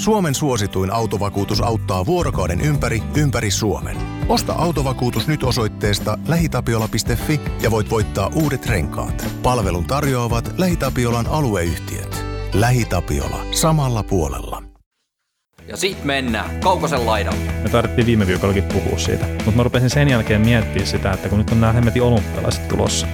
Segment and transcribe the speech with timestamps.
[0.00, 3.96] Suomen suosituin autovakuutus auttaa vuorokauden ympäri, ympäri Suomen.
[4.28, 9.26] Osta autovakuutus nyt osoitteesta lähitapiola.fi ja voit voittaa uudet renkaat.
[9.42, 12.24] Palvelun tarjoavat LähiTapiolan alueyhtiöt.
[12.54, 13.44] LähiTapiola.
[13.50, 14.62] Samalla puolella.
[15.68, 17.52] Ja sit mennään Kaukosen laidalle.
[17.62, 21.38] Me tarvittiin viime viikollakin puhua siitä, mutta mä rupesin sen jälkeen miettimään sitä, että kun
[21.38, 23.06] nyt on nämä hemmetin olympialaiset tulossa.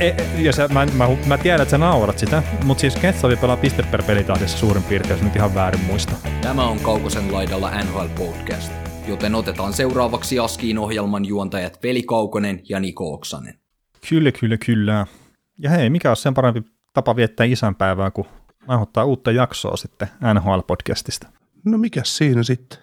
[0.00, 3.56] E, ja sä, mä, mä, mä, tiedän, että sä naurat sitä, mutta siis Ketsavi pelaa
[3.56, 6.12] piste per pelitahdissa suurin piirtein, jos nyt ihan väärin muista.
[6.40, 8.72] Tämä on Kaukosen laidalla NHL Podcast,
[9.08, 13.54] joten otetaan seuraavaksi Askiin ohjelman juontajat Veli Kaukonen ja Niko Oksanen.
[14.08, 15.06] Kyllä, kyllä, kyllä.
[15.58, 18.26] Ja hei, mikä on sen parempi tapa viettää isänpäivää kuin
[18.68, 21.28] nauhoittaa uutta jaksoa sitten NHL-podcastista.
[21.64, 22.78] No mikä siinä sitten?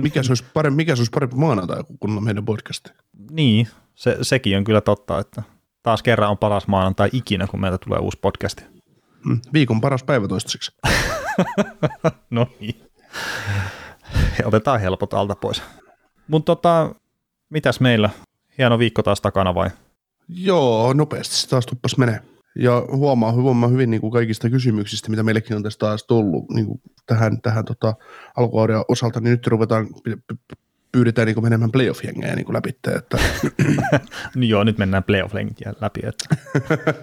[0.00, 2.88] mikä, se olisi parempi, mikä se olisi parempi maanantai kuin meidän podcast?
[3.30, 3.68] Niin,
[4.02, 5.42] se, sekin on kyllä totta, että
[5.82, 8.60] taas kerran on paras maanantai ikinä, kun meiltä tulee uusi podcast.
[9.24, 10.72] Hmm, viikon paras päivä toistaiseksi.
[12.30, 12.80] no niin.
[14.44, 15.62] Otetaan helpot alta pois.
[16.28, 16.94] Mutta tota,
[17.50, 18.10] mitäs meillä?
[18.58, 19.70] Hieno viikko taas takana vai?
[20.28, 22.20] Joo, nopeasti se taas tuppas menee.
[22.58, 26.66] Ja huomaa, huomaa hyvin niin kuin kaikista kysymyksistä, mitä meillekin on tästä taas tullut niin
[26.66, 27.94] kuin tähän, tähän tota,
[28.36, 29.88] alkuauden osalta, niin nyt ruvetaan
[30.92, 32.70] pyydetään niin menemään playoff-jengejä niin läpi.
[32.96, 33.18] Että.
[34.34, 35.34] niin joo, nyt mennään playoff
[35.80, 36.00] läpi.
[36.04, 36.36] Että.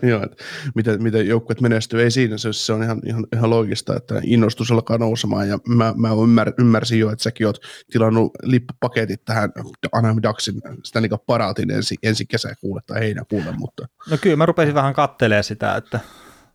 [0.10, 0.44] joo, että
[0.76, 4.72] miten, miten joukkueet menestyy, ei siinä, se, se on ihan, ihan, ihan loogista, että innostus
[4.72, 9.52] alkaa nousemaan ja mä, mä ymmär, ymmärsin jo, että säkin oot tilannut lippupaketit tähän
[9.92, 13.88] Anaheim Ducksin Stanley Cup Paratin ensi, ensi kesäkuulle tai heinäkuulle, mutta...
[14.10, 16.00] No kyllä, mä rupesin vähän kattelemaan sitä, että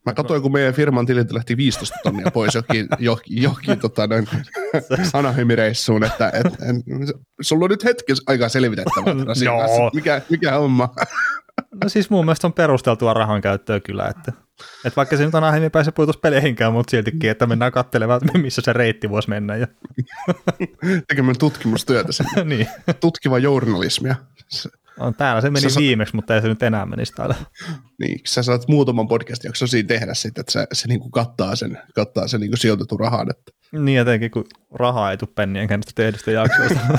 [0.07, 4.29] Mä katsoin, kun meidän firman tililtä lähti 15 tonnia pois johonkin, johonkin, johonkin tota, noin
[5.13, 9.15] Anaheim-reissuun, että et, et, sulla on nyt hetki aikaa selvitettävää.
[9.45, 9.91] Joo.
[9.95, 10.95] Mikä, mikä homma?
[11.83, 14.33] No siis mun mielestä on perusteltua rahan käyttöä kyllä, että,
[14.85, 18.73] että vaikka se nyt on pääse puutus peleihinkään, mutta siltikin, että mennään katselemaan, missä se
[18.73, 19.57] reitti voisi mennä.
[19.57, 19.67] Ja.
[21.09, 22.45] Tekemään tutkimustyötä sinne.
[22.57, 22.69] niin.
[23.01, 24.17] Tutkiva journalismia.
[24.99, 27.35] On täällä se meni sä viimeksi, mutta ei se nyt enää menisi täällä.
[27.99, 31.79] Niin, sä saat muutaman podcast jakson siinä tehdä sitten, että se, se niinku kattaa sen,
[31.95, 33.31] kattaa sen niinku sijoitetun rahan.
[33.31, 33.53] Että.
[33.73, 36.81] Niin jotenkin, kun rahaa ei tule pennien tehdystä jaksoista.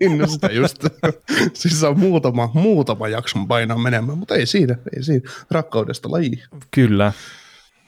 [0.00, 0.84] niin, no sitä just.
[1.54, 5.30] siis on muutama, muutama jakson painaa menemään, mutta ei siinä, ei siinä.
[5.50, 6.42] Rakkaudesta laji.
[6.70, 7.12] Kyllä.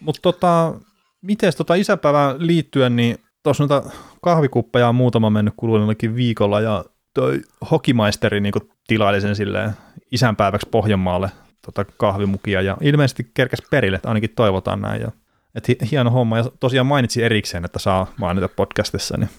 [0.00, 0.74] Mutta tota,
[1.22, 3.90] miten tota isäpäivään liittyen, niin tuossa noita
[4.22, 6.84] kahvikuppeja on muutama mennyt kuluneellakin viikolla ja
[7.20, 7.40] toi
[7.70, 8.54] hokimaisteri niin
[8.86, 9.70] tilaili sen silleen
[10.12, 11.30] isänpäiväksi Pohjanmaalle
[11.66, 15.00] tota kahvimukia ja ilmeisesti kerkes perille, että ainakin toivotaan näin.
[15.00, 15.10] Ja,
[15.54, 19.30] et hieno homma ja tosiaan mainitsin erikseen, että saa mainita podcastissa, niin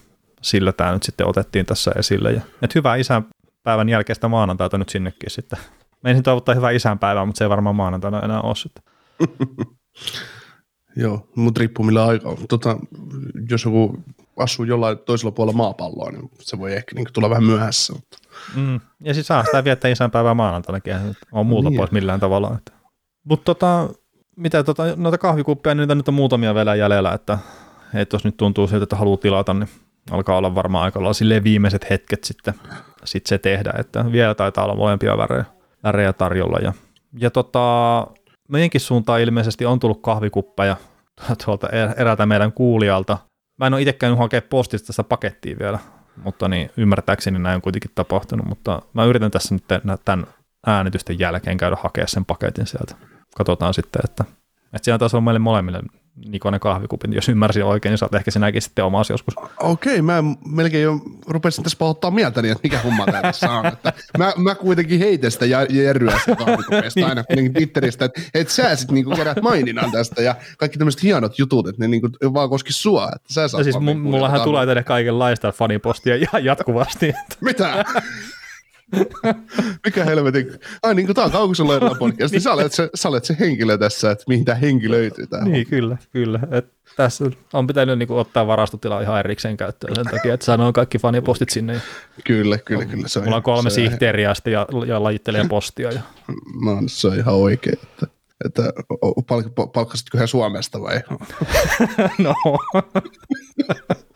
[0.42, 2.32] sillä tämä nyt sitten otettiin tässä esille.
[2.32, 5.60] Ja, et hyvää isänpäivän jälkeistä maanantaita nyt sinnekin sitten.
[6.04, 8.84] Meidän toivottaa hyvää isänpäivää, mutta se ei varmaan maanantaina enää ole sitten.
[11.02, 12.36] Joo, mutta riippuu millä aikaa.
[12.50, 12.78] Tota,
[13.50, 14.00] jos joku
[14.38, 17.94] asuu jollain toisella puolella maapalloa, niin se voi ehkä niin tulla vähän myöhässä.
[17.94, 18.18] Mutta.
[18.56, 18.80] Mm.
[19.04, 20.94] Ja siis saa sitä viettää isänpäivää maanantainakin,
[21.32, 21.78] on muuta niin.
[21.78, 22.58] pois millään tavalla.
[23.24, 23.90] Mutta tota,
[24.36, 27.38] mitä tota, noita kahvikuppia, niin niitä nyt on muutamia vielä jäljellä, että
[27.94, 29.70] että jos nyt tuntuu siltä, että haluaa tilata, niin
[30.12, 32.54] alkaa olla varmaan aika lailla silleen viimeiset hetket sitten
[33.04, 35.46] sit se tehdä, että vielä taitaa olla molempia värejä,
[35.84, 36.60] värejä tarjolla.
[36.60, 36.74] Ja,
[37.20, 38.08] ja tota,
[38.48, 40.76] meidänkin suuntaan ilmeisesti on tullut kahvikuppeja
[41.46, 43.18] tuolta er-, eräältä meidän kuulijalta.
[43.60, 45.80] Mä en ole itse käynyt postista tästä pakettia vielä,
[46.24, 49.64] mutta niin ymmärtääkseni näin on kuitenkin tapahtunut, mutta mä yritän tässä nyt
[50.06, 50.28] tämän
[50.68, 52.96] äänitysten jälkeen käydä hakea sen paketin sieltä.
[53.36, 54.24] Katsotaan sitten, että,
[54.74, 55.80] että siellä taas on meille molemmille
[56.26, 59.34] Nikonen kahvikupin, jos ymmärsin oikein, niin saat ehkä sinäkin sitten omasi joskus.
[59.60, 63.66] Okei, okay, mä melkein jo rupesin tässä pahoittaa mieltäni, että mikä homma tää tässä on.
[63.66, 68.76] Että mä, mä kuitenkin heitän sitä jerryä sitä kahvikupista aina kuitenkin Twitteristä, että et sä
[68.76, 72.74] sitten niinku kerät maininnan tästä ja kaikki tämmöiset hienot jutut, että ne niinku vaan koski
[72.74, 73.10] sua.
[73.16, 77.14] Että sä saat ja siis m- mullahan tulee tänne kaikenlaista fanipostia jatkuvasti.
[77.42, 77.86] Mitä?
[79.86, 80.60] Mikä helvetin...
[80.84, 83.38] Ai niin kuin tämä on Kaukosen laidalla podcast, niin sä olet, se, sä olet se
[83.40, 85.28] henkilö tässä, että mihin tämä henki löytyy.
[85.28, 85.66] Tää niin, on.
[85.66, 86.40] kyllä, kyllä.
[86.52, 91.00] Et tässä on pitänyt niin ottaa varastotila ihan erikseen käyttöön sen takia, että sanoo kaikki
[91.00, 91.82] fanipostit sinne.
[92.24, 93.08] Kyllä, kyllä, kyllä.
[93.08, 95.92] Se on, Mulla on kolme sihteeriä ja, ja lajittelee postia.
[95.92, 96.02] Ja...
[96.66, 97.80] No, se on ihan oikein.
[97.84, 98.08] Että,
[98.46, 98.64] että
[99.28, 101.02] palk, palkkasitko hän Suomesta vai?
[102.18, 102.34] no.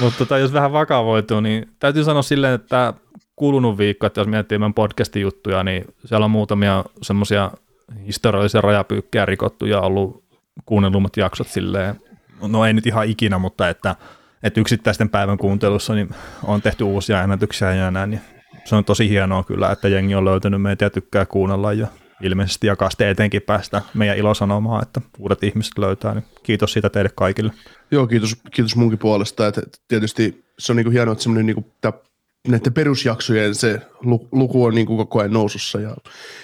[0.00, 2.94] Mutta tota, jos vähän vakavoituu, niin täytyy sanoa silleen, että
[3.36, 7.50] kulunut viikko, että jos miettii meidän podcastin juttuja, niin siellä on muutamia semmoisia
[8.06, 10.24] historiallisia rajapyykkejä rikottu ja ollut
[10.66, 12.00] kuunnellummat jaksot silleen,
[12.48, 13.96] no ei nyt ihan ikinä, mutta että,
[14.42, 16.08] että yksittäisten päivän kuuntelussa niin
[16.44, 18.20] on tehty uusia ennätyksiä ja näin, niin
[18.64, 21.86] se on tosi hienoa kyllä, että jengi on löytänyt meitä ja tykkää kuunnella ja
[22.20, 27.10] ilmeisesti jakaa sitten etenkin päästä meidän ilosanomaa, että uudet ihmiset löytää, niin kiitos siitä teille
[27.14, 27.52] kaikille.
[27.90, 31.72] Joo, kiitos, kiitos munkin puolesta, että tietysti se on niinku hienoa, että semmoinen niinku,
[32.48, 33.80] näiden perusjaksojen se
[34.32, 35.96] luku on niinku koko ajan nousussa ja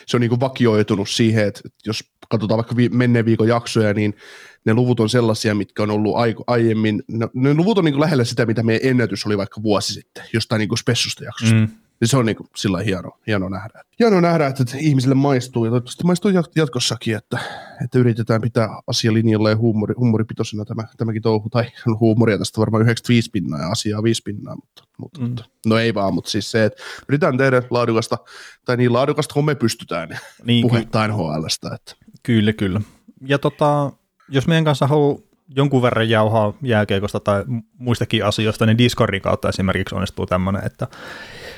[0.07, 4.17] se on niinku vakioitunut siihen, että jos katsotaan vaikka vi- menneen viikon jaksoja, niin
[4.65, 8.25] ne luvut on sellaisia, mitkä on ollut aiko, aiemmin, ne, ne luvut on niinku lähellä
[8.25, 11.55] sitä, mitä meidän ennätys oli vaikka vuosi sitten, jostain niinku spessusta jaksosta.
[11.55, 11.69] Mm.
[12.01, 13.83] Ja se on niin kuin sillä hieno, hieno nähdä.
[13.99, 17.39] Hieno nähdä, että ihmisille maistuu ja toivottavasti maistuu jatkossakin, että,
[17.85, 21.51] että yritetään pitää asia linjalla ja huumori, huumoripitoisena tämä, tämäkin touhu.
[21.51, 21.65] Tai
[22.01, 25.35] huumoria tästä varmaan 95 pinnaa ja asiaa 5 pinnaa, mutta, mutta mm.
[25.67, 28.19] no ei vaan, mutta siis se, että yritetään tehdä laadukasta,
[28.65, 31.75] tai niin laadukasta kun me pystytään niin, puhetta NHLstä.
[31.75, 31.95] Että.
[32.23, 32.81] Kyllä, kyllä.
[33.27, 33.93] Ja tota,
[34.29, 37.45] jos meidän kanssa haluaa jonkun verran jauhaa jääkeikosta tai
[37.79, 40.89] muistakin asioista, niin Discordin kautta esimerkiksi onnistuu tämmöinen, että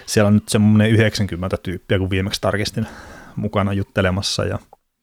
[0.08, 2.86] siellä on nyt semmoinen 90 tyyppiä, kun viimeksi tarkistin
[3.36, 4.58] mukana juttelemassa ja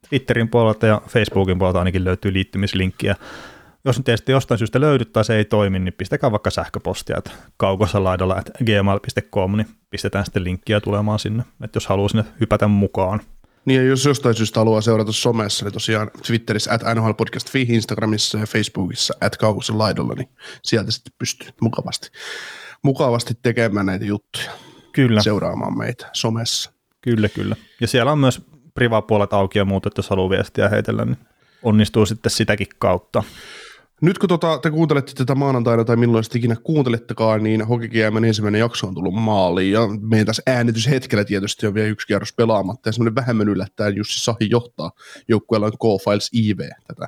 [0.09, 3.15] Twitterin puolelta ja Facebookin puolelta ainakin löytyy liittymislinkkiä.
[3.85, 7.31] Jos nyt teistä jostain syystä löydy tai se ei toimi, niin pistäkää vaikka sähköpostia, että
[7.57, 12.67] kaukossa laidalla että gmail.com, niin pistetään sitten linkkiä tulemaan sinne, että jos haluaa sinne hypätä
[12.67, 13.21] mukaan.
[13.65, 18.45] Niin ja jos jostain syystä haluaa seurata somessa, niin tosiaan Twitterissä at nhlpodcast.fi, Instagramissa ja
[18.45, 20.29] Facebookissa at kaukossa laidalla, niin
[20.63, 22.09] sieltä sitten pystyy mukavasti,
[22.83, 24.64] mukavasti tekemään näitä juttuja.
[24.95, 25.21] Kyllä.
[25.21, 26.71] seuraamaan meitä somessa.
[27.01, 27.55] Kyllä, kyllä.
[27.81, 28.41] Ja siellä on myös
[28.73, 31.17] privapuolet auki ja muut, että jos haluaa viestiä heitellä, niin
[31.63, 33.23] onnistuu sitten sitäkin kautta.
[34.01, 38.59] Nyt kun tota, te kuuntelette tätä maanantaina tai milloin sitten ikinä kuuntelettekaan, niin Hokikiemen ensimmäinen
[38.59, 42.93] jakso on tullut maaliin ja meidän tässä äänityshetkellä tietysti on vielä yksi kierros pelaamatta ja
[42.93, 44.91] semmoinen vähemmän yllättäen Jussi Sahi johtaa
[45.27, 47.07] joukkueella on K-Files IV tätä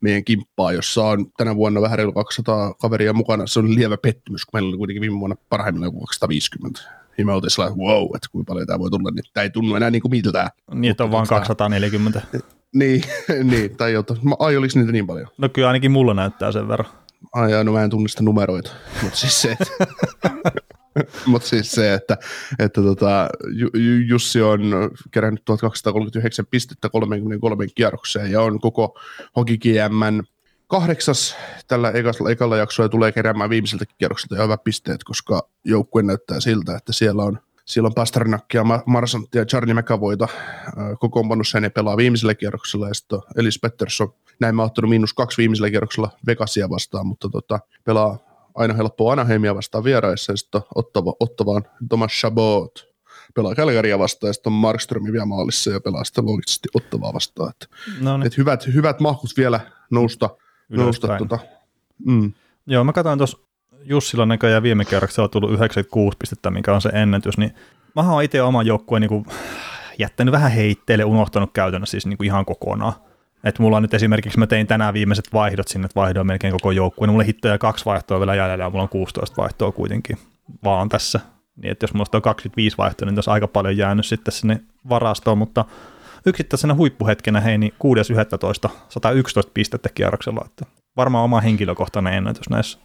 [0.00, 3.46] meidän kimppaa, jossa on tänä vuonna vähän reilu 200 kaveria mukana.
[3.46, 7.50] Se on lievä pettymys, kun meillä oli kuitenkin viime vuonna parhaimmillaan 250 niin me oltiin
[7.50, 10.10] sellainen, wow, että kuinka paljon tämä voi tulla, niin tämä ei tunnu enää niin kuin
[10.10, 10.50] miltään.
[10.74, 12.22] Niin, että on vaan 240.
[12.74, 13.02] niin,
[13.50, 15.28] niin, tai jotta, ai oliko niitä niin paljon?
[15.38, 16.88] No kyllä ainakin mulla näyttää sen verran.
[17.32, 18.70] Ai no mä en tunnista numeroita,
[19.02, 19.86] mutta siis se, että,
[21.26, 22.16] mutta siis se, että,
[22.58, 23.28] että tota,
[24.06, 24.60] Jussi on
[25.10, 29.00] kerännyt 1239 pistettä 33 kierrokseen ja on koko
[29.36, 30.22] Hokikiemen
[30.66, 31.36] kahdeksas
[31.68, 36.76] tällä ekalla, ekalla jaksolla tulee keräämään viimeiseltä kierrokselta jo hyvät pisteet, koska joukkue näyttää siltä,
[36.76, 40.28] että siellä on siellä on Pasternakkia, Marsanttia ja Charlie McAvoyta
[41.00, 45.38] kokoonpanossa ja ne pelaa viimeisellä kierroksella ja sitten Elis Pettersson, näin mä ottanut miinus kaksi
[45.38, 48.18] viimeisellä kierroksella Vegasia vastaan, mutta tota, pelaa
[48.54, 52.96] aina helppoa Anaheimia vastaan vieraissa ja sitten ottava, ottavaan Thomas Chabot
[53.34, 57.50] pelaa Kälkäriä vastaan ja sitten on Markströmi vielä maalissa ja pelaa sitten loogisesti ottavaa vastaan.
[57.50, 57.70] Et,
[58.00, 58.26] no niin.
[58.26, 59.60] et hyvät, hyvät mahkut vielä
[59.90, 60.30] nousta
[60.68, 61.38] nousta tuota.
[62.06, 62.32] Mm.
[62.66, 63.38] Joo, mä katsoin tuossa
[63.82, 67.54] Jussilla näköjään viime kerraksi on tullut 96 pistettä, mikä on se ennätys, niin
[67.94, 69.26] mä oon itse oman joukkueen niin
[69.98, 72.92] jättänyt vähän heitteille, unohtanut käytännössä siis niin kuin ihan kokonaan.
[73.44, 76.70] Et mulla on nyt esimerkiksi, mä tein tänään viimeiset vaihdot sinne, että vaihdoin melkein koko
[76.70, 77.10] joukkueen.
[77.10, 80.18] Mulla hittoja kaksi vaihtoa vielä jäljellä ja mulla on 16 vaihtoa kuitenkin
[80.64, 81.20] vaan tässä.
[81.56, 85.38] Niin että jos mulla on 25 vaihtoa, niin tässä aika paljon jäänyt sitten sinne varastoon,
[85.38, 85.64] mutta
[86.26, 87.72] yksittäisenä huippuhetkenä hei, niin
[88.68, 88.70] 6.11.
[88.88, 92.78] 111 pistettä kierroksella, että varmaan oma henkilökohtainen ennätys näissä.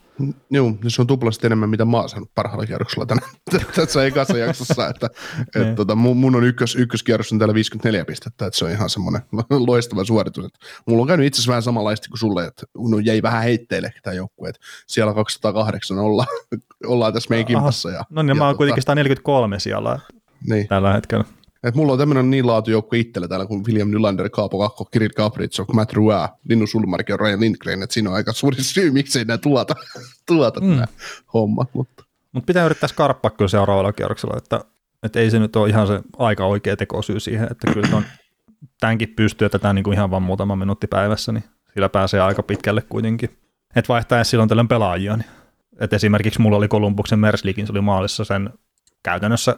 [0.52, 3.22] Joo, se on tuplasti enemmän, mitä mä oon saanut parhaalla kierroksella tänä,
[3.76, 5.06] tässä ekassa jaksossa, että
[5.56, 5.76] et, niin.
[5.76, 9.22] tota, mun on ykkös, ykköskierros on täällä 54 pistettä, että se on ihan semmoinen
[9.68, 10.46] loistava suoritus.
[10.46, 13.94] Että mulla on käynyt itse asiassa vähän samanlaista kuin sulle, että mun jäi vähän heitteille
[14.04, 16.26] tämä joukkue, että siellä 208 olla,
[16.88, 17.90] ollaan tässä meidän kimpassa.
[17.90, 20.00] Ja, no niin, ja mä oon tota, kuitenkin 143 siellä
[20.48, 20.68] niin.
[20.68, 21.26] tällä hetkellä.
[21.64, 25.66] Et mulla on tämmöinen niin laatujoukko itsellä täällä kuin William Nylander, Kaapo Kakko, Kirill Kaprizov,
[25.74, 29.38] Matt Rua, Linnu Sulmark ja Ryan Lindgren, että siinä on aika suuri syy, miksei nämä
[29.38, 29.76] tuota,
[30.28, 30.68] tuota mm.
[30.68, 30.88] nämä
[31.34, 31.70] hommat.
[31.74, 34.66] Mutta Mut pitää yrittää skarppaa kyllä seuraavalla kierroksella, että,
[35.04, 38.04] että ei se nyt ole ihan se aika oikea tekosyy siihen, että kyllä on,
[38.80, 42.82] tämänkin pystyy tätä niin kuin ihan vain muutama minuutti päivässä, niin sillä pääsee aika pitkälle
[42.82, 43.30] kuitenkin.
[43.76, 45.18] Että vaihtaa silloin tällöin pelaajia.
[45.18, 45.28] Niin.
[45.80, 48.50] Et esimerkiksi mulla oli Kolumbuksen Merslikin, se oli maalissa sen
[49.04, 49.58] käytännössä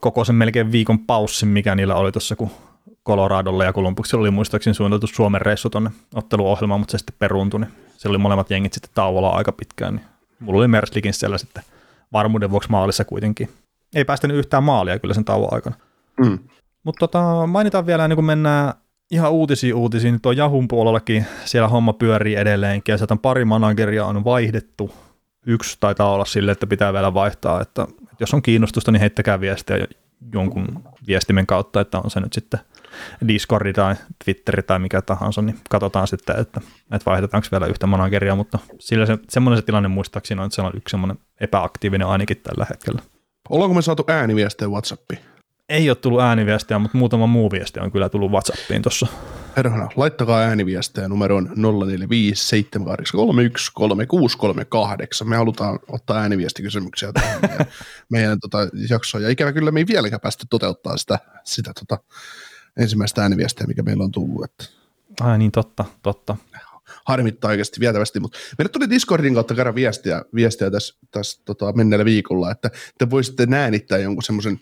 [0.00, 2.50] koko sen melkein viikon paussin, mikä niillä oli tuossa, kun
[3.06, 7.60] Coloradolla ja Columbuksella oli muistaakseni suunniteltu Suomen reissu tuonne otteluohjelmaan, mutta se sitten peruuntui.
[7.60, 9.94] Niin siellä oli molemmat jengit sitten tauolla aika pitkään.
[9.94, 10.06] Niin
[10.40, 11.62] mulla oli Merslikin siellä sitten
[12.12, 13.48] varmuuden vuoksi maalissa kuitenkin.
[13.94, 15.76] Ei päästänyt yhtään maalia kyllä sen tauon aikana.
[16.20, 16.38] Mm.
[16.84, 18.74] Mutta tota, mainitaan vielä, niin kun mennään
[19.10, 23.44] ihan uutisiin uutisiin, niin tuo Jahun puolellakin siellä homma pyörii edelleenkin, ja sieltä on pari
[23.44, 24.94] manageria on vaihdettu.
[25.48, 27.86] Yksi taitaa olla sille, että pitää vielä vaihtaa, että
[28.20, 29.86] jos on kiinnostusta, niin heittäkää viestiä
[30.32, 32.60] jonkun viestimen kautta, että on se nyt sitten
[33.28, 36.60] Discordi tai Twitteri tai mikä tahansa, niin katsotaan sitten, että,
[36.92, 40.62] että vaihdetaanko vielä yhtä manageria, mutta sillä se, semmoinen se tilanne muistaakseni on, että se
[40.62, 43.02] on yksi semmoinen epäaktiivinen ainakin tällä hetkellä.
[43.50, 45.20] Ollaanko me saatu ääniviestejä WhatsAppiin?
[45.68, 49.06] Ei ole tullut ääniviestiä, mutta muutama muu viesti on kyllä tullut WhatsAppiin tuossa.
[49.54, 51.52] Perhana, laittakaa ääniviestejä numeroon 0457813638.
[55.24, 57.66] Me halutaan ottaa ääniviestikysymyksiä tähän meidän,
[58.12, 58.58] meidän tota,
[58.90, 59.24] jaksoon.
[59.24, 61.98] Ja ikävä kyllä me ei vieläkään päästy toteuttaa sitä, sitä tota,
[62.76, 64.44] ensimmäistä ääniviestiä, mikä meillä on tullut.
[64.44, 64.64] Että
[65.20, 66.36] Ai niin, totta, totta.
[67.04, 72.04] harmittaa oikeasti vietävästi, mutta meille tuli Discordin kautta kerran viestiä, viestiä tässä, tässä tota, menneellä
[72.04, 74.60] viikolla, että te voisitte äänittää jonkun semmoisen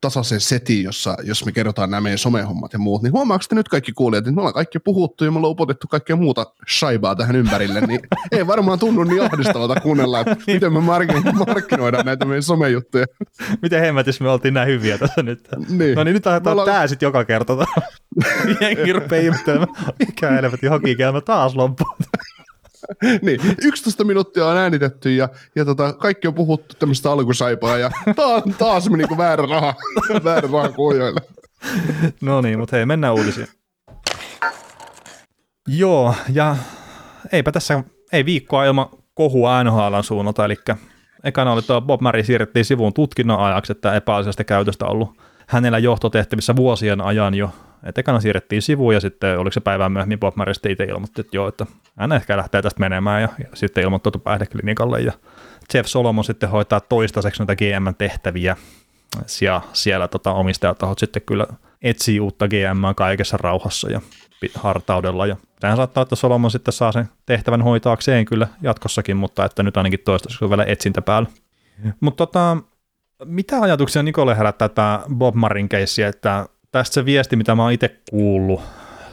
[0.00, 3.68] tasaisen setin, jossa, jos me kerrotaan nämä meidän somehommat ja muut, niin huomaako te nyt
[3.68, 7.36] kaikki kuulijat, että me ollaan kaikki puhuttu ja me ollaan upotettu kaikkea muuta shaibaa tähän
[7.36, 8.00] ympärille, niin
[8.32, 13.06] ei varmaan tunnu niin ahdistavalta kuunnella, että miten me markkino- markkinoidaan näitä meidän somejuttuja.
[13.62, 15.48] Miten hemmetissä me oltiin näin hyviä tässä nyt?
[15.68, 15.94] Niin.
[15.94, 17.52] No niin, nyt aletaan ollaan- tää sitten joka kerta.
[18.60, 21.86] Jengi rupeaa ihmettelemään, mikä helvetin hokikelma taas loppuu.
[23.22, 28.42] niin, 11 minuuttia on äänitetty ja, ja tota, kaikki on puhuttu tämmöistä alkusaipaa ja taas,
[28.58, 29.74] taas meni niin väärä raha,
[30.24, 31.20] väärä raha kuulijoille.
[32.20, 33.48] No niin, mutta hei, mennään uutisiin.
[35.68, 36.56] Joo, ja
[37.32, 40.56] eipä tässä, ei viikkoa ilman kohua NHLn suunnalta, eli
[41.24, 46.56] ekana oli tuo Bob Murray siirrettiin sivuun tutkinnon ajaksi, että epäasiallista käytöstä ollut hänellä johtotehtävissä
[46.56, 47.50] vuosien ajan jo.
[47.82, 51.20] Et ekana siirrettiin sivuun ja sitten oliko se päivän myöhemmin Bob Murray sitten itse ilmoitti,
[51.20, 51.66] että joo, että
[51.98, 55.12] hän ehkä lähtee tästä menemään ja, ja sitten ilmoittautu päihdeklinikalle ja
[55.74, 58.56] Jeff Solomon sitten hoitaa toistaiseksi näitä GM-tehtäviä
[59.40, 61.46] ja siellä tota, omistajatahot sitten kyllä
[61.82, 64.00] etsii uutta GM kaikessa rauhassa ja
[64.54, 65.26] hartaudella.
[65.26, 69.76] Ja tähän saattaa, että Solomon sitten saa sen tehtävän hoitaakseen kyllä jatkossakin, mutta että nyt
[69.76, 71.28] ainakin toistaiseksi on vielä etsintä päällä.
[72.00, 72.56] Mutta tota,
[73.24, 77.72] mitä ajatuksia Nikolle herättää tämä Bob Marin keissi, että tästä se viesti, mitä mä oon
[77.72, 78.60] itse kuullut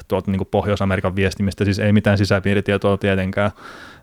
[0.08, 3.52] tuolta niin Pohjois-Amerikan viestimistä, siis ei mitään sisäpiiritietoa tietenkään,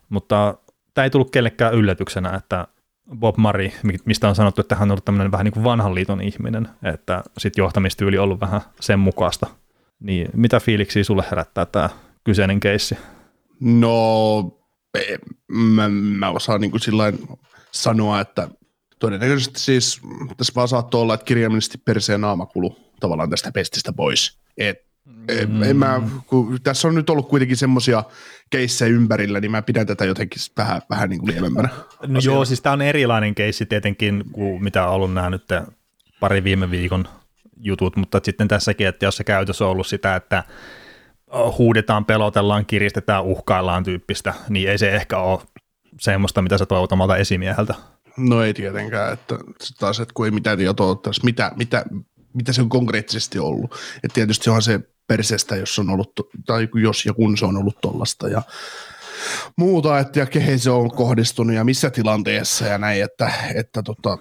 [0.09, 0.55] mutta
[0.95, 2.67] tämä ei tullut kellekään yllätyksenä, että
[3.17, 3.71] Bob Murray,
[4.05, 7.23] mistä on sanottu, että hän on ollut tämmöinen vähän niin kuin vanhan liiton ihminen, että
[7.39, 9.47] sitten johtamistyyli on ollut vähän sen mukaista.
[10.01, 11.91] Niin mitä fiiliksiä sulle herättää tämä
[12.25, 12.99] kyseinen keissi?
[13.61, 14.39] No,
[14.95, 15.19] e-
[15.49, 16.81] mä, mä osaan niin kuin
[17.73, 18.49] sanoa, että
[18.99, 20.01] todennäköisesti siis
[20.37, 24.39] tässä vaan saattoi olla, että kirjaimellisesti perseen naama kulu tavallaan tästä pestistä pois.
[24.59, 25.63] Et, mm.
[25.63, 28.05] en mä, kun tässä on nyt ollut kuitenkin semmoisia
[28.51, 31.69] keissejä ympärillä, niin mä pidän tätä jotenkin vähän, vähän niin kuin lievemmänä.
[32.07, 35.45] No joo, siis tämä on erilainen keissi tietenkin kuin mitä on ollut nämä nyt
[36.21, 37.09] pari viime viikon
[37.57, 40.45] jutut, mutta sitten tässäkin, että jos se käytös on ollut sitä, että
[41.59, 45.41] huudetaan, pelotellaan, kiristetään, uhkaillaan tyyppistä, niin ei se ehkä ole
[46.01, 47.75] semmoista, mitä sä toivot omalta esimieheltä.
[48.17, 49.39] No ei tietenkään, että
[49.81, 51.85] taas, että kun ei mitään tietoa tässä, mitä, mitä,
[52.35, 53.75] mitä se on konkreettisesti ollut.
[54.03, 56.13] Et tietysti onhan se perseestä, jos on ollut,
[56.47, 58.43] tai jos ja kun se on ollut tollasta ja
[59.57, 64.19] muuta, että ja kehen se on kohdistunut ja missä tilanteessa ja näin, että, että tota,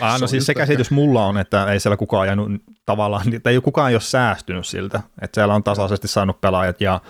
[0.00, 2.50] Ah, se no siis se ehkä- käsitys mulla on, että ei siellä kukaan ajanut
[2.86, 7.00] tavallaan, ei kukaan ei ole säästynyt siltä, että siellä on tasaisesti saanut pelaajat ja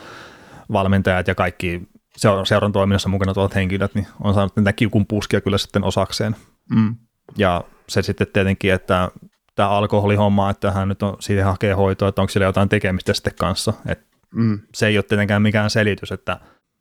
[0.72, 1.82] valmentajat ja kaikki
[2.16, 6.36] seura- seuran toiminnassa mukana tuolla henkilöt, niin on saanut näitä kiukun puskia kyllä sitten osakseen.
[6.70, 6.96] Mm.
[7.36, 9.10] Ja se sitten tietenkin, että
[9.54, 13.34] tämä alkoholihomma, että hän nyt on, siitä hakee hoitoa, että onko sillä jotain tekemistä sitten
[13.38, 13.72] kanssa.
[13.86, 14.60] Et Mm.
[14.74, 16.38] se ei ole tietenkään mikään selitys, että,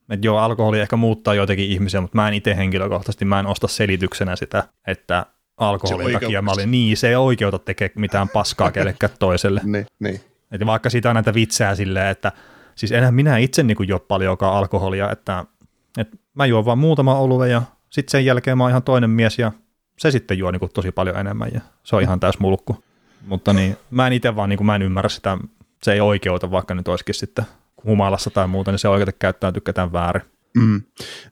[0.09, 3.67] että joo, alkoholi ehkä muuttaa jotenkin ihmisiä, mutta mä en itse henkilökohtaisesti, mä en osta
[3.67, 5.25] selityksenä sitä, että
[5.57, 9.61] alkoholin Se takia mä olin niin, se ei oikeuta tekemään mitään paskaa kellekään toiselle.
[9.63, 10.21] Niin, niin.
[10.51, 12.31] Et vaikka siitä on näitä vitsejä silleen, että
[12.75, 15.45] siis enhän minä itse niin juo paljonkaan alkoholia, että,
[15.97, 19.39] että mä juon vaan muutama olue ja sitten sen jälkeen mä oon ihan toinen mies
[19.39, 19.51] ja
[20.01, 22.84] se sitten juo niin kuin tosi paljon enemmän ja se on ihan täys mulkku.
[23.27, 25.38] Mutta niin, mä en itse vaan, niin kuin, mä en ymmärrä sitä,
[25.84, 27.46] se ei oikeuta, vaikka nyt olisikin sitten
[27.86, 30.22] humalassa tai muuta, niin se oikeuta käyttää tykätään väärin.
[30.58, 30.81] Mm.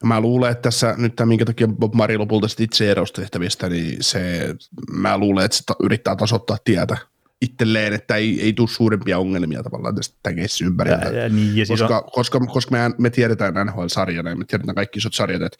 [0.04, 3.96] Mä luulen, että tässä nyt tämä, minkä takia Bob Murray lopulta itse erosi tehtävistä, niin
[4.00, 4.54] se,
[4.92, 6.96] mä luulen, että se yrittää tasoittaa tietä
[7.40, 11.06] itselleen, että ei, ei tule suurempia ongelmia tavallaan tästä tämän keissin ympäriltä.
[11.06, 14.44] Ja, ja, niin, ja siis on, koska, koska, koska me, me tiedetään NHL-sarjana ja me
[14.44, 15.58] tiedetään kaikki isot sarjat, että,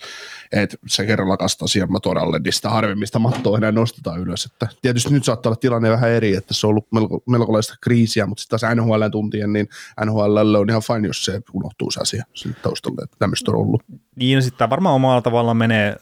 [0.52, 4.44] että se kerran lakastaa siihen matoralle, niin sitä harvemmista mattoa enää nostetaan ylös.
[4.44, 8.26] Että tietysti nyt saattaa olla tilanne vähän eri, että se on ollut melko, melkoista kriisiä,
[8.26, 9.68] mutta sitten taas NHL tuntien, niin
[10.04, 13.82] NHL on ihan fine, jos se unohtuu se asia sinne taustalle, että tämmöistä on ollut.
[14.16, 15.96] niin no sitten varmaan omalla tavallaan menee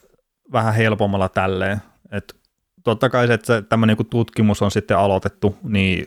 [0.52, 1.78] vähän helpommalla tälleen,
[2.12, 2.34] että
[2.88, 6.06] totta kai se, että se, tämmöinen kun tutkimus on sitten aloitettu, niin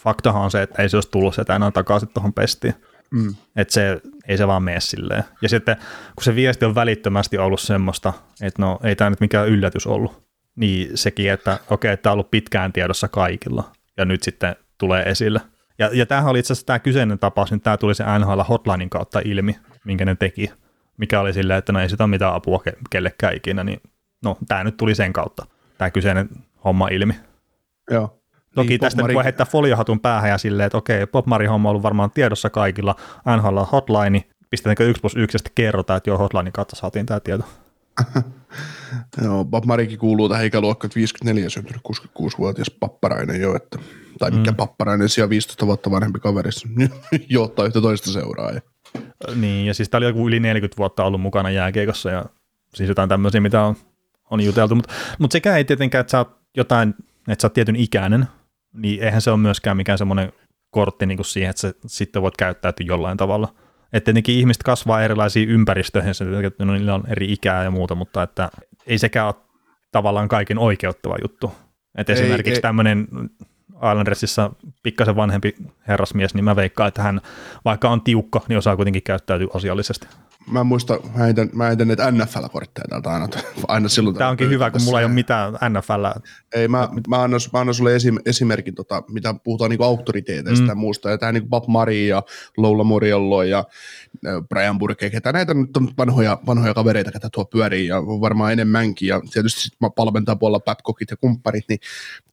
[0.00, 2.74] faktahan on se, että ei se olisi tullut sitä enää takaisin tuohon pestiin.
[3.10, 3.34] Mm.
[3.56, 5.24] Että se, ei se vaan mene silleen.
[5.42, 5.76] Ja sitten
[6.14, 10.22] kun se viesti on välittömästi ollut semmoista, että no ei tämä nyt mikään yllätys ollut,
[10.56, 15.40] niin sekin, että okei, tämä on ollut pitkään tiedossa kaikilla, ja nyt sitten tulee esille.
[15.78, 18.90] Ja, ja tämähän oli itse asiassa tämä kyseinen tapaus, niin tämä tuli se NHL hotlinein
[18.90, 20.50] kautta ilmi, minkä ne teki,
[20.96, 23.80] mikä oli silleen, että no ei sitä ole mitään apua ke- kellekään ikinä, niin
[24.24, 25.46] no tämä nyt tuli sen kautta,
[25.80, 26.28] tämä kyseinen
[26.64, 27.14] homma ilmi.
[27.90, 28.20] Joo.
[28.54, 29.02] Toki Niin, tästä Mari...
[29.02, 32.10] Mari- voi heittää foliohatun päähän ja silleen, että okei, Bob Marin homma on ollut varmaan
[32.10, 32.96] tiedossa kaikilla,
[33.36, 37.06] NHL on hotline, pistetäänkö 1 plus 1 ja sitten kerrotaan, että joo, hotline kautta saatiin
[37.06, 37.44] tämä tieto.
[39.24, 43.78] Joo, Bob Marikin kuuluu tähän ikäluokkaan, että 54 syntynyt 66-vuotias papparainen jo, että,
[44.18, 44.56] tai mikä mm.
[44.56, 46.50] papparainen, siellä 15 vuotta vanhempi kaveri,
[47.28, 48.50] johtaa yhtä toista seuraa.
[48.50, 48.60] Ja.
[49.34, 52.24] Niin, ja siis tämä oli joku yli 40 vuotta ollut mukana jääkiekossa ja
[52.74, 53.76] siis jotain tämmöisiä, mitä on,
[54.30, 56.94] on juteltu, mutta mut sekään ei tietenkään, että sä oot jotain,
[57.28, 58.26] että sä oot tietyn ikäinen,
[58.72, 60.32] niin eihän se ole myöskään mikään semmoinen
[60.70, 63.54] kortti niin kuin siihen, että sä sitten voit käyttäytyä jollain tavalla.
[63.92, 66.14] Että tietenkin ihmiset kasvaa erilaisiin ympäristöihin,
[66.46, 68.50] että no, niillä on eri ikää ja muuta, mutta että
[68.86, 69.34] ei sekään ole
[69.92, 71.52] tavallaan kaiken oikeuttava juttu.
[71.98, 72.60] Että Ei, esimerkiksi ei.
[72.60, 73.08] tämmöinen
[73.76, 74.50] Islandersissa
[74.82, 75.54] pikkasen vanhempi
[75.88, 77.20] herrasmies, niin mä veikkaan, että hän
[77.64, 80.06] vaikka on tiukka, niin osaa kuitenkin käyttäytyä asiallisesti.
[80.46, 83.28] Mä en muista, mä heitän, mä heitän näitä NFL-kortteja täältä aina,
[83.68, 84.16] aina silloin.
[84.16, 86.20] Tämä onkin hyvä, kun mulla ei ole mitään NFL.
[86.54, 90.68] Ei, mä, mä, annan, mä annan sulle esim, esimerkin, tota, mitä puhutaan niinku auktoriteeteista mm.
[90.68, 91.10] ja muusta.
[91.10, 92.22] Ja tämä niinku Bob Mari ja
[92.56, 93.64] Lola Moriello ja
[94.26, 98.20] äh, Brian Burke, ketä näitä nyt on vanhoja, vanhoja kavereita, ketä tuo pyörii ja on
[98.20, 99.08] varmaan enemmänkin.
[99.08, 101.80] Ja tietysti sit mä palventaa puolella Babcockit ja kumpparit, niin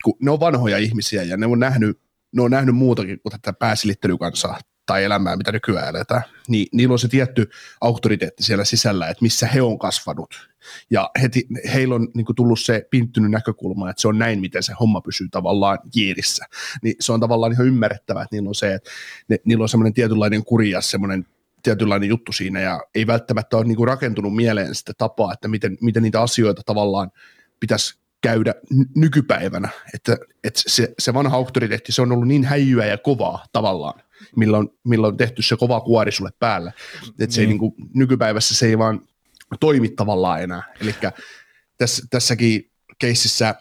[0.04, 2.00] kun ne on vanhoja ihmisiä ja ne on nähnyt,
[2.36, 7.00] ne on nähnyt muutakin kuin tätä pääsilittelykansaa tai elämää, mitä nykyään eletään, niin niillä on
[7.00, 7.50] se tietty
[7.82, 10.50] auktoriteetti siellä sisällä, että missä he on kasvanut.
[10.90, 14.64] Ja heti, heillä on niin kuin, tullut se pinttynyt näkökulma, että se on näin, miten
[14.64, 16.46] se homma pysyy tavallaan jiirissä.
[16.82, 18.90] Niin se on tavallaan ihan ymmärrettävää, että niillä on se, että
[19.28, 21.26] ne, niillä on semmoinen tietynlainen kuri ja semmoinen
[21.64, 25.78] tietynlainen juttu siinä, ja ei välttämättä ole niin kuin, rakentunut mieleen sitä tapaa, että miten,
[25.82, 27.12] miten niitä asioita tavallaan
[27.60, 28.56] pitäisi käydä
[28.96, 34.02] nykypäivänä, että, että se, se vanha auktoriteetti, se on ollut niin häijyä ja kovaa tavallaan,
[34.36, 36.74] milloin, milloin on tehty se kova kuori sulle päälle,
[37.20, 37.50] että se ei Niin.
[37.50, 39.02] niin kuin, nykypäivässä se ei vaan
[39.60, 40.96] toimi tavallaan enää, eli
[41.78, 43.56] tässä, tässäkin keississä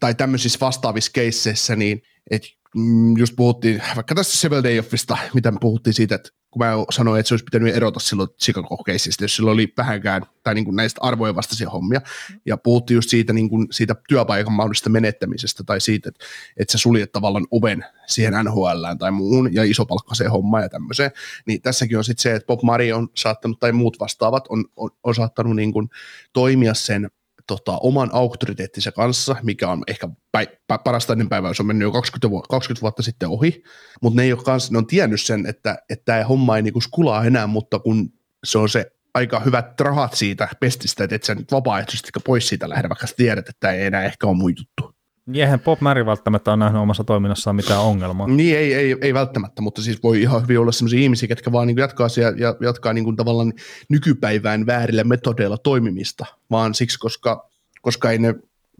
[0.00, 5.50] tai tämmöisissä vastaavissa keisseissä, niin että mm, just puhuttiin vaikka tästä Seven Day Offista, mitä
[5.50, 9.36] me puhuttiin siitä, että kun mä sanoin, että se olisi pitänyt erota silloin Chicago-keissistä, jos
[9.36, 12.00] sillä oli vähänkään, tai niin kuin näistä arvojen vastaisia hommia,
[12.46, 16.24] ja puhuttiin just siitä, niin kuin siitä työpaikan mahdollisesta menettämisestä, tai siitä, että,
[16.56, 21.10] että sä suljet tavallaan oven siihen NHLään tai muuhun, ja isopalkkaiseen hommaan ja tämmöiseen,
[21.46, 24.90] niin tässäkin on sitten se, että Bob Mari on saattanut, tai muut vastaavat, on, on,
[25.02, 25.90] on saattanut niin kuin
[26.32, 27.10] toimia sen
[27.46, 31.86] tota, oman auktoriteettinsa kanssa, mikä on ehkä päi, pä, parasta ennen päivää, se on mennyt
[31.86, 33.62] jo 20, vu- 20 vuotta sitten ohi,
[34.02, 37.24] mutta ne, ei ole kans, ne on tiennyt sen, että tämä homma ei niinku skulaa
[37.24, 38.12] enää, mutta kun
[38.44, 42.68] se on se aika hyvät rahat siitä pestistä, että et sä nyt vapaaehtoisesti pois siitä
[42.68, 44.89] lähde, vaikka sä tiedät, että tämä ei enää ehkä ole mun juttu.
[45.32, 48.26] Niin Eihän Bob Mary välttämättä ole nähnyt omassa toiminnassaan mitään ongelmaa.
[48.26, 51.66] Niin ei, ei, ei välttämättä, mutta siis voi ihan hyvin olla sellaisia ihmisiä, ketkä vaan
[51.66, 53.52] niin jatkaa, ja, ja jatkaa niin kuin tavallaan
[53.88, 57.48] nykypäivään väärillä metodeilla toimimista, vaan siksi, koska,
[57.82, 58.34] koska ei ne,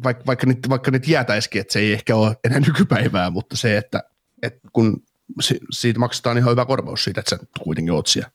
[0.04, 3.76] vaikka, vaikka, ne, vaikka ne tietäisikin, että se ei ehkä ole enää nykypäivää, mutta se,
[3.76, 4.02] että,
[4.42, 5.02] että kun
[5.40, 8.30] si, siitä maksetaan ihan hyvä korvaus siitä, että sä kuitenkin oot siellä.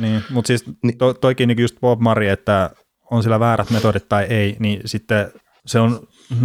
[0.00, 0.98] Niin, mutta siis Niin.
[0.98, 2.70] to, toikin niin just Bob Murray, että
[3.10, 5.32] on sillä väärät metodit tai ei, niin sitten
[5.66, 6.00] se on,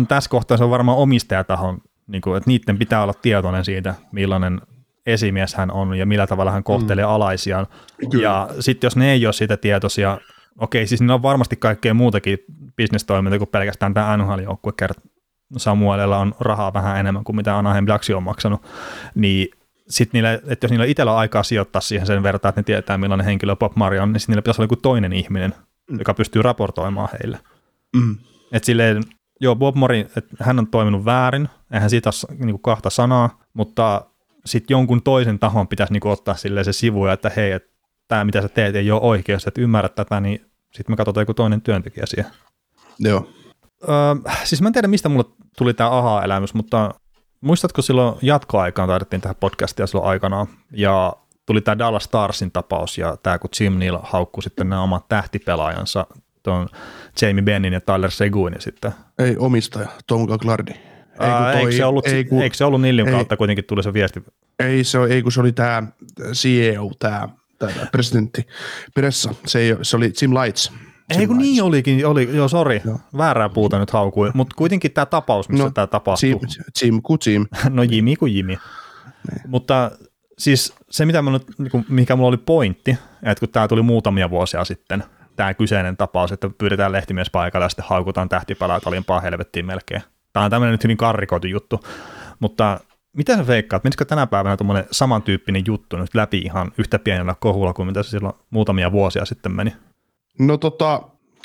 [0.07, 4.61] tässä kohtaa se on varmaan omistajatahon, niin kuin, että niiden pitää olla tietoinen siitä, millainen
[5.05, 7.11] esimies hän on ja millä tavalla hän kohtelee mm.
[7.11, 7.67] alaisiaan.
[8.11, 8.23] Kyllä.
[8.23, 10.17] Ja sitten jos ne ei ole siitä tietoisia,
[10.57, 12.37] okei, siis niillä on varmasti kaikkea muutakin
[12.75, 15.01] bisnestoimintaa kuin pelkästään tämä NHL-joukkue, kerta
[15.57, 18.61] Samuelilla on rahaa vähän enemmän kuin mitä Anaheim Ducks on maksanut,
[19.15, 19.47] niin
[19.89, 22.97] sitten niille, että jos niillä itsellä on aikaa sijoittaa siihen sen verran, että ne tietää
[22.97, 25.53] millainen henkilö Bob Murray on, niin sitten niillä pitäisi olla joku toinen ihminen,
[25.91, 25.99] mm.
[25.99, 27.39] joka pystyy raportoimaan heille.
[27.95, 28.17] Mm.
[28.51, 29.03] Et silleen,
[29.41, 34.05] joo, Bob Murray, että hän on toiminut väärin, eihän siitä ole niinku kahta sanaa, mutta
[34.45, 37.69] sitten jonkun toisen tahon pitäisi niinku ottaa se sivu, että hei, että
[38.07, 41.21] tämä mitä sä teet ei ole oikein, jos et ymmärrä tätä, niin sitten me katsotaan
[41.21, 42.31] joku toinen työntekijä siihen.
[42.99, 43.29] Joo.
[43.89, 45.25] Öö, siis mä en tiedä, mistä mulle
[45.57, 46.93] tuli tämä aha-elämys, mutta
[47.41, 51.13] muistatko silloin jatkoaikaan, taidettiin tähän podcastia silloin aikanaan, ja
[51.45, 56.07] tuli tämä Dallas Starsin tapaus, ja tämä kun Jim Neal haukkui sitten nämä omat tähtipelaajansa,
[56.43, 56.67] tuon
[57.21, 58.91] Jamie Bennin ja Tyler Seguinin sitten.
[59.19, 60.71] Ei omistaja, Tom Gaglardi.
[60.71, 63.13] Ei, Aa, eikö, se ollut, ei, kun, eikö se ollut Nillin ei.
[63.13, 64.23] kautta kuitenkin tuli se viesti?
[64.59, 65.83] Ei, se, ei kun se oli tämä
[66.33, 67.29] CEO, tämä
[67.91, 68.47] presidentti
[68.95, 69.35] Peressa.
[69.45, 70.71] Se, ei, se oli Jim Lights.
[71.19, 72.99] Ei kun niin olikin, oli, joo sori, Joo.
[73.17, 76.29] väärää puuta nyt haukui, mutta kuitenkin tämä tapaus, missä No, tämä tapahtui.
[76.29, 76.39] Jim,
[76.83, 77.45] Jim kuin Jim.
[77.69, 78.57] No Jimi kuin Jimi.
[79.47, 79.91] Mutta
[80.37, 82.91] siis se, mitä mä nyt, niin mikä mulla oli pointti,
[83.23, 85.03] että kun tämä tuli muutamia vuosia sitten,
[85.37, 90.01] tämä kyseinen tapaus, että pyydetään lehtimies paikalle ja sitten haukutaan tähtipälät alimpaa helvettiin melkein.
[90.33, 91.79] Tämä on tämmöinen nyt hyvin karrikoitu juttu,
[92.39, 92.79] mutta
[93.13, 97.73] mitä sä veikkaat, menisikö tänä päivänä tuommoinen samantyyppinen juttu nyt läpi ihan yhtä pienellä kohulla
[97.73, 99.73] kuin mitä se silloin muutamia vuosia sitten meni?
[100.39, 101.01] No tota,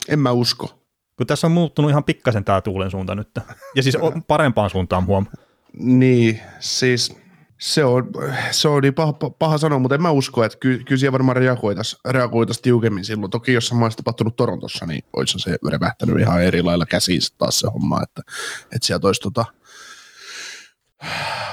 [0.08, 0.78] en mä usko.
[1.16, 3.28] Kun tässä on muuttunut ihan pikkasen tämä tuulen suunta nyt.
[3.74, 5.26] Ja siis parempaan suuntaan huom.
[5.72, 7.21] Niin, siis
[7.62, 8.10] se on,
[8.50, 11.36] se on niin paha, paha sanoa, mutta en mä usko, että ky, kyllä siellä varmaan
[11.36, 13.30] reagoitaisiin reagoitais tiukemmin silloin.
[13.30, 17.60] Toki jos sama olisi tapahtunut Torontossa, niin olisi se revähtänyt ihan eri lailla käsiin taas
[17.60, 18.22] se homma, että,
[18.62, 19.44] että sieltä olisi tota,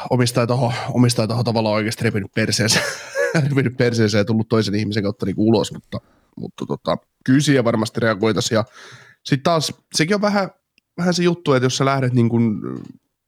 [0.10, 2.80] omistaja toho, omistaja toho tavallaan oikeasti repinyt perseensä,
[3.50, 6.02] repinyt perseensä ja tullut toisen ihmisen kautta niin ulos, mutta,
[6.36, 8.56] mutta tota, kyllä siellä varmasti reagoitaisiin.
[8.56, 8.65] Ja
[9.26, 10.50] sitten taas sekin on vähän,
[10.98, 12.62] vähän se juttu, että jos sä lähdet niin kuin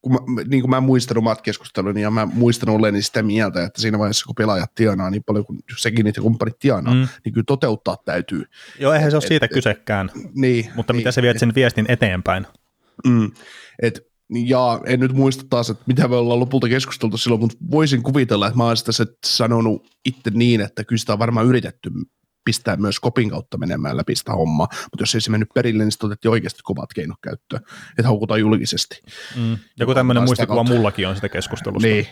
[0.02, 3.82] kun mä, niin kuin mä muistan omat keskusteluni ja mä muistan olleeni sitä mieltä, että
[3.82, 7.08] siinä vaiheessa kun pelaajat tienaa niin paljon kuin sekin niitä kumppanit tienaa, mm.
[7.26, 8.44] niin kyllä toteuttaa täytyy.
[8.80, 11.86] Joo, eihän se ole siitä et, kysekään, niin, mutta niin, miten sä viet sen viestin
[11.90, 12.48] eteenpäin.
[13.08, 13.32] Mm,
[13.82, 14.12] et,
[14.46, 18.48] ja en nyt muista taas, että mitä me ollaan lopulta keskusteltu silloin, mutta voisin kuvitella,
[18.48, 21.92] että mä olisin sitä sanonut itse niin, että kyllä sitä on varmaan yritetty
[22.44, 25.92] pistää myös kopin kautta menemään läpi sitä hommaa, mutta jos ei se mennyt perille, niin
[25.92, 29.02] sitten otettiin oikeasti kovat keinot käyttöön, että haukutaan julkisesti.
[29.36, 29.58] Mm.
[29.80, 31.88] Joku tämmöinen muistikuva mullakin on sitä keskustelusta.
[31.88, 32.08] Niin,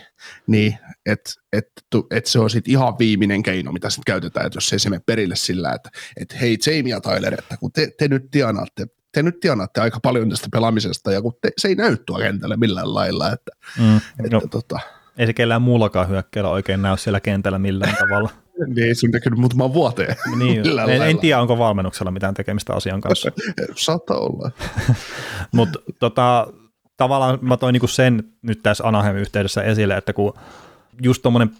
[0.46, 1.66] niin että et,
[2.10, 5.02] et se on sitten ihan viimeinen keino, mitä sitten käytetään, että jos ei se mene
[5.06, 9.22] perille sillä, että et hei Jamie ja Tyler, että kun te, te nyt tienaatte te
[9.22, 12.94] nyt tienaatte aika paljon tästä pelaamisesta, ja kun te, se ei näy tuolla kentällä millään
[12.94, 14.80] lailla, että, mm, että no, tota,
[15.18, 18.30] ei se kellään muullakaan hyökkäillä oikein näy siellä kentällä millään tavalla.
[18.66, 20.16] Niin, se on näkynyt muutamaan vuoteen.
[20.38, 23.32] niin, en, en, tiedä, onko valmennuksella mitään tekemistä asian kanssa.
[23.76, 24.50] Saattaa olla.
[25.52, 26.46] Mutta tota,
[26.96, 30.32] tavallaan mä toin niinku sen nyt tässä Anaheimin yhteydessä esille, että kun
[31.02, 31.50] just tuommoinen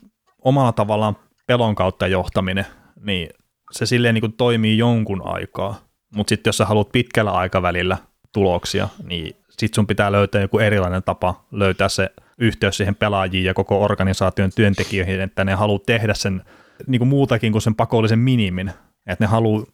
[0.44, 2.66] omalla tavallaan pelon kautta johtaminen,
[3.04, 3.28] niin
[3.72, 5.80] se silleen niinku toimii jonkun aikaa,
[6.14, 7.98] mutta sitten jos sä haluat pitkällä aikavälillä
[8.32, 13.54] tuloksia, niin sit sun pitää löytää joku erilainen tapa löytää se yhteys siihen pelaajiin ja
[13.54, 16.42] koko organisaation työntekijöihin, että ne haluaa tehdä sen
[16.86, 18.68] niin kuin muutakin kuin sen pakollisen minimin,
[19.06, 19.66] että ne haluaa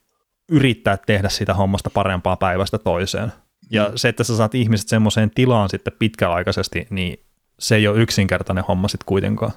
[0.52, 3.32] yrittää tehdä sitä hommasta parempaa päivästä toiseen.
[3.70, 3.92] Ja mm.
[3.96, 7.20] se, että sä saat ihmiset semmoiseen tilaan sitten pitkäaikaisesti, niin
[7.58, 9.52] se ei ole yksinkertainen homma sitten kuitenkaan.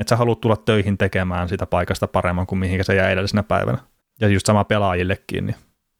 [0.00, 3.78] Että sä haluat tulla töihin tekemään sitä paikasta paremman kuin mihinkä se jäi edellisenä päivänä.
[4.20, 5.56] Ja just sama pelaajillekin, niin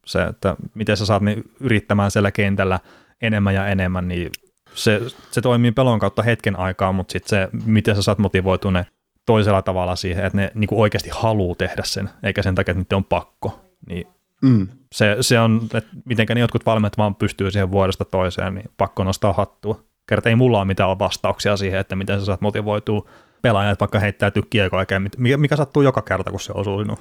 [0.07, 2.81] se, että miten sä saat niin yrittämään siellä kentällä
[3.23, 4.31] enemmän ja enemmän, niin
[4.75, 8.87] se, se toimii pelon kautta hetken aikaa, mutta sitten se, miten sä saat motivoituneen
[9.27, 12.83] toisella tavalla siihen, että ne niin kuin oikeasti haluaa tehdä sen, eikä sen takia, että
[12.83, 13.61] niiden on pakko.
[13.89, 14.07] Niin
[14.43, 14.69] mm.
[14.93, 19.05] se, se on, että mitenkä ne jotkut valmentajat vaan pystyy siihen vuodesta toiseen, niin pakko
[19.05, 19.81] nostaa hattua.
[20.09, 23.09] Kerta ei mulla ole mitään vastauksia siihen, että miten sä saat motivoitua
[23.43, 24.85] pelaajat vaikka heittäytyy kiekoa,
[25.19, 26.99] mikä, mikä sattuu joka kerta, kun se osuu sinuun.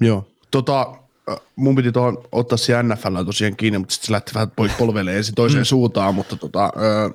[0.00, 0.26] Joo.
[0.50, 0.96] Tota,
[1.56, 5.16] mun piti tuohon ottaa se NFL tosiaan kiinni, mutta sitten se lähti vähän pois polveleen
[5.16, 5.64] ensin toiseen mm.
[5.64, 7.10] suuntaan, mutta tota, ö,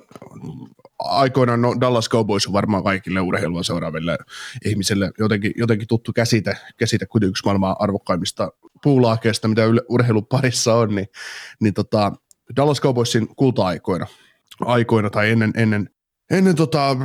[0.98, 4.18] aikoinaan no Dallas Cowboys on varmaan kaikille urheilua seuraaville
[4.64, 10.94] ihmisille jotenkin, jotenkin tuttu käsite, käsite kuitenkin yksi maailman arvokkaimmista puulaakeista, mitä urheilun parissa on,
[10.94, 11.08] niin,
[11.60, 12.12] niin tota,
[12.56, 14.06] Dallas Cowboysin kulta-aikoina
[14.60, 15.90] aikoina tai ennen, ennen,
[16.30, 16.96] ennen tota,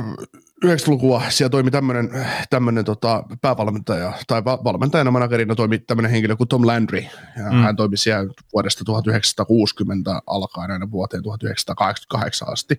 [0.64, 2.10] 90-lukua siellä toimi tämmöinen
[2.50, 7.04] tämmönen tota, päävalmentaja, tai va- valmentajana managerina toimi tämmöinen henkilö kuin Tom Landry,
[7.36, 7.62] ja mm.
[7.62, 12.78] hän toimi siellä vuodesta 1960 alkaen aina vuoteen 1988 asti,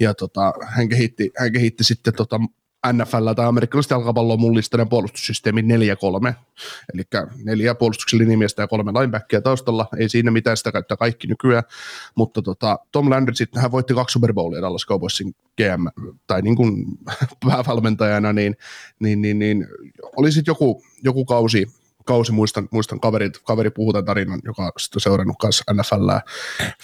[0.00, 2.40] ja tota, hän, kehitti, hän kehitti sitten tota,
[2.92, 5.64] NFL tai amerikkalaista jalkapalloa mullistaneen puolustussysteemi 4-3,
[6.94, 7.02] eli
[7.44, 11.62] neljä puolustuksen linimiestä ja kolme linebackia taustalla, ei siinä mitään, sitä käyttää kaikki nykyään,
[12.14, 16.56] mutta tota, Tom Landry sitten, hän voitti kaksi Super Bowlia Dallas Cowboysin GM, tai niin
[16.56, 16.84] kuin
[17.48, 18.56] päävalmentajana, niin,
[18.98, 19.66] niin, niin, niin
[20.16, 21.66] oli sitten joku, joku kausi,
[22.04, 26.20] kausi, muistan, muistan kaveri, kaveri puhuu tämän tarinan, joka on seurannut kanssa NFLää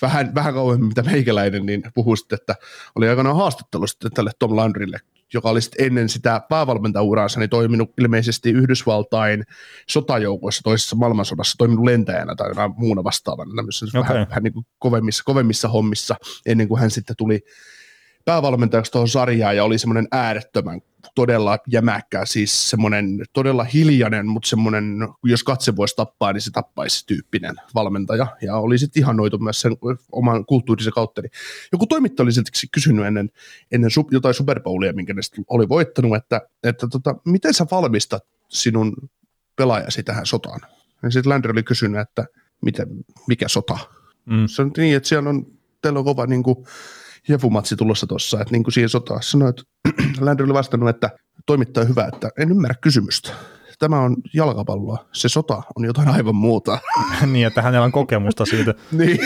[0.03, 2.55] vähän, vähän kauemmin mitä meikäläinen, niin puhuu sitten, että
[2.95, 4.99] oli aikanaan haastattelu sitten tälle Tom Landrylle
[5.35, 9.45] joka oli ennen sitä päävalmentajuuraansa niin toiminut ilmeisesti Yhdysvaltain
[9.89, 13.63] sotajoukoissa toisessa maailmansodassa, toiminut lentäjänä tai muuna vastaavana,
[13.99, 14.15] okay.
[14.15, 16.17] vähän, vähän niin kuin kovemmissa, kovemmissa hommissa,
[16.47, 17.41] ennen kuin hän sitten tuli
[18.31, 20.81] päävalmentajaksi tuohon sarjaan ja oli semmoinen äärettömän
[21.15, 27.07] todella jämäkkä, siis semmoinen todella hiljainen, mutta semmoinen, jos katse voisi tappaa, niin se tappaisi
[27.07, 28.27] tyyppinen valmentaja.
[28.43, 29.73] Ja oli sitten ihanoitu myös sen
[30.13, 31.23] oman kulttuurisen kautta.
[31.23, 31.31] Niin
[31.73, 33.31] joku toimittaja oli silti kysynyt ennen,
[33.73, 38.23] ennen sub, jotain Super Bowlia, minkä ne oli voittanut, että, että tota, miten sä valmistat
[38.49, 38.97] sinun
[39.57, 40.61] pelaajasi tähän sotaan?
[41.03, 42.25] Ja sitten Landry oli kysynyt, että
[42.63, 42.89] miten,
[43.29, 43.79] mikä sota?
[44.27, 44.47] Mm.
[44.47, 45.47] Se on niin, että siellä on,
[45.83, 46.67] teillä on kova niin kuin,
[47.31, 49.63] jefumatsi tulossa tuossa, että niin kuin siihen sotaan sanoi, että
[50.21, 51.11] Landry oli vastannut, että
[51.47, 53.31] toimittaja hyvä, että en ymmärrä kysymystä.
[53.79, 56.79] Tämä on jalkapalloa, se sota on jotain aivan muuta.
[57.33, 58.75] niin, että hänellä on kokemusta siitä.
[58.93, 59.19] niin,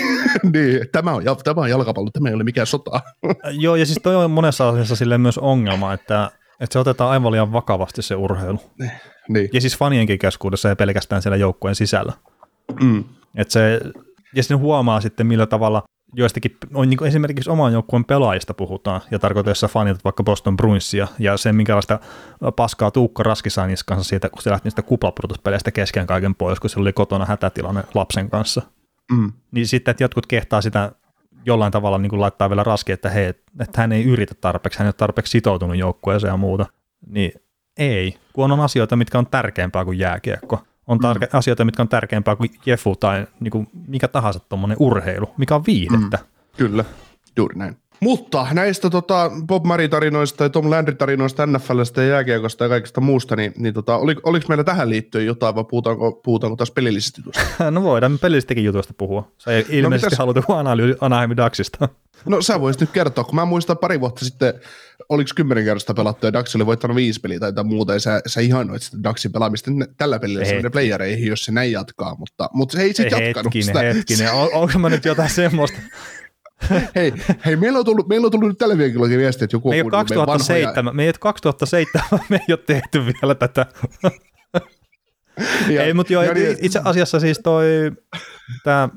[0.53, 3.01] niin, tämä on, tämä on jalkapallo, tämä ei ole mikään sota.
[3.65, 7.33] Joo, ja siis toi on monessa asiassa sille myös ongelma, että, että se otetaan aivan
[7.33, 8.61] liian vakavasti se urheilu.
[8.79, 8.91] Niin.
[9.29, 9.49] niin.
[9.53, 12.13] Ja siis fanienkin keskuudessa ja pelkästään siellä joukkueen sisällä.
[12.83, 13.05] Mm.
[13.37, 13.81] Että se,
[14.35, 15.83] ja sitten huomaa sitten, millä tavalla
[16.17, 19.19] joistakin, on niin esimerkiksi oman joukkueen pelaajista puhutaan, ja
[19.55, 22.01] sä fanit vaikka Boston Bruinsia, ja se minkälaista
[22.57, 26.71] paskaa Tuukka Raski sai kanssa siitä, kun se lähti niistä kuplapudotuspeleistä kesken kaiken pois, kun
[26.71, 28.63] se oli kotona hätätilanne lapsen kanssa.
[29.13, 29.33] Mm.
[29.51, 30.93] Niin sitten, että jotkut kehtaa sitä
[31.47, 34.87] jollain tavalla niin kuin laittaa vielä raski, että hei, että hän ei yritä tarpeeksi, hän
[34.87, 36.67] ei ole tarpeeksi sitoutunut joukkueeseen ja muuta.
[37.07, 37.33] Niin
[37.77, 40.63] ei, kun on asioita, mitkä on tärkeämpää kuin jääkiekko.
[40.87, 41.39] On tarke- mm.
[41.39, 45.65] asioita, mitkä on tärkeämpää kuin Jefu tai niin kuin mikä tahansa tuommoinen urheilu, mikä on
[45.67, 46.17] viihdettä.
[46.17, 46.25] Mm.
[46.57, 46.85] Kyllä,
[47.37, 47.77] juuri näin.
[48.05, 53.53] Mutta näistä tota, Bob Murray-tarinoista ja Tom Landry-tarinoista NFLstä ja jääkiekosta ja kaikesta muusta, niin,
[53.59, 57.71] niin tota, oli, oliko meillä tähän liittyen jotain vai puhutaanko, puhutaanko taas pelillisistä jutuista?
[57.71, 59.33] no voidaan pelillistäkin jutuista puhua.
[59.39, 61.89] Se ei no ilmeisesti no, haluta analyysi Anaheim Ducksista.
[62.27, 64.55] No sä voisit nyt kertoa, kun mä muistan pari vuotta sitten,
[65.09, 68.21] oliko kymmenen kertaa pelattu ja Dax oli voittanut viisi peliä tai jotain muuta, ja sä,
[68.27, 72.77] sä ihanoit sitä Daxin pelaamista tällä pelillä sinne playereihin, jos se näin jatkaa, mutta, mutta
[72.77, 73.81] se ei sitten jatkanut hetkinen, sitä.
[73.81, 75.79] Hetkinen, on, onko mä nyt jotain semmoista?
[76.97, 77.13] hei,
[77.47, 79.85] hei meillä, on tullut, meillä on tullut nyt tällä viikolla viesti, että joku me ei,
[79.85, 80.95] 2007, vanhoja...
[80.95, 83.67] me ei 2007, me ei ole tehty vielä tätä.
[85.69, 87.67] ja, ei, mutta joo, ja niin, itse asiassa siis toi,
[88.65, 88.89] tämä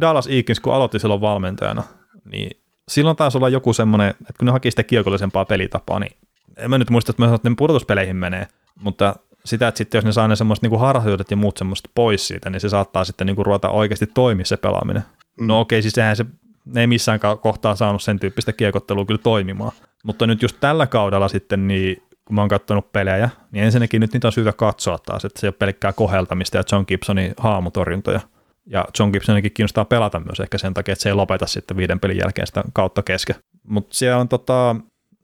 [0.00, 1.82] Dallas Eakins, kun aloitti silloin valmentajana,
[2.24, 6.16] niin silloin taisi olla joku semmoinen, että kun ne haki sitä kiekollisempaa pelitapaa, niin
[6.56, 8.46] en mä nyt muista, että, mä että ne pudotuspeleihin menee,
[8.80, 12.28] mutta sitä, että sitten jos ne saa ne semmoiset niin harhaisuudet ja muut semmoista pois
[12.28, 15.02] siitä, niin se saattaa sitten niin kuin ruveta oikeasti toimia se pelaaminen.
[15.40, 15.46] Mm.
[15.46, 16.26] No okei, okay, siis sehän se
[16.74, 19.72] ne ei missään kohtaa saanut sen tyyppistä kiekottelua kyllä toimimaan.
[20.04, 24.12] Mutta nyt just tällä kaudella sitten, niin kun mä oon katsonut pelejä, niin ensinnäkin nyt
[24.12, 28.20] niitä on syytä katsoa taas, että se ei ole pelkkää koheltamista ja John Gibsonin haamutorjuntoja.
[28.66, 32.00] Ja John Gibsonikin kiinnostaa pelata myös ehkä sen takia, että se ei lopeta sitten viiden
[32.00, 33.36] pelin jälkeen sitä kautta kesken.
[33.62, 34.76] Mutta siellä on tota,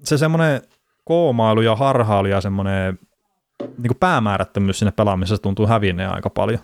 [0.05, 0.63] se semmoinen
[1.05, 2.99] koomailu ja harhailu ja semmoinen
[3.61, 6.61] niin päämäärättömyys sinne pelaamisessa tuntuu hävinneen aika paljon.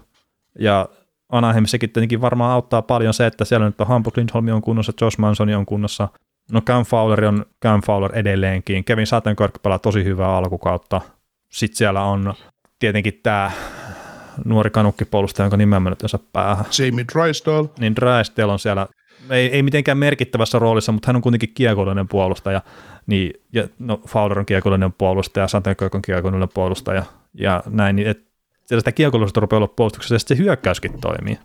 [0.58, 0.88] Ja
[1.32, 5.18] Anaheimissakin tietenkin varmaan auttaa paljon se, että siellä nyt on Hampus Lindholm on kunnossa, Josh
[5.18, 6.08] Manson on kunnossa,
[6.52, 11.00] no Cam Fowler on Cam Fowler edelleenkin, Kevin Sattenkirk pelaa tosi hyvää alkukautta,
[11.48, 12.34] sitten siellä on
[12.78, 13.50] tietenkin tämä
[14.44, 16.64] nuori kanukkipuolustaja, jonka nimeä nyt osaa päähän.
[16.78, 17.68] Jamie Drysdale.
[17.78, 18.86] Niin Drysdale on siellä,
[19.30, 22.60] ei, ei mitenkään merkittävässä roolissa, mutta hän on kuitenkin kiekollinen puolustaja,
[23.06, 27.02] niin, ja no, Fowler on kiekollinen puolustaja, Sattenkirk on kiekollinen puolustaja,
[27.34, 28.31] ja näin, niin et
[28.66, 31.38] siellä sitä kiekollisuutta rupeaa olla puolustuksessa, ja se hyökkäyskin toimii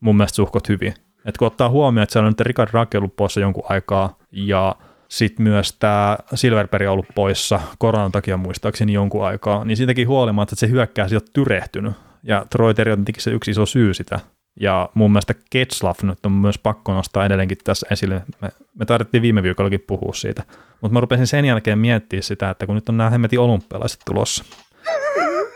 [0.00, 0.94] mun mielestä suhkot hyvin.
[1.24, 4.76] Et kun ottaa huomioon, että siellä on nyt Rikard Rake ollut poissa jonkun aikaa, ja
[5.08, 10.54] sitten myös tämä Silverberg on ollut poissa koronan takia muistaakseni jonkun aikaa, niin siitäkin huolimatta,
[10.54, 11.92] että se hyökkää on tyrehtynyt.
[12.22, 14.20] Ja Troiteri on se yksi iso syy sitä.
[14.60, 18.22] Ja mun mielestä Ketslaff nyt on myös pakko nostaa edelleenkin tässä esille.
[18.40, 20.42] Me, me tarvittiin viime viikollakin puhua siitä.
[20.80, 24.44] Mutta mä rupesin sen jälkeen miettimään sitä, että kun nyt on nämä hemmetin olympialaiset tulossa,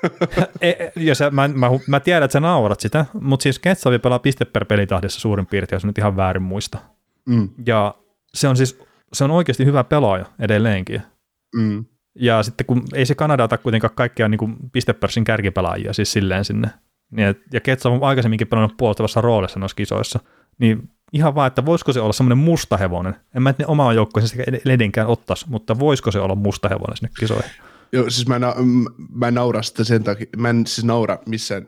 [0.96, 4.44] ja sä, mä, mä, mä, tiedän, että sä naurat sitä, mutta siis Ketsavi pelaa piste
[4.44, 6.78] per pelitahdissa suurin piirtein, jos nyt ihan väärin muista.
[7.26, 7.48] Mm.
[7.66, 7.94] Ja
[8.34, 8.78] se on siis
[9.12, 11.02] se on oikeasti hyvä pelaaja edelleenkin.
[11.56, 11.84] Mm.
[12.14, 16.68] Ja sitten kun ei se Kanada ota kuitenkaan kaikkia niin pistepörssin kärkipelaajia siis silleen sinne.
[17.10, 20.20] Niin, ja Ketsa on aikaisemminkin pelannut puolustavassa roolissa noissa kisoissa.
[20.58, 23.16] Niin ihan vaan, että voisiko se olla semmoinen musta hevonen.
[23.34, 27.50] En mä ne omaa joukkueensa edenkään ottaisi, mutta voisiko se olla musta hevonen sinne kisoihin?
[27.92, 28.54] Joo, siis mä, na-
[29.14, 31.66] mä en naura sitä sen takia, mä en siis naura missään,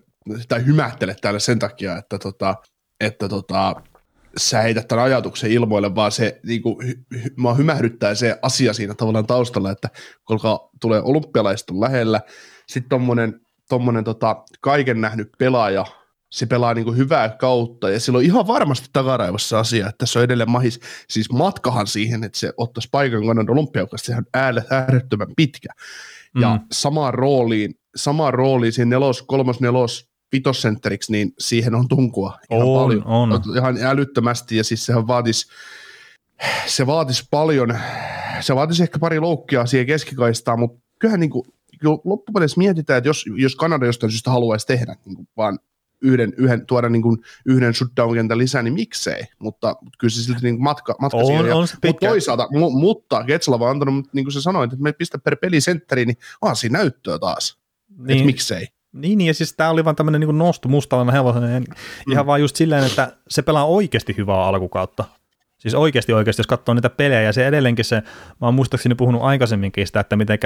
[0.49, 2.55] tai hymähtele täällä sen takia, että, tota,
[3.01, 3.75] että tota,
[4.37, 8.73] sä heität tämän ajatuksen ilmoille, vaan se niin kuin, hy, hy, mä hymähdyttää se asia
[8.73, 9.89] siinä tavallaan taustalla, että
[10.25, 10.41] kun
[10.81, 12.21] tulee olympialaiset lähellä,
[12.67, 15.87] sitten tommonen, tommonen tota, kaiken nähnyt pelaaja,
[16.31, 20.51] se pelaa niin hyvää kautta, ja silloin ihan varmasti takaraivossa asia, että tässä on edelleen
[20.51, 25.69] mahis, siis matkahan siihen, että se ottaisi paikan Kanadan olympiaukasta, sehän on äärettömän pitkä,
[26.41, 26.67] ja mm.
[26.73, 32.83] samaan rooliin, samaan rooliin siinä nelos, kolmos, nelos, vitosentteriksi, niin siihen on tunkua ihan on,
[32.83, 33.07] paljon.
[33.07, 33.43] On.
[33.57, 35.47] Ihan älyttömästi, ja siis sehän vaatisi,
[36.67, 37.79] se vaatisi paljon,
[38.41, 41.45] se vaatisi ehkä pari loukkia siihen keskikaistaan, mutta kyllähän niin kuin,
[42.05, 45.59] loppupeleissä mietitään, että jos, jos Kanada jostain syystä haluaisi tehdä niin kuin vaan
[46.03, 50.63] yhden, yhden, tuoda niin kuin yhden shutdown-kentän lisää, niin miksei, mutta, kyllä se silti niin
[50.63, 51.55] matka, matka on, siihen.
[51.55, 55.19] On mutta toisaalta, mu, mutta Getslava on antanut, niin kuin sä sanoit, että me pistä
[55.19, 57.59] per peli sentteri, niin on siinä näyttöä taas,
[57.99, 58.11] niin.
[58.11, 58.67] että miksei.
[58.93, 62.13] Niin, niin, ja siis tämä oli vaan tämmöinen niin nostu mustalla hevosen, mm.
[62.13, 65.05] ihan vaan just silleen, että se pelaa oikeasti hyvää alkukautta.
[65.59, 67.97] Siis oikeasti oikeasti, jos katsoo niitä pelejä, ja se edelleenkin se,
[68.41, 70.39] mä oon muistaakseni puhunut aikaisemminkin sitä, että miten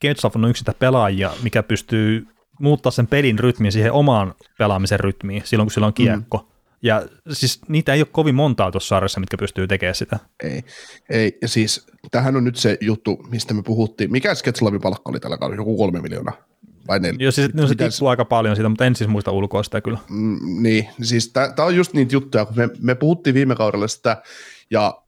[0.00, 2.26] Ketsoff on yksi sitä pelaajia, mikä pystyy
[2.60, 6.38] muuttaa sen pelin rytmiin siihen omaan pelaamisen rytmiin silloin, kun sillä on kiekko.
[6.38, 6.50] Mm.
[6.82, 10.18] Ja siis niitä ei ole kovin montaa tuossa sarjassa, mitkä pystyy tekemään sitä.
[10.42, 10.64] Ei,
[11.10, 11.38] ei.
[11.42, 14.12] ja siis tähän on nyt se juttu, mistä me puhuttiin.
[14.12, 15.60] Mikä Sketslavin palkka oli tällä kaudella?
[15.60, 16.50] Joku kolme miljoonaa?
[16.88, 17.16] vai neljä?
[17.20, 19.98] Joo, siis no, se tippuu aika paljon siitä, mutta en siis muista ulkoa sitä kyllä.
[20.10, 24.22] Mm, niin, siis tämä on just niitä juttuja, kun me, me puhuttiin viime kaudella sitä,
[24.70, 25.02] ja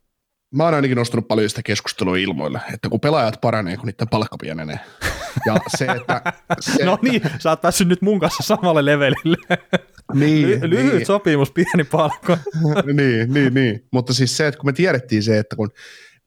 [0.54, 4.36] mä oon ainakin nostanut paljon sitä keskustelua ilmoille, että kun pelaajat paranee, kun niiden palkka
[4.38, 4.80] pienenee.
[5.46, 6.32] Ja se, että...
[6.60, 9.58] Se, no niin, sä oot päässyt nyt mun kanssa samalle levelille.
[10.14, 11.06] Niin, Ly- lyhyt niin.
[11.06, 12.38] sopimus, pieni palkka.
[12.96, 13.86] niin, niin, niin.
[13.92, 15.70] Mutta siis se, että kun me tiedettiin se, että kun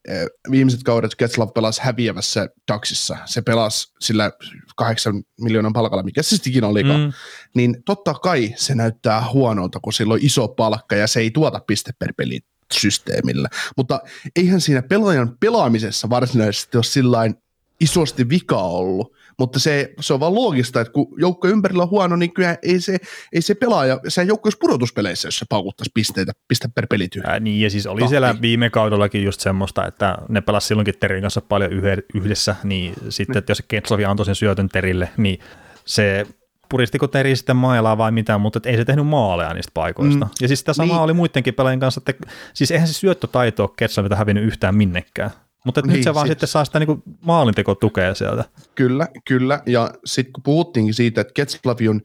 [0.07, 4.31] eh, viimeiset kaudet Getslav pelasi häviävässä Daxissa, se pelasi sillä
[4.75, 7.13] kahdeksan miljoonan palkalla, mikä se sitten ikinä olikaan, mm.
[7.55, 11.59] niin totta kai se näyttää huonolta, kun sillä on iso palkka ja se ei tuota
[11.67, 12.39] piste per peli
[12.73, 13.49] systeemillä.
[13.77, 13.99] Mutta
[14.35, 17.35] eihän siinä pelaajan pelaamisessa varsinaisesti ole sillain
[17.79, 22.15] isosti vika ollut, mutta se, se on vaan loogista, että kun joukko ympärillä on huono,
[22.15, 22.97] niin kyllä ei se,
[23.33, 27.29] ei se pelaaja, se joukko olisi pudotuspeleissä, jos se paukuttaisi pisteitä, piste per peli tyhjä.
[27.29, 28.09] Ää, niin, ja siis oli Tahti.
[28.09, 31.71] siellä viime kaudellakin just semmoista, että ne pelasivat silloinkin Terin kanssa paljon
[32.13, 35.39] yhdessä, niin sitten, että jos Ketsovi antoi sen syötön Terille, niin
[35.85, 36.27] se
[36.69, 40.25] puristiko Teri sitten mailaa vai mitä, mutta ei se tehnyt maaleja niistä paikoista.
[40.25, 40.31] Mm.
[40.41, 41.03] Ja siis sitä samaa niin.
[41.03, 45.31] oli muidenkin pelaajien kanssa, että siis eihän se syöttötaito ole Ketsovilta hävinnyt yhtään minnekään.
[45.65, 46.31] Mutta niin, nyt se vaan sit...
[46.31, 48.43] sitten saa sitä niinku maalintekotukea sieltä.
[48.75, 49.61] Kyllä, kyllä.
[49.65, 52.01] Ja sitten kun puhuttiinkin siitä, että Ketslavi on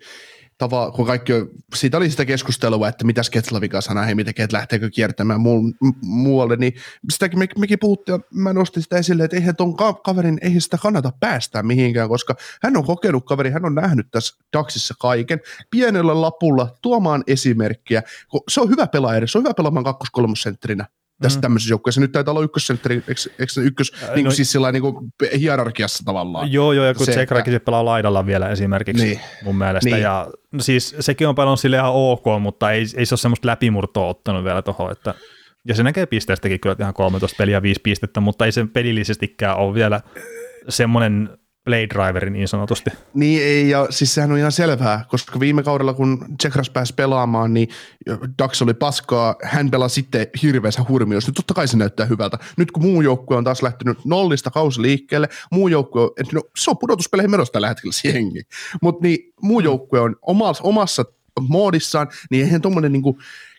[0.61, 4.53] tava, kun kaikki on, siitä oli sitä keskustelua, että mitä Sketlavin kanssa nähdään, miten ket
[4.53, 6.73] lähteekö kiertämään mu- muualle, niin
[7.12, 10.61] sitäkin me, mekin puhuttiin, ja mä nostin sitä esille, että eihän ton ka- kaverin, eihän
[10.61, 15.40] sitä kannata päästää mihinkään, koska hän on kokenut kaveri, hän on nähnyt tässä Daxissa kaiken,
[15.70, 18.03] pienellä lapulla tuomaan esimerkkiä,
[18.49, 20.87] se on hyvä pelaaja, se on hyvä pelaamaan kakkos-kolmosentterinä,
[21.22, 21.40] tässä mm.
[21.40, 22.00] tämmöisessä joukkueessa.
[22.00, 24.83] Nyt taitaa olla ykkössentteri, eikö, eikö se ykkös, äh, niin kuin no, siis sillä niin
[24.83, 24.96] kuin
[25.38, 26.52] hierarkiassa tavallaan.
[26.52, 27.64] Joo, joo, ja kun Tsekrakin että...
[27.64, 29.20] pelaa laidalla vielä esimerkiksi niin.
[29.44, 29.90] mun mielestä.
[29.90, 30.02] Niin.
[30.02, 33.48] Ja no siis sekin on pelannut sille ihan ok, mutta ei, ei se ole semmoista
[33.48, 35.14] läpimurtoa ottanut vielä tuohon, että
[35.68, 39.74] ja se näkee pisteestäkin kyllä ihan 13 peliä 5 pistettä, mutta ei se pelillisestikään ole
[39.74, 40.00] vielä
[40.68, 42.90] semmoinen play driveri niin sanotusti.
[43.14, 47.55] Niin ei, ja siis sehän on ihan selvää, koska viime kaudella kun Tsekras pääsi pelaamaan,
[47.55, 47.68] niin
[48.38, 52.38] Dax oli paskaa, hän pelasi sitten hirveässä hurmiossa, niin totta kai se näyttää hyvältä.
[52.57, 56.79] Nyt kun muu joukkue on taas lähtenyt nollista kausi liikkeelle, muu joukkue, no se on
[56.79, 58.42] pudotuspeleihin menossa tällä hetkellä se jengi,
[58.83, 61.05] mutta niin muu joukkue on omassa, omassa
[61.49, 63.16] moodissaan, niin eihän tuommoinen niin kuin,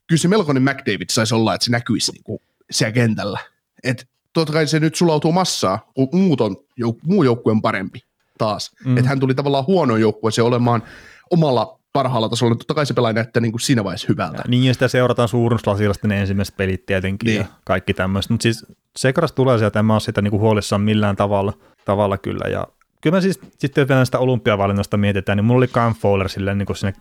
[0.07, 2.39] kyllä se melkoinen McDavid saisi olla, että se näkyisi niin kuin
[2.71, 3.39] siellä kentällä.
[3.83, 7.99] Et totta kai se nyt sulautuu massaa, kun muut on, jouk- muu joukkue on parempi
[8.37, 8.71] taas.
[8.85, 8.97] Mm.
[8.97, 9.93] Että hän tuli tavallaan huono
[10.31, 10.83] se olemaan
[11.31, 14.37] omalla parhaalla tasolla, totta kai se pelaa näyttää niin kuin siinä vaiheessa hyvältä.
[14.37, 17.37] Ja, niin, ja sitä seurataan suurennuslasilla ne ensimmäiset pelit tietenkin niin.
[17.37, 18.33] ja kaikki tämmöistä.
[18.33, 18.65] Mutta siis
[18.97, 21.53] Sekras tulee sieltä, en mä ole sitä niin kuin huolissaan millään tavalla,
[21.85, 22.49] tavalla kyllä.
[22.49, 22.67] Ja
[23.01, 26.65] kyllä mä siis sitten vielä sitä olympiavalinnosta mietitään, niin mulla oli Cam Fowler silleen niin
[26.65, 26.93] kuin sinne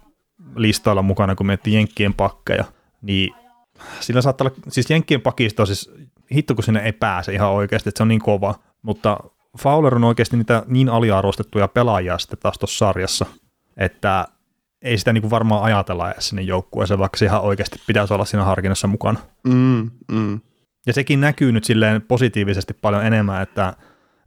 [0.57, 2.65] listoilla mukana, kun miettii Jenkkien pakkeja,
[3.03, 3.35] niin
[4.01, 5.91] sillä saattaa olla, siis Jenkkien pakisto siis
[6.35, 9.19] hitto kun sinne ei pääse ihan oikeasti, että se on niin kova, mutta
[9.59, 13.27] Fowler on oikeasti niitä niin aliarvostettuja pelaajia sitten taas tuossa sarjassa,
[13.77, 14.29] että
[14.83, 18.25] ei sitä niin kuin varmaan ajatella edes sinne joukkueeseen, vaikka se ihan oikeasti pitäisi olla
[18.25, 19.21] siinä harkinnassa mukana.
[19.45, 20.41] Mm, mm.
[20.87, 23.75] Ja sekin näkyy nyt silleen positiivisesti paljon enemmän, että,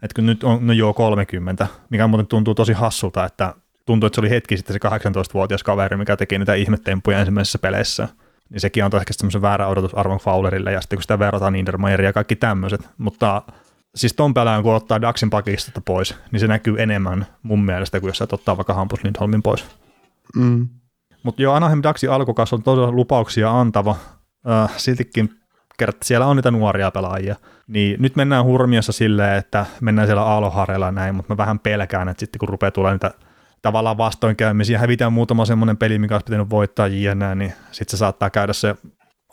[0.02, 3.54] että kun nyt on no joo 30, mikä muuten tuntuu tosi hassulta, että
[3.86, 8.08] tuntuu, että se oli hetki sitten se 18-vuotias kaveri, mikä teki niitä ihmettempuja ensimmäisessä peleissä
[8.54, 12.14] niin sekin antaa ehkä semmoisen väärän odotusarvon Fowlerille, ja sitten kun sitä verrataan Niedermayeria ja
[12.14, 13.42] kaikki tämmöiset, mutta
[13.96, 18.10] siis ton pelaajan kun ottaa Daxin pakista pois, niin se näkyy enemmän mun mielestä kuin
[18.10, 19.66] jos sä ottaa vaikka Hampus Lindholmin pois.
[20.36, 20.68] Mm.
[21.24, 23.96] Mutta joo, Anaheim Daxin alkukas on todella lupauksia antava,
[24.50, 25.30] äh, siltikin
[25.78, 27.36] kerta siellä on niitä nuoria pelaajia,
[27.68, 32.20] niin nyt mennään hurmiossa silleen, että mennään siellä aaloharjalla näin, mutta mä vähän pelkään, että
[32.20, 33.12] sitten kun rupeaa tulemaan niitä
[33.64, 38.30] tavallaan vastoinkäymisiä, hävitään muutama semmoinen peli, mikä olisi pitänyt voittaa jne, niin sitten se saattaa
[38.30, 38.76] käydä se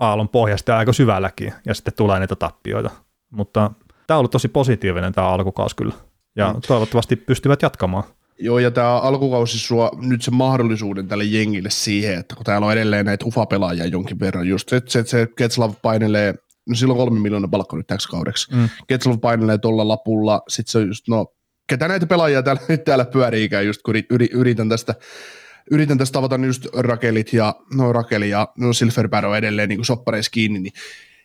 [0.00, 2.90] aallon pohjasta aika syvälläkin, ja sitten tulee niitä tappioita.
[3.30, 3.70] Mutta
[4.06, 5.94] tämä on ollut tosi positiivinen tämä alkukaus kyllä,
[6.36, 6.60] ja mm.
[6.66, 8.04] toivottavasti pystyvät jatkamaan.
[8.38, 12.72] Joo, ja tämä alkukausi suo nyt se mahdollisuuden tälle jengille siihen, että kun täällä on
[12.72, 16.34] edelleen näitä ufa-pelaajia jonkin verran, just se, että se, se Ketslav painelee,
[16.68, 18.68] no silloin kolme miljoonaa palkka nyt täksi kaudeksi, mm.
[18.86, 21.26] Ketslav painelee tuolla lapulla, sitten se on just, no
[21.70, 23.94] ketä näitä pelaajia täällä, täällä pyöriikään, just kun
[24.32, 24.94] yritän tästä
[25.70, 30.30] yritän tästä tavata just Rakelit ja, no Rakeli ja no Silverberg on edelleen niin soppareissa
[30.30, 30.72] kiinni, niin,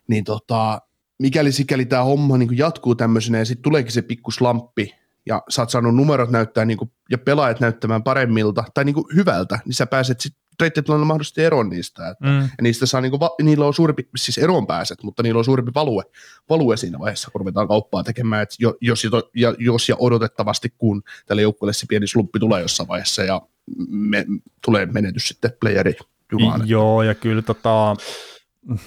[0.07, 0.81] niin tota,
[1.19, 5.61] mikäli sikäli tämä homma niin jatkuu tämmöisenä ja sitten tuleekin se pikku slamppi ja sä
[5.61, 9.73] oot saanut numerot näyttää niin kuin, ja pelaajat näyttämään paremmilta tai niin kuin hyvältä, niin
[9.73, 10.44] sä pääset sitten
[10.89, 12.09] on mahdollisesti eroon niistä.
[12.09, 12.39] Että, mm.
[12.39, 16.03] Ja niistä saa, niinku, niillä on suurempi, siis eroon pääset, mutta niillä on suurempi value,
[16.49, 19.03] value siinä vaiheessa, kun ruvetaan kauppaa tekemään, että jos,
[19.35, 23.41] ja, jos ja odotettavasti, kun tälle joukkueelle se pieni slumpi tulee jossain vaiheessa ja
[23.87, 24.25] me,
[24.65, 25.95] tulee menetys sitten playeri
[26.31, 26.69] junaan.
[26.69, 27.95] Joo, ja kyllä tota,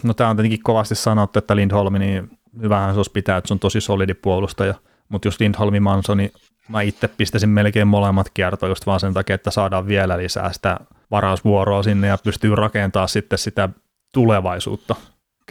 [0.03, 2.31] no tämä on tietenkin kovasti sanottu, että Lindholm, niin
[2.63, 4.75] hyvähän se olisi pitää, että se on tosi solidi puolustaja,
[5.09, 6.33] mutta just Lindholmi Mansoni,
[6.69, 10.81] mä itse pistäisin melkein molemmat kiertoa just vaan sen takia, että saadaan vielä lisää sitä
[11.11, 13.69] varausvuoroa sinne ja pystyy rakentamaan sitten sitä
[14.13, 14.97] tulevaisuutta.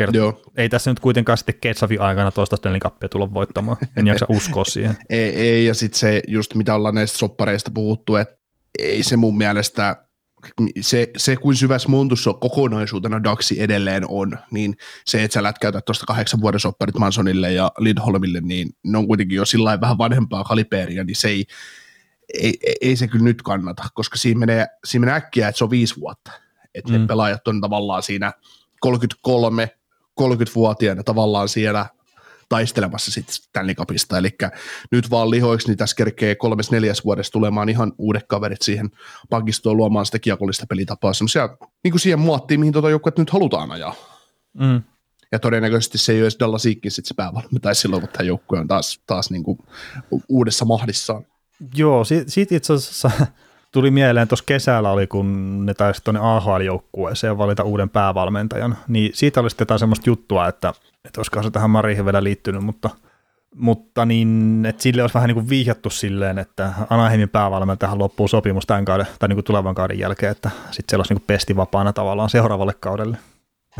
[0.02, 0.42] Kert- Joo.
[0.58, 3.78] Ei tässä nyt kuitenkaan sitten Ketsavin aikana toista Stanley Cupia tulla voittamaan.
[3.98, 4.98] En jaksa uskoa siihen.
[5.10, 8.38] Ei, ei ja sitten se just mitä ollaan näistä soppareista puhuttu, että
[8.80, 10.06] ei se mun mielestä,
[10.82, 16.06] se, se kuin syvässä muntussa kokonaisuutena Daxi edelleen on, niin se, että sä lätkäytät tuosta
[16.06, 21.04] kahdeksan vuoden sopparit Mansonille ja Lindholmille, niin ne on kuitenkin jo sillä vähän vanhempaa kaliberia,
[21.04, 21.46] niin se ei,
[22.34, 25.70] ei, ei, se kyllä nyt kannata, koska siinä menee, siinä menee äkkiä, että se on
[25.70, 26.32] viisi vuotta.
[26.74, 27.00] Että mm.
[27.00, 28.34] ne pelaajat on tavallaan siinä
[28.80, 29.78] 33,
[30.22, 31.86] 30-vuotiaana tavallaan siellä
[32.50, 34.30] taistelemassa sitten Stanley Cupista, eli
[34.92, 38.92] nyt vaan lihoiksi, niin tässä kerkee kolmes neljäs vuodessa tulemaan ihan uudet kaverit siihen
[39.30, 41.50] pakistoon luomaan sitä kiekollista pelitapaa, semmoisia
[41.84, 43.96] niin kuin siihen muottiin, mihin tuota joukkuetta nyt halutaan ajaa.
[44.54, 44.82] Mm.
[45.32, 48.60] Ja todennäköisesti se ei ole edes Dallas Eakin sitten se päävalmentaja, silloin, kun tämä joukkue
[48.60, 49.60] on taas, taas niin kuin
[50.30, 51.26] uudessa mahdissaan.
[51.76, 53.12] Joo, siitä, siitä itse asiassa
[53.72, 59.40] tuli mieleen, tuossa kesällä oli, kun ne taisi tuonne AHL-joukkueeseen valita uuden päävalmentajan, niin siitä
[59.40, 60.74] oli sitten jotain semmoista juttua, että,
[61.06, 62.90] että olisiko se tähän Marihin vielä liittynyt, mutta,
[63.56, 68.66] mutta niin, että sille olisi vähän niin kuin vihjattu silleen, että Anaheimin päävalmentajahan loppuu sopimus
[68.66, 71.56] tämän kauden, tai niin kuin tulevan kauden jälkeen, että sitten se olisi niin kuin pesti
[71.56, 73.18] vapaana tavallaan seuraavalle kaudelle.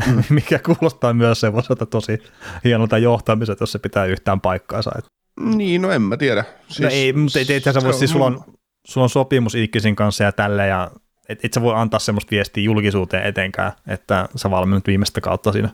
[0.06, 0.22] Mm.
[0.34, 2.22] Mikä kuulostaa myös semmoiselta tosi
[2.64, 4.90] hienolta johtamiselta, jos se pitää yhtään paikkaansa.
[4.98, 5.17] Että.
[5.40, 6.44] Niin, no en mä tiedä.
[6.68, 8.44] Siis, no ei, mutta ei, ei, ei, voi, siis sulla on,
[8.86, 10.90] sulla on sopimus Ikkisin kanssa ja tälle, ja
[11.28, 15.68] et, et sä voi antaa semmoista viestiä julkisuuteen etenkään, että sä valmennut viimeistä kautta siinä.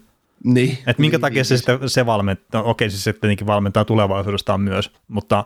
[0.45, 0.79] Niin.
[0.87, 3.85] Et minkä niin, takia niin, se sitten se valmentaa, no okei siis se tietenkin valmentaa
[3.85, 5.45] tulevaisuudestaan myös, mutta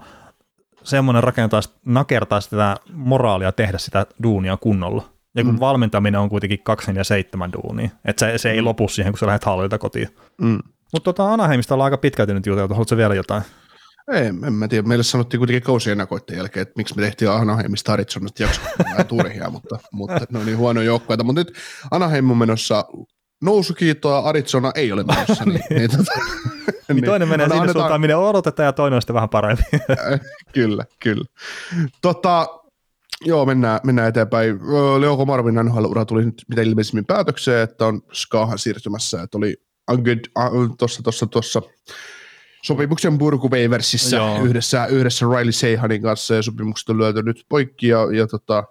[0.85, 5.09] semmoinen rakentaa, nakertaa sitä moraalia tehdä sitä duunia kunnolla.
[5.35, 5.61] Ja kun mm.
[5.61, 9.27] valmentaminen on kuitenkin 2 ja 7 duunia, että se, se ei lopu siihen, kun sä
[9.27, 10.09] lähdet hallilta kotiin.
[10.41, 10.59] Mm.
[10.93, 13.43] Mutta tota Anaheimista ollaan aika pitkälti nyt juteltu, haluatko vielä jotain?
[14.13, 14.89] Ei, en mä tiedä.
[14.89, 18.61] Meille sanottiin kuitenkin kausienakoiden jälkeen, että miksi me tehtiin Anaheimista Arizonasta jakso
[19.09, 21.25] turhia, mutta, mutta ne on niin huono joukkoita.
[21.25, 21.53] Mutta nyt
[21.91, 22.85] Anaheim on menossa
[23.43, 25.45] nousukiitoa, Arizona ei ole menossa.
[25.45, 26.13] niin, niin, tota,
[26.93, 27.83] niin, toinen menee sinne annetaan...
[27.83, 29.63] suuntaan, minne odotetaan, ja toinen on sitten vähän parempi.
[30.55, 31.25] kyllä, kyllä.
[32.03, 32.47] Tota,
[33.25, 34.59] Joo, mennään, mennään eteenpäin.
[34.99, 39.57] Leo Komarvin NHL-ura tuli nyt mitä ilmeisimmin päätökseen, että on Skahan siirtymässä, että oli
[40.79, 41.63] tuossa, tuossa, tuossa
[42.63, 43.51] sopimuksen purku
[44.43, 48.65] yhdessä, yhdessä Riley Seihanin kanssa ja sopimukset on lyöty nyt poikki ja, ja tota,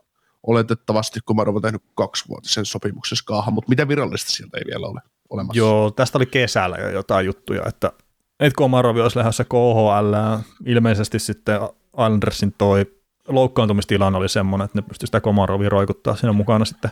[0.48, 5.58] oletettavasti Komarov on tehnyt kaksivuotisen sopimuksen Skahan, mutta mitä virallista sieltä ei vielä ole olemassa?
[5.58, 7.92] Joo, tästä oli kesällä jo jotain juttuja, että,
[8.40, 10.14] että Komarov olisi lähdössä KHL,
[10.66, 11.60] ilmeisesti sitten
[11.94, 12.86] Andersin toi
[13.28, 16.92] loukkaantumistilanne oli semmoinen, että ne pystyivät sitä Komarovia roikuttaa siinä mukana sitten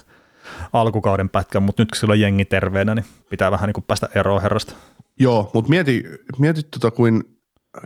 [0.73, 4.09] alkukauden pätkän, mutta nyt kun sillä on jengi terveenä, niin pitää vähän niin kuin päästä
[4.15, 4.75] eroon herrasta.
[5.19, 6.03] Joo, mutta mieti,
[6.39, 7.23] mieti tota, kuin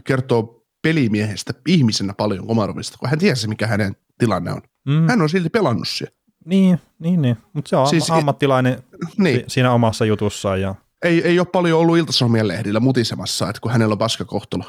[0.04, 4.62] kertoo pelimiehestä ihmisenä paljon Komarovista, kun hän tiesi, mikä hänen tilanne on.
[4.88, 5.08] Mm.
[5.08, 6.16] Hän on silti pelannut siellä.
[6.46, 7.38] Niin, niin, niin.
[7.54, 8.84] mutta se on siis ammattilainen
[9.18, 9.44] niin.
[9.48, 10.62] siinä omassa jutussaan.
[10.62, 10.76] Ja...
[11.04, 14.64] Ei, ei ole paljon ollut iltasomien lehdillä mutisemassa, että kun hänellä on paskakohtalo.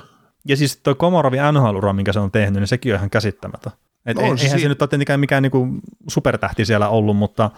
[0.48, 3.72] Ja siis tuo Komarovi nhl minkä se on tehnyt, niin sekin on ihan käsittämätön.
[4.06, 5.68] Et no, eihän si- se nyt ole tietenkään mikään niinku
[6.08, 7.50] supertähti siellä ollut, mutta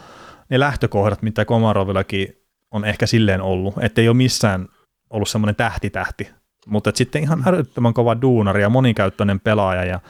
[0.50, 2.36] ne lähtökohdat, mitä Komarovillakin
[2.70, 4.68] on ehkä silleen ollut, että ei ole missään
[5.13, 6.31] ollut semmoinen tähti-tähti,
[6.67, 10.01] mutta sitten ihan älyttömän kova duunari ja monikäyttöinen pelaaja ja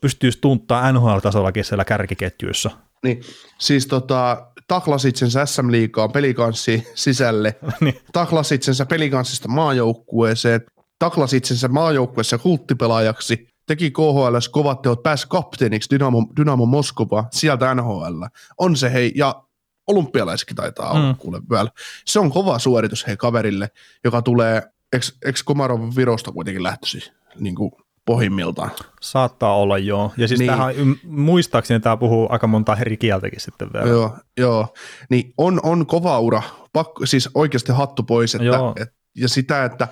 [0.00, 2.70] pystyy tunttaa NHL-tasollakin siellä kärkiketjuissa.
[3.02, 3.20] Niin,
[3.58, 8.00] siis tota, taklas itsensä SM Liigaan pelikanssi sisälle, niin.
[8.12, 10.60] taklas itsensä pelikanssista maajoukkueeseen,
[10.98, 18.22] taklas itsensä maajoukkueessa kulttipelaajaksi, teki KHL kovat teot, pääsi kapteeniksi Dynamo, Dynamo Moskova, sieltä NHL.
[18.58, 19.45] On se hei, ja
[19.86, 21.18] olympialaiskin taitaa olla mm.
[21.18, 21.70] kuule vielä.
[22.04, 23.70] Se on kova suoritus hei kaverille,
[24.04, 24.62] joka tulee,
[24.92, 27.72] eikö Komarov Virosta kuitenkin lähtösi niin kuin
[28.04, 28.70] pohjimmiltaan?
[29.00, 30.12] Saattaa olla joo.
[30.16, 30.50] Ja siis niin.
[30.50, 30.74] tähän,
[31.04, 33.88] muistaakseni tämä puhuu aika monta eri kieltäkin sitten vielä.
[33.88, 34.74] Joo, joo.
[35.10, 39.88] Niin on, on kova ura, Pakko, siis oikeasti hattu pois, että, että ja sitä, että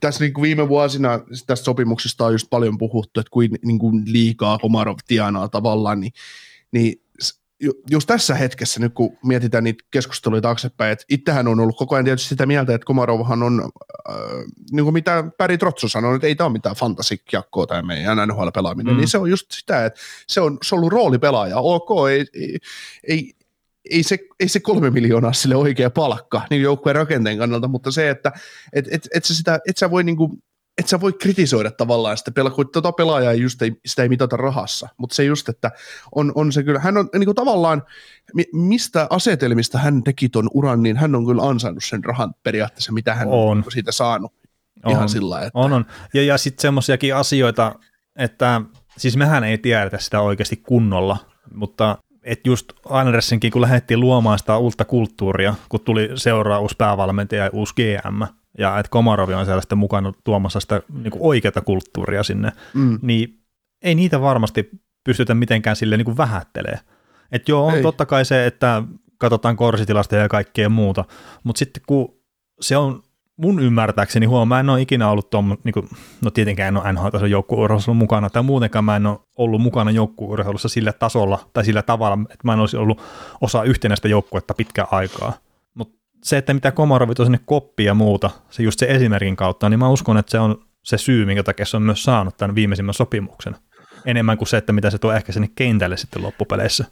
[0.00, 4.02] tässä niin kuin viime vuosina tästä sopimuksesta on just paljon puhuttu, että kuin, niin kuin
[4.06, 6.12] liikaa Komarov tienaa tavallaan, niin,
[6.72, 7.02] niin
[7.90, 12.04] just tässä hetkessä, nyt kun mietitään niitä keskusteluja taaksepäin, että itsehän on ollut koko ajan
[12.04, 13.70] tietysti sitä mieltä, että Komarovhan on,
[14.10, 14.16] äh,
[14.70, 18.94] niin kuin mitä Päri Trotsu sanoi, että ei tämä ole mitään fantasikiakkoa tai meidän NHL-pelaaminen,
[18.94, 18.96] mm.
[18.96, 22.58] niin se on just sitä, että se on, se on ollut roolipelaaja, ok, ei, ei,
[23.08, 23.32] ei
[23.90, 28.10] ei se, ei se kolme miljoonaa sille oikea palkka niin joukkueen rakenteen kannalta, mutta se,
[28.10, 28.32] että
[28.72, 30.38] et, et, et sä, sitä, et sä voi niinku,
[30.78, 34.08] et sä voi kritisoida tavallaan sitä pelaa, kun tota pelaajaa ei just ei, sitä ei
[34.08, 35.70] mitata rahassa, mutta se just, että
[36.14, 37.82] on, on se kyllä, hän on niin kuin tavallaan,
[38.52, 43.14] mistä asetelmista hän teki ton uran, niin hän on kyllä ansainnut sen rahan periaatteessa, mitä
[43.14, 44.32] hän on, on siitä saanut.
[44.84, 45.50] on, ihan sillä että...
[45.54, 45.86] On, on.
[46.14, 47.74] Ja, ja sitten semmoisiakin asioita,
[48.16, 48.60] että
[48.98, 51.16] siis mehän ei tiedetä sitä oikeasti kunnolla,
[51.54, 57.44] mutta että just Andersenkin, kun lähdettiin luomaan sitä uutta kulttuuria, kun tuli seuraa uusi päävalmentaja
[57.44, 61.60] ja uusi GM, ja että Komarovi on siellä sitten mukana tuomassa sitä niin kuin oikeata
[61.60, 62.98] kulttuuria sinne, mm.
[63.02, 63.40] niin
[63.82, 64.70] ei niitä varmasti
[65.04, 66.78] pystytä mitenkään sille niin kuin vähättelee.
[67.32, 67.82] Että joo, on ei.
[67.82, 68.82] totta kai se, että
[69.18, 71.04] katsotaan korsitilasta ja kaikkea muuta,
[71.44, 72.14] mutta sitten kun
[72.60, 73.02] se on
[73.36, 75.88] mun ymmärtääkseni, huomaa, mä en ole ikinä ollut tuon, niin kuin,
[76.24, 80.68] no tietenkään en ole NHL-tason joukkueurheilussa mukana, tai muutenkaan mä en ole ollut mukana joukkueurheilussa
[80.68, 83.02] sillä tasolla tai sillä tavalla, että mä en olisi ollut
[83.40, 85.32] osa yhtenäistä joukkuetta pitkään aikaa.
[86.22, 89.78] Se, että mitä Komarovit on sinne koppi ja muuta, se just se esimerkin kautta, niin
[89.78, 92.94] mä uskon, että se on se syy, minkä takia se on myös saanut tämän viimeisimmän
[92.94, 93.56] sopimuksen.
[94.06, 96.84] Enemmän kuin se, että mitä se tuo ehkä sinne kentälle sitten loppupeleissä.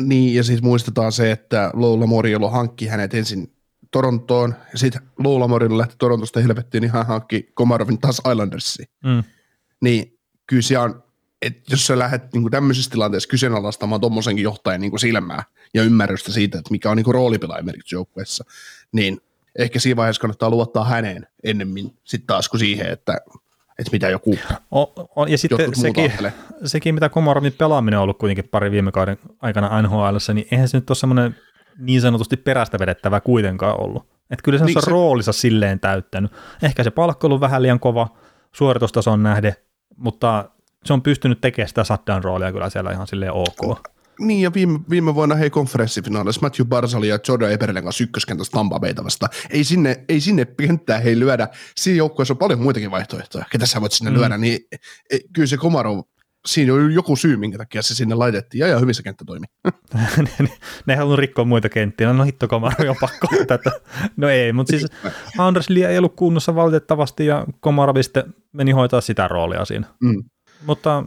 [0.00, 3.54] Niin, ja siis muistetaan se, että Loula Moriolo hankki hänet ensin
[3.90, 8.88] Torontoon, ja sitten Luulamorilla lähti Torontosta helvettiin, niin hän hankki Komarovin taas Islandersiin.
[9.04, 9.24] Mm.
[9.82, 11.02] Niin kyllä se on,
[11.46, 15.42] että jos sä lähdet niin tämmöisessä tilanteessa kyseenalaistamaan tuommoisenkin johtajan niin silmää
[15.74, 18.44] ja ymmärrystä siitä, että mikä on niin roolipelaaja merkitys joukkueessa,
[18.92, 19.20] niin
[19.58, 23.20] ehkä siinä vaiheessa kannattaa luottaa häneen ennemmin sitten taas kuin siihen, että
[23.78, 24.38] että mitä joku
[24.70, 24.82] o,
[25.16, 26.12] o, Ja sitten sekin,
[26.64, 30.76] sekin, mitä Komarovin pelaaminen on ollut kuitenkin pari viime kauden aikana NHL, niin eihän se
[30.76, 31.36] nyt ole semmoinen
[31.78, 34.06] niin sanotusti perästä vedettävä kuitenkaan ollut.
[34.30, 36.32] Että kyllä se on niin se roolinsa silleen täyttänyt.
[36.62, 38.08] Ehkä se palkka on vähän liian kova
[38.52, 39.56] suoritustason nähde,
[39.96, 40.50] mutta
[40.86, 43.94] se on pystynyt tekemään sitä shutdown roolia kyllä siellä ihan silleen ok.
[44.18, 48.80] Niin, ja viime, viime vuonna hei konferenssifinaalissa Matthew Barzali ja Jordan Eberlen kanssa ykköskentässä Tampa
[49.04, 49.28] vasta.
[49.50, 51.48] Ei sinne, ei sinne kenttää hei lyödä.
[51.76, 54.16] Siinä joukkueessa on paljon muitakin vaihtoehtoja, ketä sä voit sinne mm.
[54.16, 54.60] lyödä, niin
[55.10, 56.00] e, kyllä se Komarov
[56.46, 59.46] siinä oli joku syy, minkä takia se sinne laitettiin, ja, ja hyvin se kenttä toimi.
[60.38, 60.48] ne,
[60.86, 63.70] ne halunnut rikkoa muita kenttiä, no hitto Komarov on pakko tätä.
[64.16, 64.86] No ei, mutta siis
[65.38, 69.86] Anders Lee ei ollut kunnossa valitettavasti, ja Komarov sitten meni hoitaa sitä roolia siinä.
[70.02, 70.24] Mm.
[70.66, 71.04] Mutta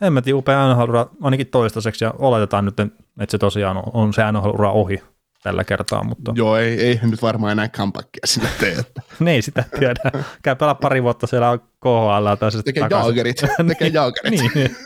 [0.00, 4.64] hemmetin upea nhl ainakin toistaiseksi, ja oletetaan nyt, että se tosiaan on, on se nhl
[4.64, 5.02] ohi
[5.44, 6.04] tällä kertaa.
[6.04, 6.32] Mutta...
[6.34, 8.72] Joo, ei, ei nyt varmaan enää comebackia sinne tee.
[8.72, 9.02] Että...
[9.26, 10.00] ei sitä tiedä.
[10.42, 12.34] Käy pelaa pari vuotta siellä KHL.
[12.38, 13.06] Tai tekee takaisin.
[13.06, 13.36] jaagerit.
[13.68, 14.40] tekee jaagerit.
[14.54, 14.76] niin.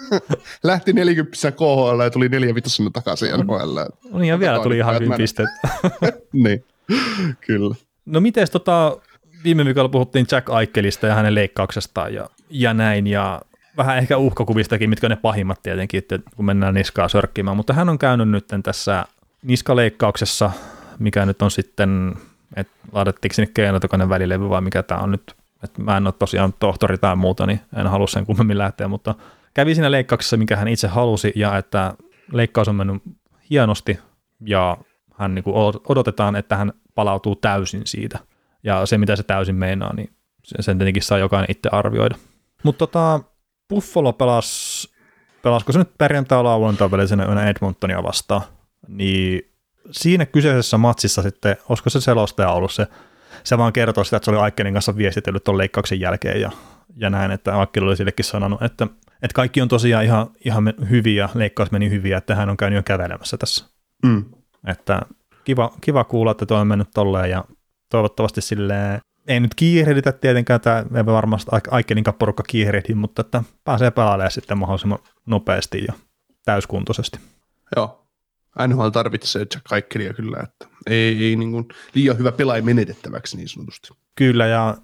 [0.63, 3.79] Lähti 40 KHL ja tuli 4 vitosena takaisin NHL.
[4.11, 5.49] No niin, ja vielä tuli ihan hyvin pisteet.
[6.33, 6.65] niin,
[7.47, 7.75] kyllä.
[8.07, 8.97] No miten tota,
[9.45, 13.41] viime viikolla puhuttiin Jack Aikelista ja hänen leikkauksestaan ja, ja näin, ja
[13.79, 17.89] vähän ehkä uhkakuvistakin, mitkä on ne pahimmat tietenkin, että kun mennään niskaa sörkkimään, mutta hän
[17.89, 19.05] on käynyt nyt tässä
[19.43, 20.51] niskaleikkauksessa,
[20.99, 22.15] mikä nyt on sitten,
[22.57, 26.55] että laitettiinko sinne keinotokainen välilevy vai mikä tämä on nyt, että mä en ole tosiaan
[26.59, 29.15] tohtori tai muuta, niin en halua sen kummemmin lähteä, mutta
[29.55, 31.95] kävi siinä leikkauksessa, mikä hän itse halusi ja että
[32.33, 33.03] leikkaus on mennyt
[33.51, 33.99] hienosti
[34.47, 34.79] ja
[35.19, 35.57] hän niin kuin
[35.89, 38.19] odotetaan, että hän palautuu täysin siitä.
[38.63, 40.11] Ja se, mitä se täysin meinaa, niin
[40.61, 42.17] sen tietenkin saa jokainen itse arvioida.
[42.63, 43.21] Mutta tota,
[43.69, 44.89] Buffalo pelasi,
[45.43, 48.43] pelasko se nyt perjantai lauantai välisenä Edmontonia vastaan
[48.89, 49.53] niin
[49.91, 52.87] siinä kyseisessä matsissa sitten, olisiko se selostaja ollut se,
[53.45, 56.51] se vaan kertoo sitä, että se oli Aikkenin kanssa viestitellyt tuon leikkauksen jälkeen ja,
[56.97, 58.87] ja näin, että Aikkel oli sillekin sanonut, että,
[59.23, 62.83] että kaikki on tosiaan ihan, ihan hyviä, leikkaus meni hyviä, että hän on käynyt jo
[62.83, 63.67] kävelemässä tässä.
[64.07, 64.25] Mm.
[64.67, 65.03] Että
[65.45, 67.45] kiva, kiva kuulla, että tuo on mennyt tolleen ja
[67.91, 73.91] toivottavasti silleen, ei nyt kiirehditä tietenkään, tämä ei varmasti Aikkenin porukka kiirehdi, mutta että pääsee
[73.91, 75.95] pelaamaan sitten mahdollisimman nopeasti ja
[76.45, 77.19] täyskuntoisesti.
[77.77, 78.07] Joo,
[78.67, 83.49] NHL tarvitsee Jack Aikkelia kyllä, että ei, ei niin kuin liian hyvä pelaaja menetettäväksi niin
[83.49, 83.89] sanotusti.
[84.15, 84.77] Kyllä, ja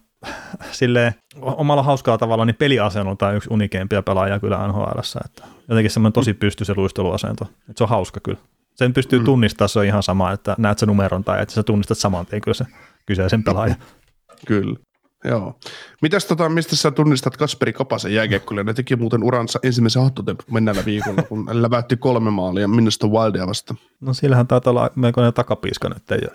[0.71, 6.13] sille omalla hauskaa tavalla niin peliasento on yksi unikeimpia pelaajia kyllä NHL, että jotenkin semmoinen
[6.13, 8.39] tosi pysty se luisteluasento, että se on hauska kyllä.
[8.75, 9.25] Sen pystyy mm.
[9.25, 12.43] tunnistamaan, se on ihan sama, että näet sen numeron tai että sä tunnistat saman tien
[12.43, 12.65] kyllä se
[13.07, 13.77] kyseisen pelaajan.
[14.47, 14.77] Kyllä.
[15.25, 15.59] Joo.
[16.03, 18.65] Mitäs tota, mistä sä tunnistat Kasperi Kapasen jääkiekkoille?
[18.65, 23.75] Ne teki muuten uransa ensimmäisen hattotempun mennällä viikolla, kun läväytti kolme maalia minusta Wildia vasta.
[24.01, 26.29] No sillähän taitaa olla melkoinen takapiiska nyt ja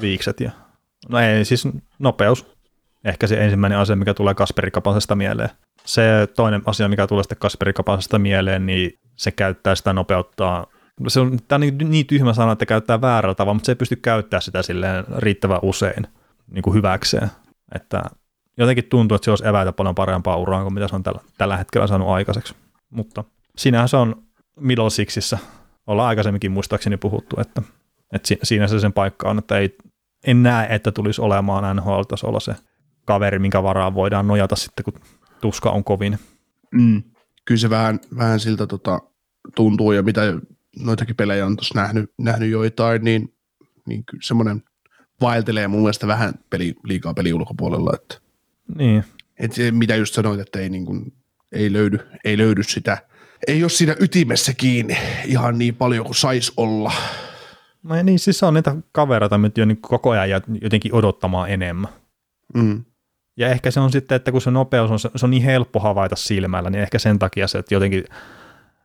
[0.00, 0.40] viikset.
[0.40, 0.50] Ja...
[1.08, 2.46] No ei, siis nopeus.
[3.04, 5.50] Ehkä se ensimmäinen asia, mikä tulee Kasperi Kapasesta mieleen.
[5.84, 6.02] Se
[6.36, 10.66] toinen asia, mikä tulee sitten Kasperi Kapasesta mieleen, niin se käyttää sitä nopeuttaa
[11.08, 13.76] se on, tämä on niin, niin tyhmä sana, että käyttää väärällä tavalla, mutta se ei
[13.76, 16.06] pysty käyttämään sitä silleen riittävän usein
[16.50, 17.30] niin kuin hyväkseen.
[17.74, 18.02] Että
[18.56, 21.56] jotenkin tuntuu, että se olisi eväitä paljon parempaa uraa kuin mitä se on tällä, tällä
[21.56, 22.54] hetkellä saanut aikaiseksi.
[22.90, 23.24] Mutta
[23.56, 24.22] sinähän se on
[24.60, 25.38] middle sixissä.
[25.86, 27.62] Ollaan aikaisemminkin muistaakseni puhuttu, että,
[28.12, 29.76] että siinä se sen paikka on, että ei,
[30.26, 32.54] en näe, että tulisi olemaan NHL-tasolla se
[33.04, 34.94] kaveri, minkä varaan voidaan nojata sitten, kun
[35.40, 36.18] tuska on kovin.
[36.74, 37.02] Mm.
[37.44, 39.00] Kyllä se vähän, vähän siltä tota,
[39.54, 40.20] tuntuu, ja mitä
[40.78, 43.34] noitakin pelejä on tuossa nähnyt, nähnyt joitain, niin,
[43.86, 44.62] niin semmoinen
[45.20, 48.18] vaeltelee mun mielestä vähän peli, liikaa peli ulkopuolella, että
[48.76, 49.04] niin,
[49.38, 51.12] Et se, mitä just sanoit, että ei, niin kuin,
[51.52, 52.98] ei, löydy, ei löydy sitä,
[53.46, 56.92] ei ole siinä ytimessä kiinni ihan niin paljon kuin sais olla.
[57.82, 61.90] No niin, siis se on niitä kavereita, mitä jo niin koko ajan jotenkin odottamaan enemmän.
[62.54, 62.84] Mm.
[63.36, 66.16] Ja ehkä se on sitten, että kun se nopeus on, se on niin helppo havaita
[66.16, 68.04] silmällä, niin ehkä sen takia se, että jotenkin,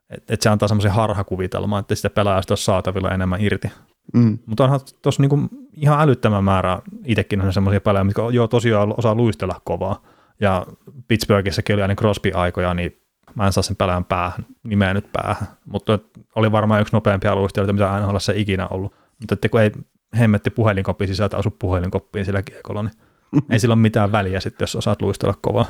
[0.09, 3.71] että, että se antaa semmoisen harhakuvitelman, että sitä pelaajasta on saatavilla enemmän irti.
[4.13, 4.37] Mm.
[4.45, 5.39] Mutta onhan tuossa niinku
[5.73, 10.01] ihan älyttömän määrä itsekin on semmoisia pelaajia, mitkä joo tosiaan osaa luistella kovaa.
[10.39, 10.65] Ja
[11.07, 12.97] Pittsburghissäkin oli aina Crosby-aikoja, niin
[13.35, 15.47] mä en saa sen pelaajan päähän, nimeä nyt päähän.
[15.65, 15.99] Mutta
[16.35, 18.93] oli varmaan yksi nopeampia luistelijoita, mitä aina olla se ikinä ollut.
[19.19, 19.71] Mutta että kun ei
[20.19, 22.93] hemmetti puhelinkoppi sisältä asu puhelinkoppiin sillä kiekolla, niin
[23.49, 25.65] ei sillä ole mitään väliä sitten, jos osaat luistella kovaa.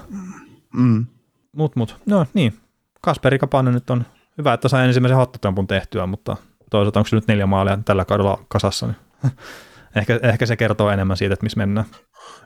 [0.74, 1.06] Mm.
[1.52, 2.54] Mut, mut, no niin.
[3.02, 4.06] Kasperi Kapanen nyt on
[4.38, 6.38] hyvä, että sai ensimmäisen hattutempun tehtyä, mutta
[6.70, 8.98] toisaalta onko se nyt neljä maalia tällä kaudella kasassa, niin
[9.96, 11.86] ehkä, ehkä se kertoo enemmän siitä, että missä mennään.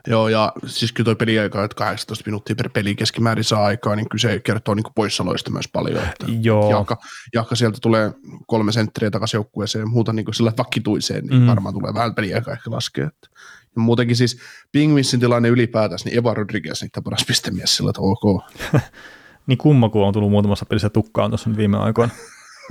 [0.06, 4.08] Joo, ja siis kyllä toi peliaika, että 18 minuuttia per peli keskimäärin saa aikaa, niin
[4.08, 6.04] kyllä se kertoo niin poissaoloista myös paljon.
[6.04, 6.70] Että Joo.
[6.70, 6.96] Jahka,
[7.34, 8.12] jahka, sieltä tulee
[8.46, 11.46] kolme sentteriä takaisin joukkueeseen ja muuta niin sillä vakituiseen, niin mm.
[11.46, 13.06] varmaan tulee vähän peliaikaa ehkä laskea.
[13.06, 13.28] Että.
[13.76, 14.38] Ja muutenkin siis
[14.72, 18.42] Pingvinsin tilanne ylipäätänsä, niin Eva Rodriguez niitä paras pistemies sillä, että ok.
[19.46, 22.12] niin kumma, kun on tullut muutamassa pelissä tukkaan tuossa viime aikoina.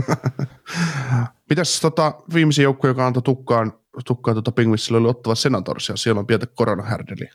[1.49, 3.73] Mitäs tota, viimeisin joukko, joka antoi tukkaan,
[4.05, 7.29] tukkaan tota Pingvissille, oli ottava Senators, ja siellä on pientä koronahärdeli.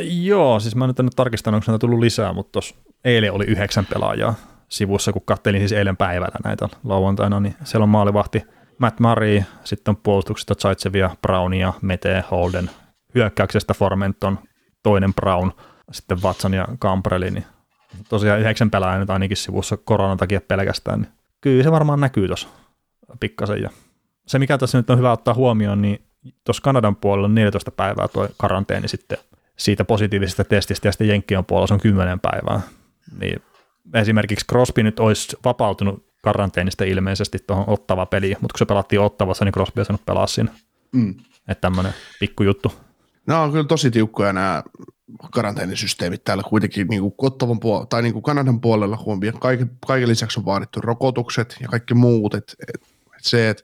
[0.00, 3.44] Joo, siis mä nyt en nyt tarkistanut, onko näitä tullut lisää, mutta tuossa eilen oli
[3.44, 4.34] yhdeksän pelaajaa
[4.68, 8.42] sivussa, kun kattelin siis eilen päivällä näitä lauantaina, niin siellä on maalivahti
[8.78, 12.70] Matt Murray, sitten on puolustuksesta Zaitsevia, Brownia, Mete, Holden,
[13.14, 14.38] hyökkäyksestä Formenton,
[14.82, 15.50] toinen Brown,
[15.92, 17.44] sitten Watson ja Camprelli, niin
[18.08, 22.48] tosiaan yhdeksän pelaajaa nyt ainakin sivussa koronan takia pelkästään, niin kyllä se varmaan näkyy tuossa
[23.20, 23.62] pikkasen.
[23.62, 23.70] Ja
[24.26, 26.02] se, mikä tässä nyt on hyvä ottaa huomioon, niin
[26.44, 29.18] tuossa Kanadan puolella on 14 päivää tuo karanteeni sitten
[29.56, 32.60] siitä positiivisesta testistä ja sitten Jenkkien puolella se on 10 päivää.
[33.20, 33.42] Niin
[33.94, 39.44] esimerkiksi Crosby nyt olisi vapautunut karanteenista ilmeisesti tuohon ottava peliin, mutta kun se pelattiin ottavassa,
[39.44, 40.52] niin Crosby ei saanut pelaa siinä.
[40.92, 41.14] Mm.
[41.48, 42.72] Että tämmöinen pikkujuttu.
[43.26, 44.62] Nämä on kyllä tosi tiukkoja nämä
[45.32, 50.08] karanteenisysteemit täällä kuitenkin niin kuin Ottavan puolella, tai niin kuin Kanadan puolella, kun kaiken, kaiken
[50.08, 52.88] lisäksi on vaadittu rokotukset ja kaikki muut, että et, et
[53.22, 53.62] se, että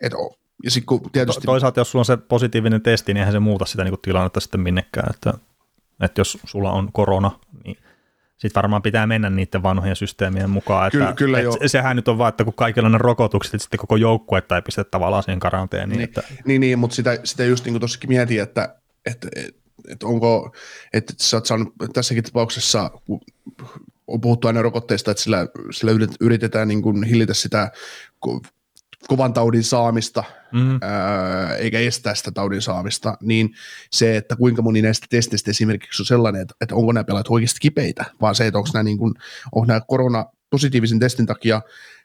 [0.00, 0.12] et,
[0.64, 1.40] ja sit kun tietysti...
[1.40, 4.40] To, toisaalta jos sulla on se positiivinen testi, niin eihän se muuta sitä niin tilannetta
[4.40, 5.34] sitten minnekään, että,
[6.00, 7.76] että jos sulla on korona, niin
[8.36, 10.86] sitten varmaan pitää mennä niiden vanhojen systeemien mukaan.
[10.86, 11.68] Että, kyllä, kyllä että jo.
[11.68, 14.62] Sehän nyt on vaan, että kun kaikilla on ne rokotukset, että sitten koko joukkuetta ei
[14.62, 15.98] pistetä tavallaan siihen karanteeniin.
[15.98, 16.22] Niin, että...
[16.44, 20.54] niin, niin mutta sitä, sitä just niin kuin tuossakin mietin, että, että, että, että onko,
[20.92, 23.20] että sä oot saanut tässäkin tapauksessa, kun
[24.06, 27.70] on puhuttu aina rokotteista, että sillä, sillä yritetään niin kuin hillitä sitä
[29.08, 30.78] kovan taudin saamista, mm.
[30.82, 33.54] ää, eikä estää sitä taudin saamista, niin
[33.90, 37.60] se, että kuinka moni näistä testeistä esimerkiksi on sellainen, että, että onko nämä pelaajat oikeasti
[37.60, 39.14] kipeitä, vaan se, että onko nämä, niin kuin,
[39.52, 41.62] onko nämä korona positiivisen testin takia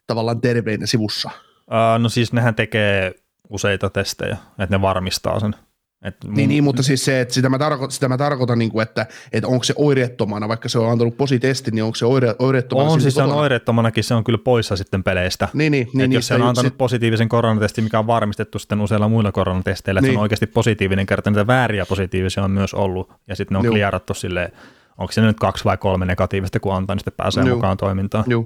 [0.07, 1.29] tavallaan terveinä sivussa.
[1.57, 3.13] Uh, no siis nehän tekee
[3.49, 5.55] useita testejä, että ne varmistaa sen.
[6.01, 6.33] Et mun...
[6.33, 9.05] niin, niin, mutta siis se, että sitä mä, tarko- sitä mä tarkoitan, niin kuin, että,
[9.33, 12.89] että onko se oireettomana, vaikka se on antanut positesti, niin onko se oire- oireettomana?
[12.89, 15.47] On, siis se on oireettomanakin, se on kyllä poissa sitten peleistä.
[15.53, 16.77] Niin, niin, niin, jos se on antanut sit...
[16.77, 20.13] positiivisen koronatestin, mikä on varmistettu sitten useilla muilla koronatesteillä, että niin.
[20.13, 20.21] se on niin.
[20.21, 24.51] oikeasti positiivinen kerta, niitä vääriä positiivisia on myös ollut, ja sitten ne on kliarattu silleen,
[24.97, 27.55] onko se nyt kaksi vai kolme negatiivista, kun antaa, niin sitten pääsee Joo.
[27.55, 28.23] mukaan toimintaan.
[28.27, 28.45] Joo.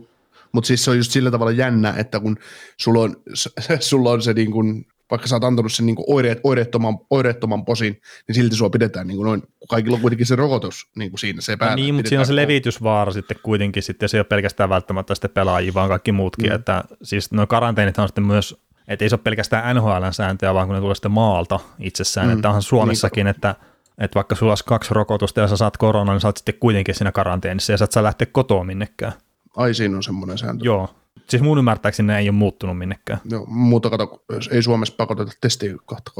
[0.51, 2.37] Mutta siis se on just sillä tavalla jännä, että kun
[2.77, 3.15] sulla on,
[3.79, 8.01] sulla on se niin kuin vaikka sä oot antanut sen niin oireet, oireettoman, oireettoman posin,
[8.27, 11.41] niin silti sua pidetään niin kuin noin, kaikilla on kuitenkin se rokotus niin kuin siinä
[11.41, 11.75] se päällä.
[11.75, 15.15] No niin, mutta siinä on se levitysvaara sitten kuitenkin, sitten se ei ole pelkästään välttämättä
[15.15, 16.55] sitten pelaajia, vaan kaikki muutkin, mm.
[16.55, 18.55] että siis no karanteenit on sitten myös,
[18.87, 22.33] että ei se ole pelkästään NHLn sääntöjä, vaan kun ne tulee sitten maalta itsessään, mm.
[22.33, 23.35] että onhan Suomessakin, niin.
[23.35, 23.55] että
[23.97, 26.95] että vaikka sulla olisi kaksi rokotusta ja sä saat korona, niin sä oot sitten kuitenkin
[26.95, 29.13] siinä karanteenissa ja sä et saa lähteä kotoa minnekään.
[29.55, 30.65] Ai siinä on semmoinen sääntö.
[30.65, 30.89] Joo,
[31.29, 33.19] Siis mun ymmärtääkseni ne ei ole muuttunut minnekään.
[33.31, 36.11] No, muuta kato, ei Suomessa pakoteta testiin kahta,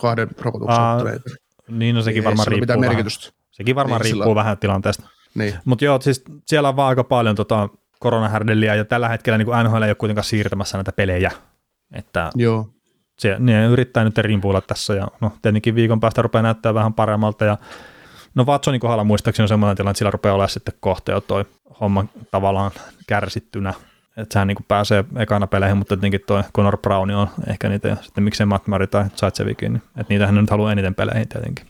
[0.00, 1.20] kahden rokotuksen
[1.68, 2.80] Niin, no sekin ei varmaan riippuu vähän.
[2.80, 3.30] Merkitystä.
[3.50, 4.34] Sekin varmaan niin, riippuu sillä...
[4.34, 5.08] vähän tilanteesta.
[5.34, 5.54] Niin.
[5.64, 7.68] Mutta joo, siis siellä on vaan aika paljon tota
[8.00, 11.30] koronahärdeliä, ja tällä hetkellä niin NHL ei ole kuitenkaan siirtämässä näitä pelejä.
[11.92, 12.68] Että joo.
[13.18, 17.44] Se, ne yrittää nyt rimpuilla tässä, ja no tietenkin viikon päästä rupeaa näyttää vähän paremmalta,
[17.44, 17.58] ja
[18.34, 21.44] No Watsonin kohdalla muistaakseni on sellainen tilanne, että sillä rupeaa olemaan sitten kohta jo toi
[21.80, 22.70] homma tavallaan
[23.06, 23.74] kärsittynä,
[24.16, 27.96] että sehän niin pääsee ekana peleihin, mutta tietenkin toi Conor Brown on ehkä niitä, ja
[28.02, 31.66] sitten miksei Matt Murray tai Zaitsevikin, niin, että niitä hän nyt haluaa eniten peleihin tietenkin.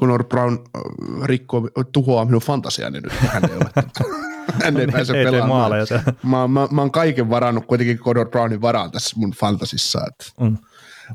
[0.00, 3.84] Conor Brown äh, rikkoo, tuhoaa minun fantasiani nyt, hän ei ole.
[4.64, 5.86] hän ei pääse ei pelaamaan.
[5.86, 6.00] Se.
[6.22, 10.00] Mä, mä, mä, oon kaiken varannut kuitenkin Conor Brownin varaan tässä mun fantasissa.
[10.08, 10.56] Että, mm.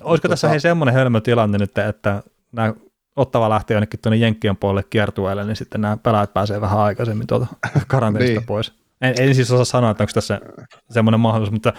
[0.02, 0.30] Olisiko tota...
[0.30, 2.74] tässä hei semmoinen hölmö tilanne nyt, että nämä
[3.16, 7.48] Ottava lähtee jonnekin tuonne Jenkkien puolelle kiertueelle, niin sitten nämä pelaajat pääsee vähän aikaisemmin tuolta
[7.88, 8.48] karanteenista niin.
[8.48, 8.74] pois.
[9.02, 10.42] En, en siis osaa sanoa, että onko tässä
[10.90, 11.74] semmoinen mahdollisuus, mutta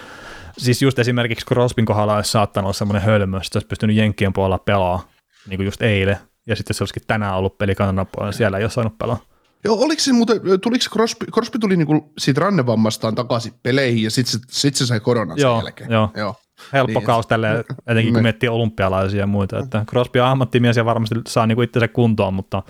[0.58, 4.58] siis just esimerkiksi Crospin kohdalla olisi saattanut olla semmoinen hölmö, että olisi pystynyt Jenkkien puolella
[4.58, 5.08] pelaa,
[5.48, 6.16] niin kuin just eilen,
[6.46, 9.18] ja sitten se olisikin tänään ollut peli Kanadan puolella, siellä ei ole saanut pelaa.
[9.64, 14.32] Joo, oliko se muuten, tuliko Crosby, Crosby tuli niinku siitä rannevammastaan takaisin peleihin ja sitten
[14.32, 15.90] se, sit se sai koronan joo, sen jälkeen.
[15.90, 16.34] Joo, joo.
[16.72, 18.22] Helppo niin, kaus tälle, etenkin kun niin.
[18.22, 19.58] miettii olympialaisia ja muita.
[19.58, 22.62] Että Crosby on ammattimies ja varmasti saa niinku itsensä kuntoon, mutta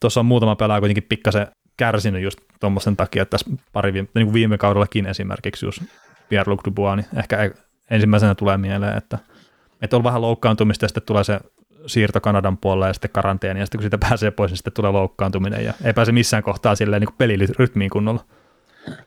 [0.00, 4.26] tuossa on muutama pelaaja kuitenkin pikkasen kärsinyt just tuommoisen takia, että tässä pari viime, niin
[4.26, 5.82] kuin viime kaudellakin esimerkiksi just
[6.28, 7.50] Pierre-Luc Dubois, niin ehkä
[7.90, 9.18] ensimmäisenä tulee mieleen, että,
[9.82, 11.40] että on vähän loukkaantumista ja sitten tulee se
[11.86, 14.90] siirto Kanadan puolelle ja sitten karanteeni, ja sitten kun siitä pääsee pois, niin sitten tulee
[14.90, 18.24] loukkaantuminen, ja ei pääse missään kohtaa silleen niin pelirytmiin kunnolla.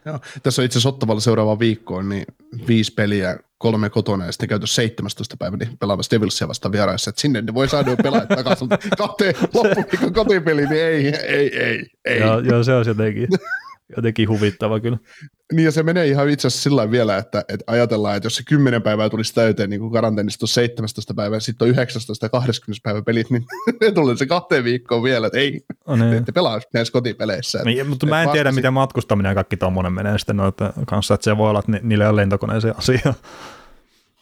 [0.05, 0.19] Joo.
[0.43, 2.25] Tässä on itse asiassa Ottavalla seuraava viikkoon, niin
[2.67, 5.37] viisi peliä, kolme kotona ja sitten käytössä 17.
[5.37, 9.33] päivä niin pelaamassa Devilsia vastaan vieraissa, että sinne ne voi saada jo pelaa takaisin, kahteen
[9.53, 12.19] loppuviikon kotipeliin, niin ei, ei, ei, ei.
[12.19, 13.27] Joo, joo se on jotenkin
[13.95, 14.97] jotenkin huvittava kyllä.
[15.53, 18.43] Niin ja se menee ihan itse asiassa sillä vielä, että, että ajatellaan, että jos se
[18.43, 22.83] 10 päivää tulisi täyteen niin kuin karanteenista on 17 päivää, sitten on 19 ja 20
[22.83, 23.45] päivä pelit, niin
[23.81, 26.13] ne tulee se kahteen viikkoon vielä, että ei, no niin.
[26.13, 27.61] ette pelaa näissä kotipeleissä.
[27.65, 31.23] Niin, mutta mä en tiedä, miten matkustaminen ja kaikki tuommoinen menee sitten noita kanssa, että
[31.23, 33.13] se voi olla, että niille on lentokoneeseen asia.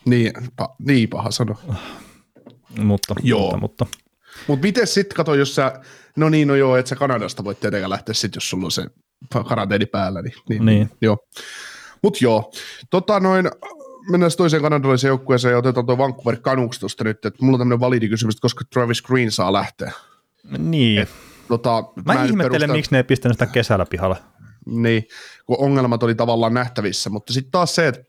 [0.06, 1.56] Niin, pa, niin paha sano.
[2.78, 3.42] Mutta, Joo.
[3.42, 3.86] mutta, mutta.
[4.48, 5.80] Mutta miten sitten, kato, jos sä,
[6.16, 8.86] no niin, no joo, että sä Kanadasta voit tietenkään lähteä sitten, jos sulla on se
[9.48, 10.22] karanteeni päällä.
[10.22, 10.90] Niin, niin, niin.
[11.02, 11.18] Joo.
[12.04, 12.52] Mutta joo,
[12.90, 13.50] tota noin,
[14.12, 17.80] mennään toiseen kanadalaiseen joukkueeseen ja otetaan tuo Vancouver Canucks tuosta nyt, että mulla on tämmöinen
[17.80, 19.92] validi kysymys, että koska Travis Green saa lähteä.
[20.58, 21.02] Niin.
[21.02, 21.10] Et,
[21.48, 22.74] tota, mä, mä ihmettelen, perusta...
[22.74, 24.18] miksi ne ei pistänyt sitä kesällä pihalle.
[24.66, 25.04] Niin,
[25.46, 28.04] kun ongelmat oli tavallaan nähtävissä, mutta sitten taas se, että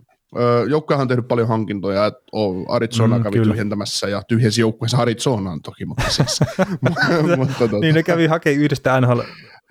[0.69, 2.21] Joukkuehan on tehnyt paljon hankintoja, että
[2.69, 3.53] Arizona mm, kävi kyllä.
[3.53, 6.41] tyhjentämässä ja tyhjensi joukkueensa Arizonaan toki, mutta siis.
[7.37, 7.79] mutta, tota.
[7.79, 9.21] niin ne kävi hakemaan yhdestä NHL,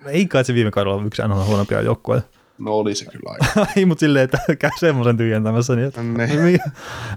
[0.06, 2.28] ei kai se viime kaudella yksi NHL huonompia joukkueita.
[2.58, 3.66] No oli se kyllä aika.
[3.76, 5.76] ei, mutta silleen, että käy semmoisen tyhjentämässä.
[5.76, 6.02] Niin, että...
[6.02, 6.28] ne.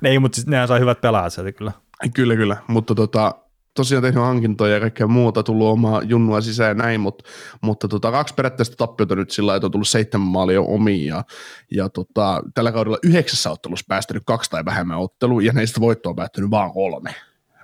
[0.10, 1.72] ei, mutta siis nehän sai hyvät pelaajat sieltä kyllä.
[2.14, 3.36] Kyllä, kyllä, mutta tota,
[3.74, 7.24] tosiaan tehnyt hankintoja ja kaikkea muuta, tullut omaa junnua sisään ja näin, mutta,
[7.62, 11.24] mutta tota, kaksi perättäistä tappiota nyt sillä että on tullut seitsemän maalia omiin ja,
[11.72, 16.16] ja tota, tällä kaudella yhdeksässä ottelussa päästänyt kaksi tai vähemmän ottelua ja näistä voittoa on
[16.16, 17.16] päättynyt vain kolme.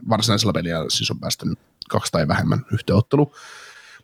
[0.09, 1.59] Varsinaisella pelillä siis on päästänyt
[1.89, 3.31] kaksi tai vähemmän yhteen otteluun.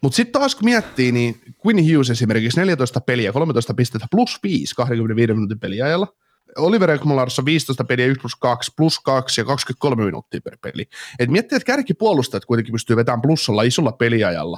[0.03, 4.75] Mutta sitten taas kun miettii, niin Quinn Hughes esimerkiksi 14 peliä, 13 pistettä plus 5
[4.75, 6.07] 25 minuutin peliajalla–
[6.57, 10.85] Oliver Ekmolarissa 15 peliä 1 plus 2, plus 2 ja 23 minuuttia per peli.
[11.19, 14.57] Et miettii, että kärkipuolustajat kuitenkin pystyy vetämään plussalla isolla peliajalla.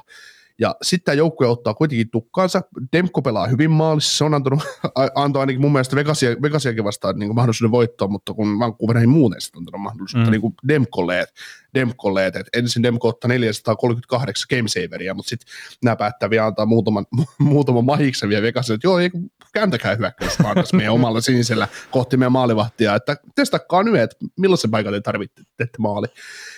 [0.59, 2.61] Ja sitten joukkue ottaa kuitenkin tukkaansa.
[2.93, 4.17] Demko pelaa hyvin maalissa.
[4.17, 4.59] Se on antanut,
[5.15, 9.41] antoi ainakin mun mielestä Vegasia, Vegasiakin vastaan niin mahdollisuuden voittoa, mutta kun Vancouver ei muuten
[9.41, 10.31] sitten antanut mahdollisuutta mm.
[10.31, 11.25] niin kuin Demkolle,
[11.73, 15.53] Demkolle että ensin Demko ottaa 438 gamesaveria, mutta sitten
[15.83, 17.05] nämä päättää vielä antaa muutaman,
[17.39, 19.11] muutaman mahiksen vielä Vegasille, että joo, ei,
[19.53, 25.01] kääntäkää hyökkäyspaikassa meidän omalla sinisellä kohti meidän maalivahtia, että testakkaa nyt, että millaisen paikan te
[25.01, 26.07] tarvitsette maali.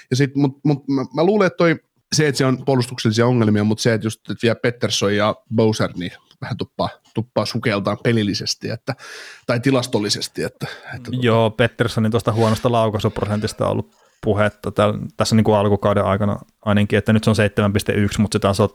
[0.10, 1.76] Ja sit, mut, mut, mä, mä luulen, että toi
[2.16, 5.91] se, että se on puolustuksellisia ongelmia, mutta se, että just että vielä Pettersson ja Bowser,
[5.95, 8.95] niin vähän tuppaa, tuppaa sukeltaan pelillisesti että,
[9.47, 10.43] tai tilastollisesti.
[10.43, 11.26] Että, että tuota.
[11.26, 16.97] Joo, Petterssonin tuosta huonosta laukaisuprosentista on ollut puhetta täl, tässä niin kuin alkukauden aikana ainakin,
[16.99, 18.70] että nyt se on 7,1, mutta se taas on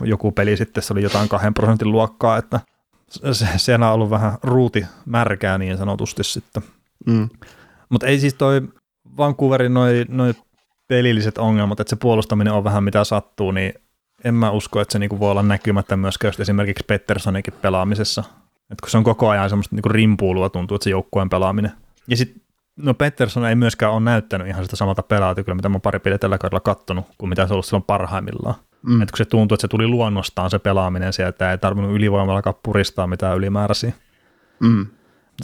[0.00, 2.60] joku peli sitten, se oli jotain kahden prosentin luokkaa, että
[3.10, 6.62] se, siellä on ollut vähän ruuti märkää niin sanotusti sitten.
[7.06, 7.28] Mm.
[7.88, 8.62] Mutta ei siis toi
[9.16, 10.34] Vancouverin noin noi
[10.88, 13.74] pelilliset ongelmat, että se puolustaminen on vähän mitä sattuu, niin
[14.24, 18.24] en mä usko, että se niinku voi olla näkymättä myöskään esimerkiksi Petterssonikin pelaamisessa.
[18.70, 21.72] että kun se on koko ajan semmoista niinku rimpuulua tuntuu, että se joukkueen pelaaminen.
[22.08, 22.42] Ja sitten
[22.76, 26.18] no Pettersson ei myöskään ole näyttänyt ihan sitä samalta pelaajalta kyllä, mitä mä pari peliä
[26.18, 28.54] tällä kaudella kattonut, kuin mitä se on ollut silloin parhaimmillaan.
[28.82, 29.02] Mm.
[29.02, 33.06] Että kun se tuntuu, että se tuli luonnostaan se pelaaminen sieltä, ei tarvinnut ylivoimalla puristaa
[33.06, 33.92] mitään ylimääräisiä.
[34.60, 34.86] Mm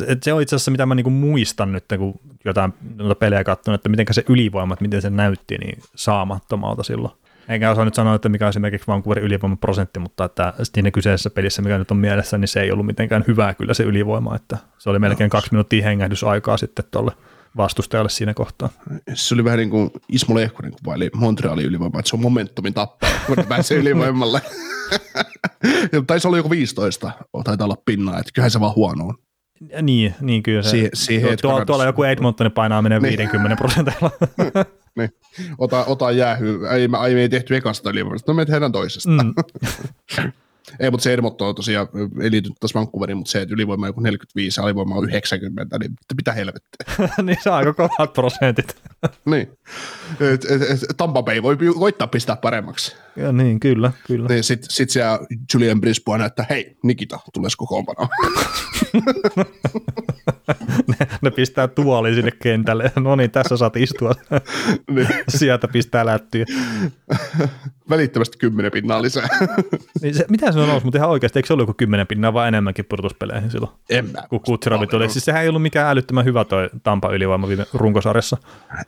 [0.06, 3.78] et se on itse asiassa, mitä mä niinku muistan nyt, kun jotain noita pelejä katsonut,
[3.78, 7.14] että miten se ylivoima, että miten se näytti niin saamattomalta silloin.
[7.48, 11.62] Enkä osaa nyt sanoa, että mikä on esimerkiksi Vancouverin ylivoimaprosentti, mutta että siinä kyseisessä pelissä,
[11.62, 14.90] mikä nyt on mielessä, niin se ei ollut mitenkään hyvää kyllä se ylivoima, että se
[14.90, 17.12] oli melkein kaksi minuuttia hengähdysaikaa sitten tuolle
[17.56, 18.68] vastustajalle siinä kohtaa.
[19.14, 23.10] Se oli vähän niin kuin Ismo Lehkonen kuvaili Montrealin ylivoima, että se on momentumin tappaa,
[23.26, 24.42] kun pääsee ylivoimalle.
[26.06, 27.10] Taisi olla joku 15,
[27.44, 29.14] taitaa olla pinnaa, että kyllähän se vaan huono on.
[29.82, 30.70] Niin, niin kyllä se.
[30.70, 33.18] Siihen, siihen tuo, tuolla joku Edmontonin painaaminen niin.
[33.18, 34.10] 50 prosentilla.
[34.98, 35.10] niin.
[35.58, 36.66] Ota, ota jäähy.
[36.70, 39.10] Ei, me, ei, me ei tehty ekasta ylivoimasta, no me tehdään toisesta.
[39.10, 39.34] Mm.
[40.80, 41.88] Ei, mutta se Edmonton tosiaan
[42.20, 45.78] ei liity taas Vancouveriin, mutta se, että ylivoima on joku 45 ja alivoima on 90,
[45.78, 47.08] niin mitä helvettiä.
[47.22, 48.76] niin se on aika kovat prosentit.
[49.24, 49.50] niin.
[50.20, 52.96] Et, et, et, Tampa Bay voi koittaa pistää paremmaksi.
[53.16, 54.28] Ja niin, kyllä, kyllä.
[54.28, 55.18] Niin, Sitten sit siellä
[55.54, 58.08] Julian Brisbane että hei, Nikita, tulisiko kokoonpanoon?
[60.88, 62.92] ne, ne, pistää tuoli sinne kentälle.
[62.96, 64.12] No niin, tässä saat istua.
[64.90, 65.08] niin.
[65.28, 66.44] Sieltä pistää lättyä.
[67.90, 69.28] Välittömästi kymmenen pinnaa lisää.
[70.02, 72.32] niin se, mitä se on ollut, mutta ihan oikeasti, eikö se ollut joku kymmenen pinnaa
[72.32, 73.72] vai enemmänkin pudotuspeleihin silloin?
[73.90, 74.22] En mä.
[74.28, 75.10] Kun Kutserovi tuli.
[75.10, 78.36] Siis sehän ei ollut mikään älyttömän hyvä toi Tampa ylivoima viime runkosarjassa.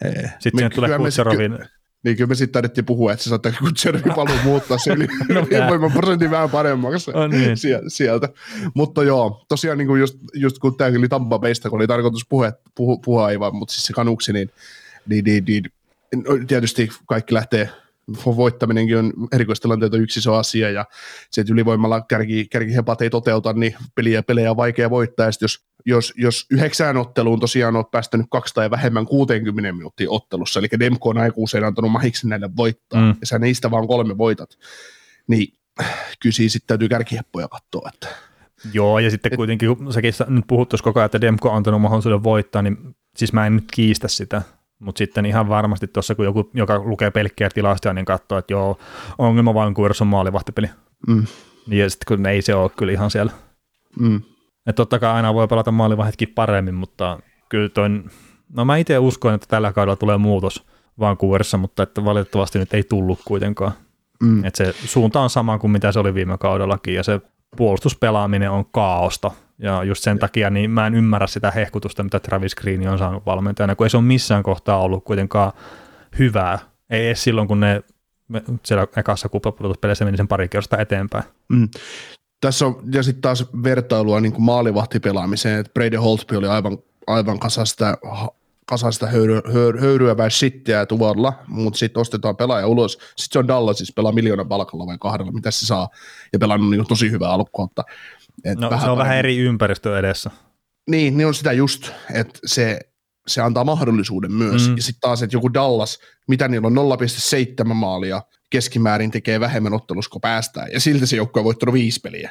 [0.05, 0.13] Ei.
[0.13, 1.59] Sitten sinne tulee Kutserovin
[2.07, 5.47] niin kyllä me sitten tarvittiin puhua, että se saattaa Kutserovi paluu muuttaa se yli, no,
[5.51, 7.57] ylivoiman prosentin vähän paremmaksi oh, niin.
[7.89, 8.29] sieltä.
[8.75, 12.27] Mutta joo, tosiaan niin kuin just, just kun tämäkin oli Tampa Baysta, kun oli tarkoitus
[12.29, 14.51] puhua, puhua, puhua aivan, mutta siis se kanuksi, niin,
[15.07, 15.65] niin, niin, niin
[16.15, 17.71] no, tietysti kaikki lähtee
[18.25, 20.85] voittaminenkin on erikoistilanteita yksi iso asia, ja
[21.31, 25.65] se, että ylivoimalla kärki, kärkihepat ei toteuta, niin peliä, pelejä on vaikea voittaa, ja jos,
[25.87, 31.09] jos, jos yhdeksään otteluun tosiaan olet päästänyt kaksi tai vähemmän 60 minuuttia ottelussa, eli Demko
[31.09, 33.17] on aika usein antanut mahiksi näille voittaa, mm.
[33.21, 34.59] ja sä niistä vaan kolme voitat,
[35.27, 35.53] niin
[36.21, 38.09] kyllä sitten täytyy kärkiheppoja katsoa, että
[38.73, 42.23] Joo, ja sitten kuitenkin, kun säkin nyt puhut koko ajan, että Demko on antanut mahdollisuuden
[42.23, 44.43] voittaa, niin siis mä en nyt kiistä sitä,
[44.79, 48.79] mutta sitten ihan varmasti tuossa, kun joku, joka lukee pelkkiä tilastoja, niin katsoo, että joo,
[49.19, 50.71] ongelma vain Kuiros on maalivahtipeli.
[51.07, 51.25] Mm.
[51.67, 53.33] Niin ja sitten kun ei se ole kyllä ihan siellä.
[54.01, 54.17] Mm.
[54.67, 57.19] Että totta kai aina voi pelata maalivahditkin paremmin, mutta
[57.49, 57.89] kyllä toi,
[58.53, 60.67] no mä itse uskon, että tällä kaudella tulee muutos
[61.01, 63.73] Vancouverissa, mutta että valitettavasti nyt ei tullut kuitenkaan.
[64.23, 64.45] Mm.
[64.45, 67.21] Että se suunta on sama kuin mitä se oli viime kaudellakin, ja se
[67.57, 72.55] puolustuspelaaminen on kaaosta, ja just sen takia niin mä en ymmärrä sitä hehkutusta, mitä Travis
[72.55, 75.53] Green on saanut valmentajana, kun ei se ole missään kohtaa ollut kuitenkaan
[76.19, 76.59] hyvää.
[76.91, 77.83] Ei edes silloin, kun ne
[78.65, 81.25] siellä ekassa kuplapudotuspeleissä meni sen pari kertaa eteenpäin.
[81.49, 81.69] Mm.
[82.41, 87.99] Tässä on, ja sitten taas vertailua niin maalivahtipelaamiseen, että Brady Holtby oli aivan, aivan kasasta
[88.67, 92.93] kasasta höyry, höyry, höyryävää shittiä tuolla, mutta sitten ostetaan pelaaja ulos.
[92.93, 95.89] Sitten se on Dallasissa, pelaa miljoonan palkalla vai kahdella, mitä se saa,
[96.33, 97.85] ja pelannut niin tosi hyvää alkukautta.
[98.45, 100.31] Et no, vähän se on vähän eri ympäristö edessä.
[100.91, 102.81] Niin, niin on sitä just, että se,
[103.27, 104.69] se antaa mahdollisuuden myös.
[104.69, 104.77] Mm.
[104.77, 106.77] Ja sitten taas, että joku Dallas, mitä niillä on
[107.69, 110.69] 0,7 maalia, keskimäärin tekee vähemmän ottelussa, kun päästään.
[110.73, 112.31] Ja silti se joukko on voittanut viisi peliä.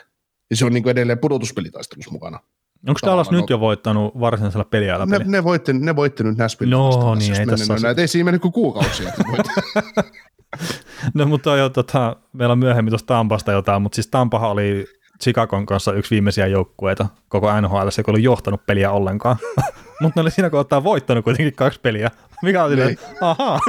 [0.49, 2.39] Ja se on niin kuin edelleen pudotuspelitaistelussa mukana.
[2.88, 6.76] Onko Dallas nyt jo voittanut varsinaisella peliajalla ne, ne, voitti, ne voitti nyt Nashville.
[6.76, 9.12] No niin, ei tässä näitä, ei siinä mennyt kuin kuukausia.
[11.14, 14.86] no mutta jo, tota, meillä on myöhemmin tuosta Tampasta jotain, mutta siis Tampahan oli
[15.24, 19.38] Chicagon kanssa yksi viimeisiä joukkueita koko NHL, se ei ollut johtanut peliä ollenkaan.
[20.01, 22.11] Mutta ne oli siinä kohtaa voittanut kuitenkin kaksi peliä.
[22.41, 23.18] Mikä on silleen, niin.
[23.22, 23.59] ahaa.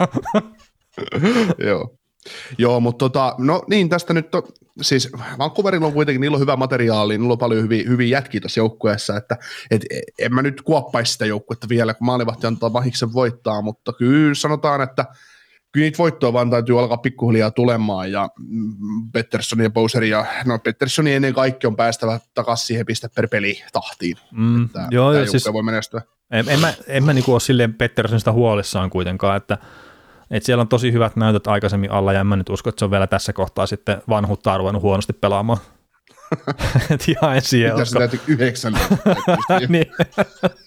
[1.68, 1.96] Joo.
[2.58, 4.48] Joo, mutta tota, no niin, tästä nyt, to,
[4.82, 8.60] siis Vancouverilla on kuitenkin, niillä on hyvä materiaali, niillä on paljon hyviä, hyviä jätkiä tässä
[8.60, 9.36] joukkueessa, että
[9.70, 9.82] et,
[10.18, 14.80] en mä nyt kuoppaisi sitä joukkuetta vielä, kun maalivahti antaa vahiksen voittaa, mutta kyllä sanotaan,
[14.80, 15.04] että
[15.76, 18.28] kyllä niitä voittoja vaan täytyy alkaa pikkuhiljaa tulemaan ja
[19.12, 23.62] Pettersson ja Bowser ja no Petterssonin ennen kaikkea on päästävä takaisin siihen piste per peli
[23.72, 24.16] tahtiin.
[24.32, 26.02] Mm, että joo, tämä siis, voi menestyä.
[26.30, 29.58] En, en mä, en mä niinku ole silleen Petterssonista huolissaan kuitenkaan, että
[30.30, 32.84] et siellä on tosi hyvät näytöt aikaisemmin alla ja en mä nyt usko, että se
[32.84, 35.58] on vielä tässä kohtaa sitten vanhuutta ruvennut huonosti pelaamaan.
[36.90, 38.00] et ihan en siihen usko.
[38.00, 38.72] Mitä yhdeksän?
[39.68, 39.86] niin.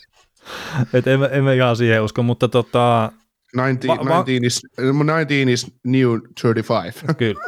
[0.93, 3.11] et en, en mä ihan siihen usko, mutta tota,
[3.53, 7.05] 19, va- 19, is, 19 is new 35.
[7.17, 7.41] Kyllä.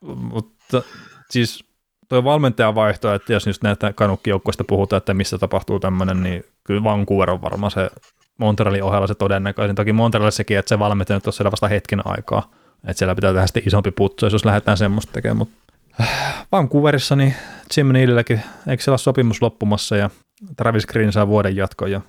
[0.00, 0.82] Mutta
[1.30, 1.64] siis
[2.08, 6.84] tuo valmentajan vaihto, että jos nyt näitä kanukkijoukkoista puhutaan, että missä tapahtuu tämmöinen, niin kyllä
[6.84, 7.90] Vancouver on varmaan se
[8.38, 9.76] Montrealin ohella se todennäköisin.
[9.76, 12.50] Toki Montrealissa sekin, että se valmentaja nyt on siellä vasta hetken aikaa.
[12.88, 15.36] Että siellä pitää tehdä sitten isompi putsu, jos lähdetään semmoista tekemään.
[15.36, 15.54] Mutta
[16.00, 17.34] äh, Vancouverissa niin
[17.76, 20.10] Jim Nealilläkin, eikö siellä ole sopimus loppumassa ja
[20.56, 22.00] Travis Green saa vuoden jatkon ja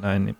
[0.00, 0.36] näin, niin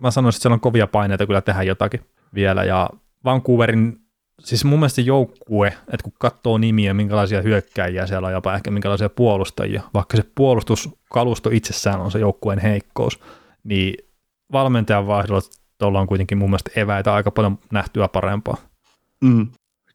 [0.00, 2.00] mä sanoisin, että siellä on kovia paineita kyllä tehdä jotakin
[2.34, 2.90] vielä, ja
[3.24, 4.00] Vancouverin,
[4.40, 9.08] siis mun mielestä joukkue, että kun katsoo nimiä, minkälaisia hyökkäjiä siellä on, jopa ehkä minkälaisia
[9.08, 13.20] puolustajia, vaikka se puolustuskalusto itsessään on se joukkueen heikkous,
[13.64, 13.94] niin
[14.52, 15.40] valmentajan vaihdolla
[15.78, 18.56] tuolla on kuitenkin mun mielestä eväitä aika paljon nähtyä parempaa.
[19.20, 19.48] Mm,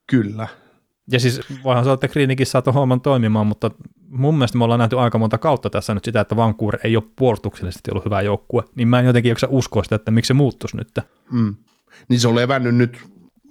[0.07, 0.47] kyllä.
[1.11, 3.71] Ja siis voihan sanoa, että Greenikin saa homman toimimaan, mutta
[4.15, 7.03] mun mielestä me ollaan nähty aika monta kautta tässä nyt sitä, että Vancouver ei ole
[7.15, 10.77] puolustuksellisesti ollut hyvä joukkue, niin mä en jotenkin jaksa uskoa sitä, että miksi se muuttuisi
[10.77, 10.99] nyt.
[11.31, 11.55] Mm.
[12.09, 12.99] Niin se on levännyt nyt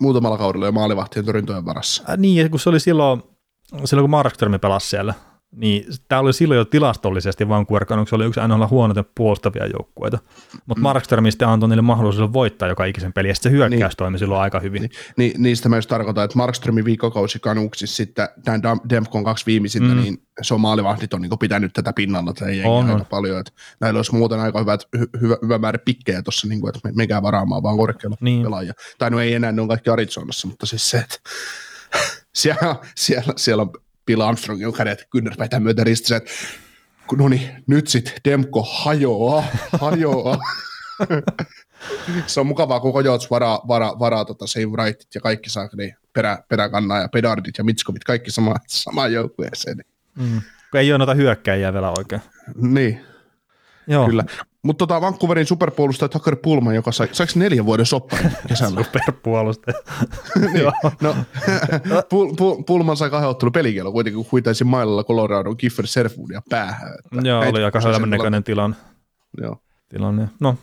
[0.00, 2.02] muutamalla kaudella jo maalivahtien torjuntojen varassa.
[2.08, 3.22] Äh, niin, kun se oli silloin,
[3.84, 5.14] silloin kun Markström pelasi siellä,
[5.56, 10.18] niin tämä oli silloin jo tilastollisesti Vancouver Canucks oli yksi ainoa huonoiten puolustavia joukkueita.
[10.66, 10.82] Mutta mm.
[10.82, 13.96] Markström sitten antoi niille mahdollisuuden voittaa joka ikisen peli, ja se hyökkäys niin.
[13.96, 14.82] toimi silloin aika hyvin.
[14.82, 19.94] Niin, niin, niistä mä just tarkoitan, että Markströmin viikkokausi Canucksissa sitten tämän Demkon kaksi viimeisintä,
[19.94, 20.00] mm.
[20.00, 23.06] niin se on maalivahdit on niin pitänyt tätä pinnalla tätä on, aika on.
[23.10, 23.40] paljon.
[23.40, 26.90] Että näillä olisi muuten aika hyvät, hy, hyvä, hyvä määrä pikkejä tuossa, niin kuin, että
[26.94, 28.42] menkää varaamaan vaan korkealla niin.
[28.42, 28.72] pelaajia.
[28.98, 31.16] Tai no ei enää, ne on kaikki Arizonassa, mutta siis se, että
[32.32, 33.72] siellä, siellä, siellä on
[34.06, 36.30] Bill Armstrongin kädet kynnärpäitä myötä ristissä, että
[37.16, 39.44] no niin, nyt sitten Demko hajoaa,
[39.80, 40.38] hajoaa.
[42.26, 45.96] se on mukavaa, kun Kojots varaa, varaa, varaa tota Save Rightit ja kaikki saa niin
[46.12, 49.76] perä, peräkannaa ja pedardit ja mitskovit, kaikki sama, samaan joukkueeseen.
[50.18, 50.40] Mm.
[50.70, 52.22] Kun ei ole noita hyökkäjiä vielä oikein.
[52.56, 53.00] Niin.
[53.86, 54.06] Joo.
[54.06, 54.24] Kyllä.
[54.64, 58.82] Mutta tota Vancouverin superpuolustaja Tucker Pullman, joka sai, saiko neljän vuoden sopparin kesällä?
[58.84, 59.78] superpuolustaja.
[60.52, 60.64] niin,
[61.00, 61.14] no,
[62.08, 66.92] Pul, Pul, Pullman sai kahden ottelun pelikielon kuitenkin, kun huitaisi mailalla Colorado Kiefer Serfoodia päähän.
[66.94, 68.76] Että Joo, oli aika hölmön näköinen tilanne.
[69.40, 69.56] Joo.
[69.88, 70.28] tilanne.
[70.40, 70.56] No,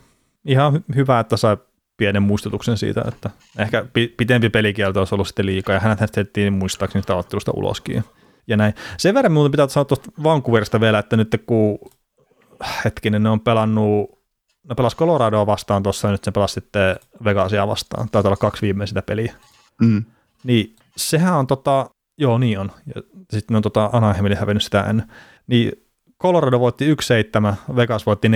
[0.46, 1.58] ihan hy- hyvä, että sai
[1.98, 3.86] pienen muistutuksen siitä, että ehkä
[4.18, 8.04] pitempi pelikielto olisi ollut sitten liikaa, ja hänet hätettiin muistaakseni sitä ottelusta uloskin.
[8.48, 8.74] Ja näin.
[8.98, 11.80] Sen verran muuten pitää sanoa tuosta Vancouverista vielä, että nyt kun
[12.86, 14.20] hetkinen, ne on pelannut,
[14.70, 18.10] ne pelas Coloradoa vastaan tuossa ja nyt se pelasi sitten Vegasia vastaan.
[18.10, 19.34] Taitaa olla kaksi viimeisintä peliä.
[19.82, 20.04] Mm.
[20.44, 22.72] Niin sehän on tota, joo niin on.
[22.96, 25.12] Ja sitten ne on tota Anaheimille hävinnyt sitä ennen.
[25.48, 25.72] Niin
[26.22, 26.96] Colorado voitti 1-7,
[27.76, 28.32] Vegas voitti 4-7.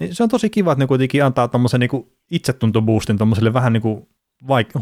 [0.00, 4.08] Niin se on tosi kiva, että ne kuitenkin antaa tommosen niinku itsetuntoboostin tommoselle vähän niinku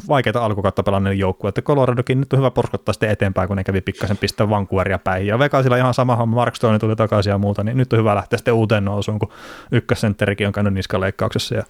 [0.09, 1.49] vaikeita alkukautta pelanneille joukkueille.
[1.49, 5.27] Että Coloradokin nyt on hyvä porskottaa sitten eteenpäin, kun ne kävi pikkasen pistää Vancouveria päin.
[5.27, 8.15] Ja Vegasilla ihan sama homma, Mark Stone tuli takaisin ja muuta, niin nyt on hyvä
[8.15, 9.33] lähteä sitten uuteen nousuun, kun
[9.73, 11.63] ykkössentterikin on käynyt niskaleikkauksessa ja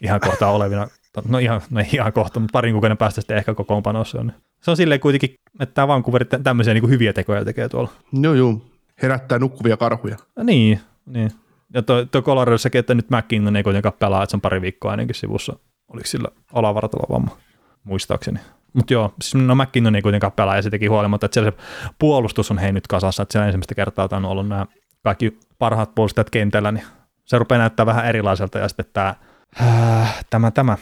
[0.00, 0.86] ihan kohta olevina,
[1.28, 4.32] no ihan, no ihan kohta, mutta parin kuukauden päästä sitten ehkä kokoonpanossa on.
[4.62, 7.90] Se on silleen kuitenkin, että tämä Vancouver tämmöisiä niin kuin hyviä tekoja tekee tuolla.
[8.12, 8.60] Joo, joo.
[9.02, 10.16] Herättää nukkuvia karhuja.
[10.42, 11.30] Niin, niin.
[11.74, 14.90] Ja tuo, tuo Coloradossakin, että nyt McKinnon ei kuitenkaan pelaa, että se on pari viikkoa
[14.90, 15.56] ainakin sivussa
[15.94, 17.36] oliko sillä alavartalo vamma,
[17.84, 18.40] muistaakseni.
[18.72, 21.56] Mutta joo, siis no McKinnon ei kuitenkaan pelaa ja se teki huolimatta, että siellä se
[21.98, 24.66] puolustus on hei nyt kasassa, että siellä ensimmäistä kertaa on ollut nämä
[25.02, 26.84] kaikki parhaat puolustajat kentällä, niin
[27.24, 29.14] se rupeaa näyttää vähän erilaiselta ja sitten tämä,
[29.62, 30.76] äh, tämä, tämä,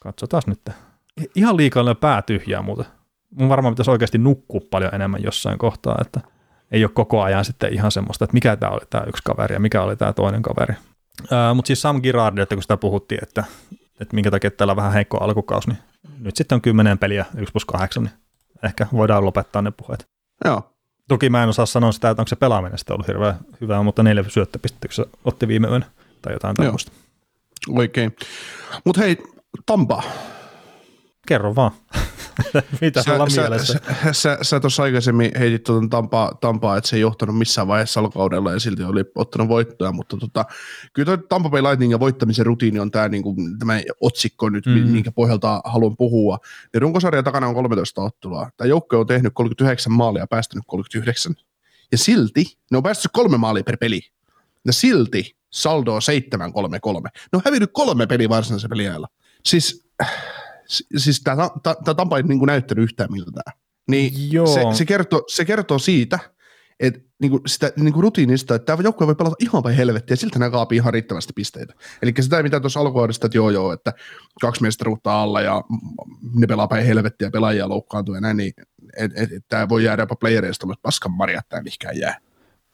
[0.00, 0.70] katsotaan nyt.
[1.34, 2.86] Ihan liikaa pää tyhjää muuten.
[3.30, 6.20] Mun varmaan pitäisi oikeasti nukkua paljon enemmän jossain kohtaa, että
[6.70, 9.60] ei ole koko ajan sitten ihan semmoista, että mikä tämä oli tämä yksi kaveri ja
[9.60, 10.74] mikä oli tämä toinen kaveri.
[11.32, 13.44] Äh, Mutta siis Sam Girardi, että kun sitä puhuttiin, että
[14.00, 15.78] että minkä takia täällä on vähän heikko alkukausi, niin
[16.18, 18.12] nyt sitten on 10 peliä 1 plus 8, niin
[18.62, 20.08] ehkä voidaan lopettaa ne puheet.
[20.44, 20.70] Joo.
[21.08, 24.02] Toki mä en osaa sanoa sitä, että onko se pelaaminen sitten ollut hirveän hyvää, mutta
[24.02, 24.24] neljä
[24.90, 25.86] se otti viime yönä
[26.22, 26.92] tai jotain tämmöistä.
[27.68, 28.16] Oikein.
[28.84, 29.18] Mutta hei,
[29.66, 30.02] Tampa.
[31.28, 31.70] Kerro vaan.
[32.80, 33.80] Mitä sä, sulla sä, mielessä?
[34.02, 38.00] Sä, sä, sä tuossa aikaisemmin heitit tuon Tampaa, Tampaa, että se ei johtanut missään vaiheessa
[38.00, 40.44] alkaudella ja silti oli ottanut voittoja, mutta tota,
[40.92, 44.72] kyllä tuo Tampa Bay Lightningin voittamisen rutiini on tämä, niinku, tämä otsikko nyt, mm.
[44.72, 46.38] minkä pohjalta haluan puhua.
[46.74, 48.50] Ja runkosarja takana on 13 ottelua.
[48.56, 51.34] Tämä joukko on tehnyt 39 maalia ja päästänyt 39.
[51.92, 54.00] Ja silti ne on päässyt kolme maalia per peli.
[54.66, 57.02] Ja silti saldo on 7-3-3.
[57.04, 59.08] Ne on hävinnyt kolme peliä varsinaisella peliajalla.
[59.44, 59.86] Siis
[60.96, 61.22] siis
[61.84, 63.58] tämä Tampa ei niin kuin näyttänyt yhtään miltään.
[63.90, 64.46] Niin Joo.
[64.46, 66.18] Se, se, kertoo, se kertoo siitä,
[66.80, 70.38] että niinku sitä niinku rutiinista, että tämä joukkue voi pelata ihan vai helvettiä, ja siltä
[70.38, 71.74] nämä kaapii ihan riittävästi pisteitä.
[72.02, 73.92] Eli sitä, mitä tuossa alkuvuodesta, että joo joo, että
[74.40, 75.62] kaksi mestaruutta alla ja
[76.34, 78.52] ne pelaa päin helvettiä, pelaajia loukkaantuu ja näin, niin
[79.48, 82.18] tämä voi jäädä jopa playereista, mutta paskan marja, tämä mihinkään jää.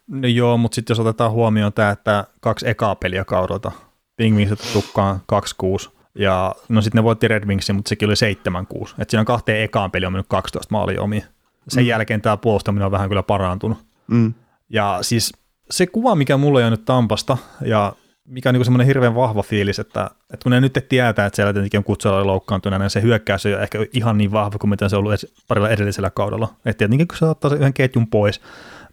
[0.06, 3.72] No joo, mutta sitten jos otetaan huomioon tämä, että kaksi ekaa peliä kaudelta,
[4.16, 5.20] Pingvinsit tukkaan
[5.64, 8.94] 2-6, ja no sitten ne voitti Red Wingsin, mutta sekin oli 7-6.
[8.98, 11.24] Että siinä on kahteen ekaan peli on mennyt 12 maalia omi.
[11.68, 11.88] Sen mm.
[11.88, 13.78] jälkeen tämä puolustaminen on vähän kyllä parantunut.
[14.06, 14.34] Mm.
[14.68, 15.32] Ja siis
[15.70, 17.92] se kuva, mikä mulle on nyt Tampasta, ja
[18.24, 21.52] mikä on niin semmoinen hirveän vahva fiilis, että, että kun ne nyt tietää, että siellä
[21.52, 24.88] tietenkin on kutsella loukkaantuneena, niin se hyökkäys ei ole ehkä ihan niin vahva kuin mitä
[24.88, 26.48] se on ollut parilla edellisellä kaudella.
[26.64, 28.40] Että tietenkin kun se ottaa yhden ketjun pois,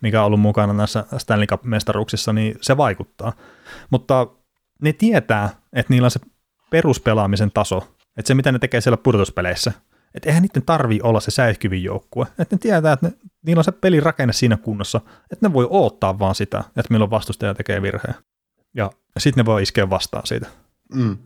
[0.01, 3.33] mikä on ollut mukana näissä Stanley Cup-mestaruuksissa, niin se vaikuttaa.
[3.89, 4.27] Mutta
[4.81, 6.19] ne tietää, että niillä on se
[6.69, 7.77] peruspelaamisen taso,
[8.17, 9.71] että se mitä ne tekee siellä pudotuspeleissä,
[10.13, 13.13] että eihän niiden tarvii olla se säihkyvin joukkue, että ne tietää, että ne,
[13.45, 15.01] niillä on se pelin rakenne siinä kunnossa,
[15.31, 18.15] että ne voi odottaa vaan sitä, että milloin vastustaja tekee virheen.
[18.73, 20.47] Ja sitten ne voi iskeä vastaan siitä.
[20.93, 21.17] Mm.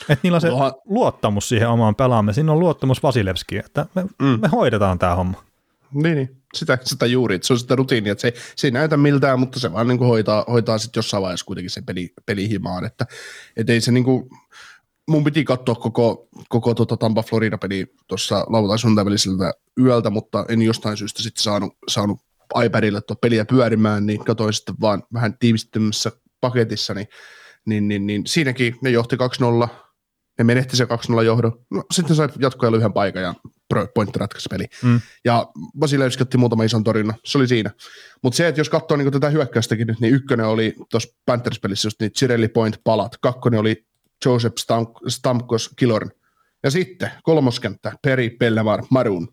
[0.00, 0.72] Että niillä on se Loha.
[0.84, 4.40] luottamus siihen omaan pelaamiseen, siinä on luottamus Vasilevskiin, että me, mm.
[4.40, 5.44] me hoidetaan tämä homma.
[5.94, 6.36] Niin, niin.
[6.54, 9.72] Sitä, sitä juuri, se on sitä rutiinia, että se, se ei näytä miltään, mutta se
[9.72, 13.06] vaan niin kuin hoitaa, hoitaa sitten jossain vaiheessa kuitenkin se peli, pelihimaan, että
[13.56, 14.30] et ei se niin kuin,
[15.08, 20.96] mun piti katsoa koko, koko tota Tampa Florida-peli tuossa lauantai sunnuntai yöltä, mutta en jostain
[20.96, 22.20] syystä sitten saanut, saanut
[22.64, 27.08] iPadille tuo peliä pyörimään, niin katsoin sitten vaan vähän tiivistymässä paketissa, niin,
[27.66, 29.68] niin, niin, niin siinäkin ne johti 2-0,
[30.38, 31.64] ne menehti se 2-0 johdon.
[31.70, 33.34] No, sitten sai jatkoja yhden paikan ja
[33.94, 34.64] pointti ratkaisi peli.
[34.82, 35.00] Mm.
[35.24, 35.46] Ja
[35.78, 37.70] Basilevski otti muutama ison torjunnan, se oli siinä.
[38.22, 42.00] Mutta se, että jos katsoo niin tätä hyökkäystäkin nyt, niin ykkönen oli tuossa Panthers-pelissä just
[42.00, 43.87] niin Cirelli Point palat, kakkonen oli
[44.24, 44.56] Joseph
[45.08, 46.10] Stamkos Kilorn.
[46.62, 49.28] Ja sitten kolmoskenttä Peri Pellemar Marun.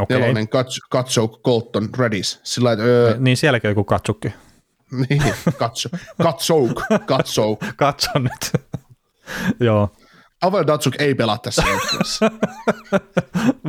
[0.00, 0.20] Okay.
[0.20, 0.48] Nelonen
[0.90, 2.40] Katsok Colton Redis.
[2.42, 4.28] Sillä, öö, niin sielläkin joku Katsukki.
[5.08, 5.22] niin,
[5.58, 5.88] Katso,
[6.22, 7.64] Katsok, Katsok.
[7.76, 8.52] Katso nyt.
[9.60, 9.96] Joo.
[10.40, 11.62] Pavel Datsuk ei pelaa tässä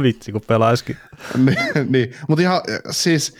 [0.02, 0.98] Vitsi, kun pelaisikin.
[1.38, 1.58] niin,
[1.90, 2.16] niin.
[2.28, 2.62] mutta ihan
[2.92, 3.36] siis,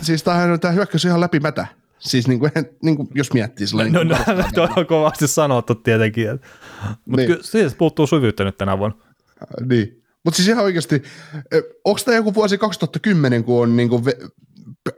[0.00, 1.66] siis tämähän tämä hyökkäys ihan läpimätä.
[2.04, 2.52] Siis niin kuin,
[2.82, 6.30] niin kuin, jos miettii sillä No, no, no tuo on kovasti sanottu tietenkin.
[6.30, 7.26] Mutta niin.
[7.26, 8.96] kyllä siitä puuttuu syvyyttä nyt tänä vuonna.
[9.42, 10.02] Äh, niin.
[10.24, 11.02] Mutta siis ihan oikeasti,
[11.84, 14.04] onko tämä joku vuosi 2010, kun on niin kuin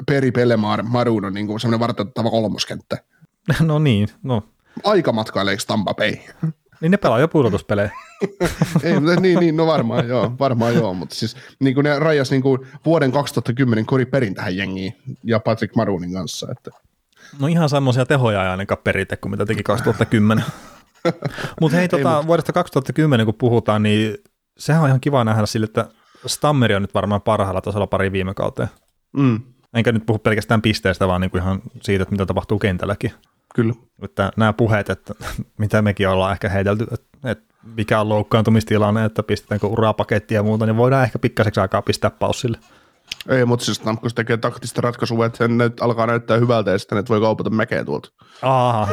[0.06, 2.98] Peri Pellemar Marun on niin kuin semmoinen vartettava kolmoskenttä?
[3.60, 4.42] No niin, no.
[4.84, 6.12] Aika matkaileeko Tampa Bay?
[6.80, 7.90] Niin ne pelaa jo pudotuspelejä.
[8.82, 12.42] Ei, niin, niin, no varmaan joo, varmaan joo, mutta siis niin kuin ne rajas niin
[12.42, 14.94] kuin vuoden 2010 Kori Perin tähän jengiin
[15.24, 16.48] ja Patrick Marunin kanssa.
[16.50, 16.70] Että.
[17.40, 20.44] No ihan semmoisia tehoja ei ainakaan peritä kuin mitä teki 2010.
[21.60, 22.26] mutta hei, tota, mut...
[22.26, 24.16] vuodesta 2010 kun puhutaan, niin
[24.58, 25.88] sehän on ihan kiva nähdä sille, että
[26.26, 28.68] Stammeri on nyt varmaan parhaalla tasolla pari viime kauteen.
[29.16, 29.40] Mm.
[29.74, 33.12] Enkä nyt puhu pelkästään pisteestä, vaan niin kuin ihan siitä, että mitä tapahtuu kentälläkin.
[33.54, 33.74] Kyllä.
[34.02, 35.14] Että nämä puheet, että
[35.58, 40.66] mitä mekin ollaan ehkä heitelty, että, että mikä on loukkaantumistilanne, että pistetäänkö urapaketti ja muuta,
[40.66, 42.58] niin voidaan ehkä pikkaseksi aikaa pistää paussille.
[43.28, 46.98] Ei, mutta siis Stamkos tekee taktista ratkaisua, että se nyt alkaa näyttää hyvältä ja sitten
[46.98, 48.08] että voi kaupata mäkeä tuolta.
[48.42, 48.88] Aha.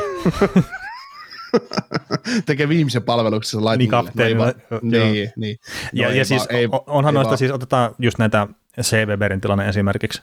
[2.45, 4.53] tekee viimeisen palveluksen Niin kapteenilla.
[4.81, 5.57] Niin, niin.
[5.93, 7.37] Ja, no, ja siis ei, onhan ei noista vaan.
[7.37, 8.47] siis, otetaan just näitä
[8.81, 8.95] C.
[9.41, 10.21] tilanne esimerkiksi,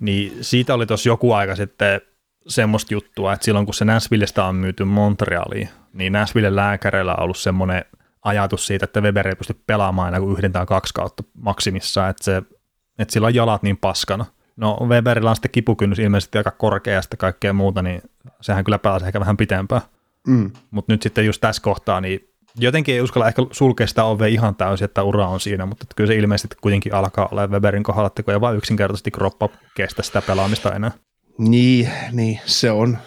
[0.00, 2.00] niin siitä oli tuossa joku aika sitten
[2.48, 7.38] semmoista juttua, että silloin kun se Nashvillestä on myyty Montrealiin, niin Nashvillen lääkäreillä on ollut
[7.38, 7.84] semmoinen
[8.24, 12.24] ajatus siitä, että Weber ei pysty pelaamaan enää kuin yhden tai kaksi kautta maksimissa, että,
[12.24, 12.42] se,
[12.98, 14.24] että sillä on jalat niin paskana.
[14.56, 18.02] No Weberillä on sitten kipukynnys ilmeisesti aika korkea ja sitten kaikkea muuta, niin
[18.40, 19.82] sehän kyllä pääsee ehkä vähän pitempään.
[20.26, 20.50] Mm.
[20.70, 22.28] Mutta nyt sitten just tässä kohtaa, niin
[22.58, 26.08] jotenkin ei uskalla ehkä sulkea sitä ovea ihan täysin, että ura on siinä, mutta kyllä
[26.08, 30.22] se ilmeisesti kuitenkin alkaa olla Weberin kohdalla, että kun ei vaan yksinkertaisesti kroppa kestä sitä
[30.22, 30.90] pelaamista enää.
[31.38, 32.98] Niin, niin, se on.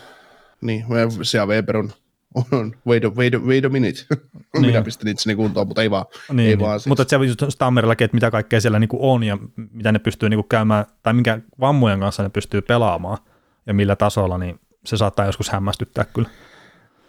[0.61, 0.85] Niin,
[1.21, 1.91] se ja Weber on,
[2.36, 4.05] on wait, a, wait, a, wait a minute.
[4.53, 4.65] Niin.
[4.65, 6.05] Minä pistän itseni kuntoon, mutta ei vaan.
[6.29, 6.59] Niin, ei niin.
[6.59, 6.88] vaan siis.
[6.88, 9.38] Mutta se on just Stammerillakin, että mitä kaikkea siellä niinku on ja
[9.71, 13.17] mitä ne pystyy niinku käymään, tai minkä vammojen kanssa ne pystyy pelaamaan
[13.65, 16.29] ja millä tasolla, niin se saattaa joskus hämmästyttää kyllä.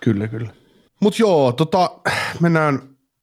[0.01, 0.51] Kyllä, kyllä.
[1.01, 1.91] Mutta joo, tota,
[2.41, 2.83] mennään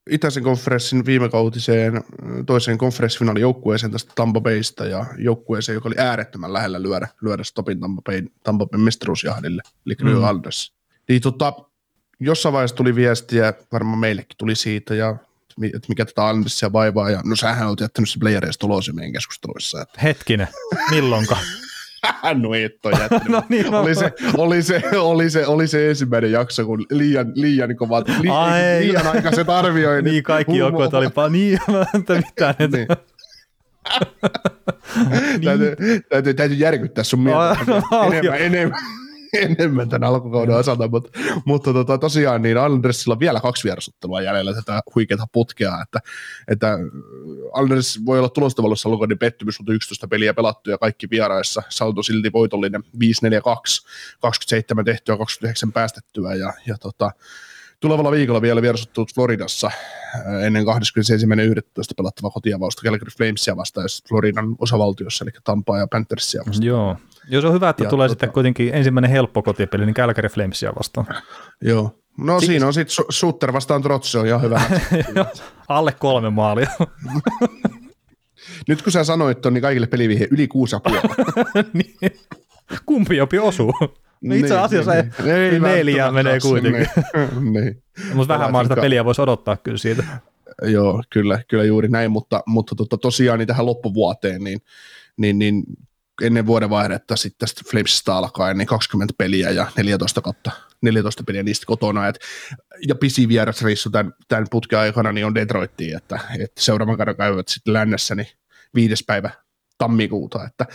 [0.10, 2.04] itäisen konferenssin viime kautiseen
[2.45, 7.80] toiseen konferenssifinaalin joukkueeseen tästä Tampa Baysta ja joukkueeseen, joka oli äärettömän lähellä lyödä, lyödä stopin
[7.80, 10.24] Tampa Bayn, Tampa Bayn mestaruusjahdille, eli New mm.
[10.24, 10.74] Alders.
[11.10, 11.54] Niin tota,
[12.20, 15.16] jossain vaiheessa tuli viestiä, varmaan meillekin tuli siitä, ja
[15.64, 19.82] että mikä tätä Andersia vaivaa, ja no sähän olet jättänyt se playereista ulos meidän keskusteluissa.
[19.82, 20.02] Että.
[20.04, 20.48] Hetkinen,
[20.92, 21.38] milloinka?
[22.42, 23.30] no et ole jättänyt.
[23.38, 27.76] no niin, oli, se, oli, se, oli, se, oli se ensimmäinen jakso, kun liian, liian
[27.76, 28.30] kovat, li,
[28.80, 30.14] liian aikaiset arvioinnit.
[30.14, 31.60] niin, kaikki joukkueet oli vaan niin,
[32.00, 32.56] että mitään.
[32.60, 32.78] Että...
[32.78, 32.88] niin.
[35.46, 35.76] täytyy,
[36.10, 37.58] täytyy, täytyy järkyttää sun mieltä.
[37.68, 38.80] No, enemmän, enemmän,
[39.60, 44.54] enemmän tämän alkukauden osalta, mutta, mutta tota, tosiaan niin Andersilla on vielä kaksi vierasottelua jäljellä
[44.54, 46.00] tätä huikeaa putkea, että,
[46.48, 46.78] että
[47.54, 52.34] Anders voi olla tulostavallossa lukoinen pettymys, mutta 11 peliä pelattu ja kaikki vieraissa, saldo silti
[52.34, 52.88] voitollinen 5-4-2,
[54.20, 57.12] 27 tehtyä, 29 päästettyä ja, ja tota,
[57.80, 60.68] tulevalla viikolla vielä vierasottelut Floridassa äh, ennen 21.11.
[61.98, 66.68] pelattava kotiavausta Calgary Flamesia vastaan, jos Floridan osavaltiossa, eli Tampaa ja Panthersia vastaan.
[66.68, 66.98] Joo,
[67.28, 68.14] Joo, se on hyvä, että ja tulee tota...
[68.14, 71.08] sitten kuitenkin ensimmäinen helppo kotipeli, niin Calgary Flamesia vastaan.
[71.62, 72.48] Joo, No Siis...
[72.48, 74.62] siinä on sitten Sutter vastaan Trotsi, on ihan hyvä.
[75.68, 76.70] Alle kolme maalia.
[78.68, 80.82] Nyt kun sä sanoit on, niin kaikille pelivihe yli kuusi ja
[81.74, 82.12] niin.
[82.86, 83.74] Kumpi jopi osuu?
[84.22, 85.36] No itse niin, asiassa niin, niin.
[85.36, 86.88] ei, neljä menee kuitenkin.
[87.14, 87.84] Niin, niin.
[88.14, 90.04] Mutta vähän maan sitä peliä voisi odottaa kyllä siitä.
[90.62, 94.62] Joo, kyllä, kyllä juuri näin, mutta, mutta tota, tosiaan niin tähän loppuvuoteen, niin,
[95.18, 95.64] niin, niin
[96.22, 100.52] ennen vuodenvaihdetta sitten tästä Flamesista alkaen niin 20 peliä ja 14 kautta
[100.82, 102.08] 14 peliä niistä kotona.
[102.08, 102.20] Et,
[102.88, 107.48] ja pisi vierasreissu tämän, tämän putken aikana niin on Detroittiin, että, että seuraavan kerran käyvät
[107.48, 108.28] sitten lännessä niin
[108.76, 109.30] viides päivä
[109.80, 110.66] tammikuuta, että,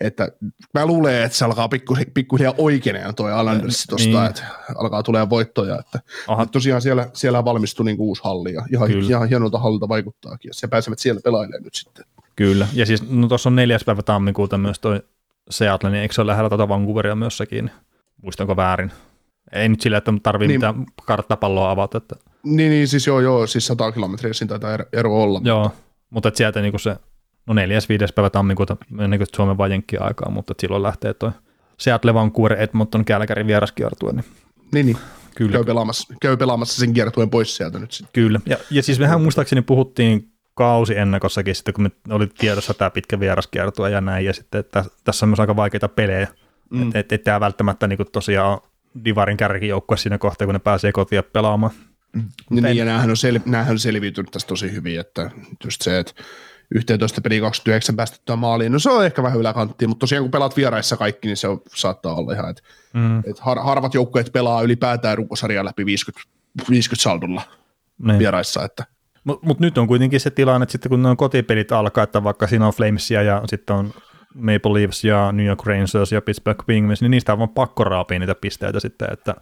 [0.00, 0.28] että
[0.74, 4.26] mä luulen, että se alkaa pikkuhiljaa pikku oikeeneen toi Alanders tuosta, niin.
[4.26, 4.42] että
[4.76, 5.98] alkaa tulee voittoja, että,
[6.42, 10.54] että tosiaan siellä, siellä valmistui niin uusi halli ja ihan, ihan hienolta hallilta vaikuttaakin, ja
[10.54, 12.04] se pääsevät siellä pelailemaan nyt sitten.
[12.36, 15.02] Kyllä, ja siis no tuossa on neljäs päivä tammikuuta myös toi
[15.50, 17.70] Seattle, niin eikö se ole lähellä tuota Vancouveria myös sekin?
[18.22, 18.92] Muistanko väärin?
[19.52, 20.60] Ei nyt sillä, että tarvii niin.
[20.60, 21.98] mitään karttapalloa avata.
[21.98, 22.16] Että...
[22.42, 25.40] Niin, niin, siis joo, joo, siis 100 kilometriä siinä taitaa ero olla.
[25.44, 25.78] Joo, mutta,
[26.10, 26.96] mutta että sieltä niin se,
[27.46, 31.30] no neljäs, viides päivä tammikuuta, ennen kuin Suomen vai aikaa, mutta silloin lähtee toi
[31.78, 34.12] Seattle, Vancouver, Edmonton, Kälkärin vieraskiertue.
[34.12, 34.24] Niin,
[34.72, 34.96] niin, niin.
[35.36, 35.52] Kyllä.
[35.52, 38.12] Käy, pelaamassa, käy pelaamassa sen kiertueen pois sieltä nyt sitten.
[38.12, 42.90] Kyllä, ja, ja siis mehän muistaakseni puhuttiin kausi ennakossakin sitten, kun me oli tiedossa tämä
[42.90, 46.28] pitkä vieraskiertue ja näin, ja sitten että tässä on myös aika vaikeita pelejä,
[46.70, 46.82] mm.
[46.82, 48.58] että et, et tämä välttämättä niin tosiaan
[49.04, 51.72] Divarin kärkijoukkue siinä kohtaa, kun ne pääsee kotiin pelaamaan.
[52.12, 52.22] Mm.
[52.50, 52.76] Niin, en...
[52.76, 55.30] ja näähän on, sel, näähän on selviytynyt tästä tosi hyvin, että
[55.64, 56.12] just se, että
[56.74, 60.56] 11 peli 29 päästettyä maaliin, no se on ehkä vähän yläkanttia, mutta tosiaan kun pelaat
[60.56, 62.62] vieraissa kaikki, niin se on, saattaa olla ihan, että
[62.92, 63.18] mm.
[63.18, 66.30] et har, harvat joukkueet pelaa ylipäätään runkosarjaa läpi 50,
[66.70, 67.42] 50 saldolla
[67.98, 68.18] niin.
[68.18, 68.86] vieraissa, että
[69.24, 72.46] mutta mut nyt on kuitenkin se tilanne, että sitten kun on kotipelit alkaa, että vaikka
[72.46, 73.94] siinä on Flamesia ja sitten on
[74.34, 78.18] Maple Leafs ja New York Rangers ja Pittsburgh Penguins, niin niistä on vaan pakko raapia
[78.18, 79.34] niitä pisteitä sitten, että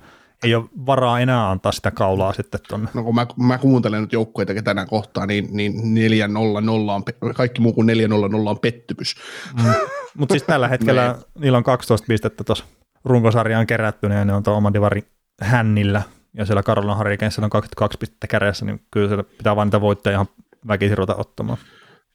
[0.44, 2.88] ei ole varaa enää antaa sitä kaulaa sitten tuonne.
[2.94, 7.72] No kun mä, mä kuuntelen nyt joukkueita, tänään kohtaa, niin, niin 4-0-0 on, kaikki muu
[7.72, 9.14] kuin 4-0-0 on pettymys.
[9.62, 9.72] Mm.
[10.18, 12.64] Mutta siis tällä hetkellä niillä on 12 pistettä tuossa
[13.04, 15.04] runkosarjaan kerättynä ja ne on tuon oman divarin
[15.40, 16.02] hännillä
[16.34, 20.12] ja siellä Karolina Harikensilla on 22 pistettä kädessä, niin kyllä se pitää vain niitä voittaa
[20.12, 20.26] ihan
[20.68, 21.58] väkisin ruveta ottamaan.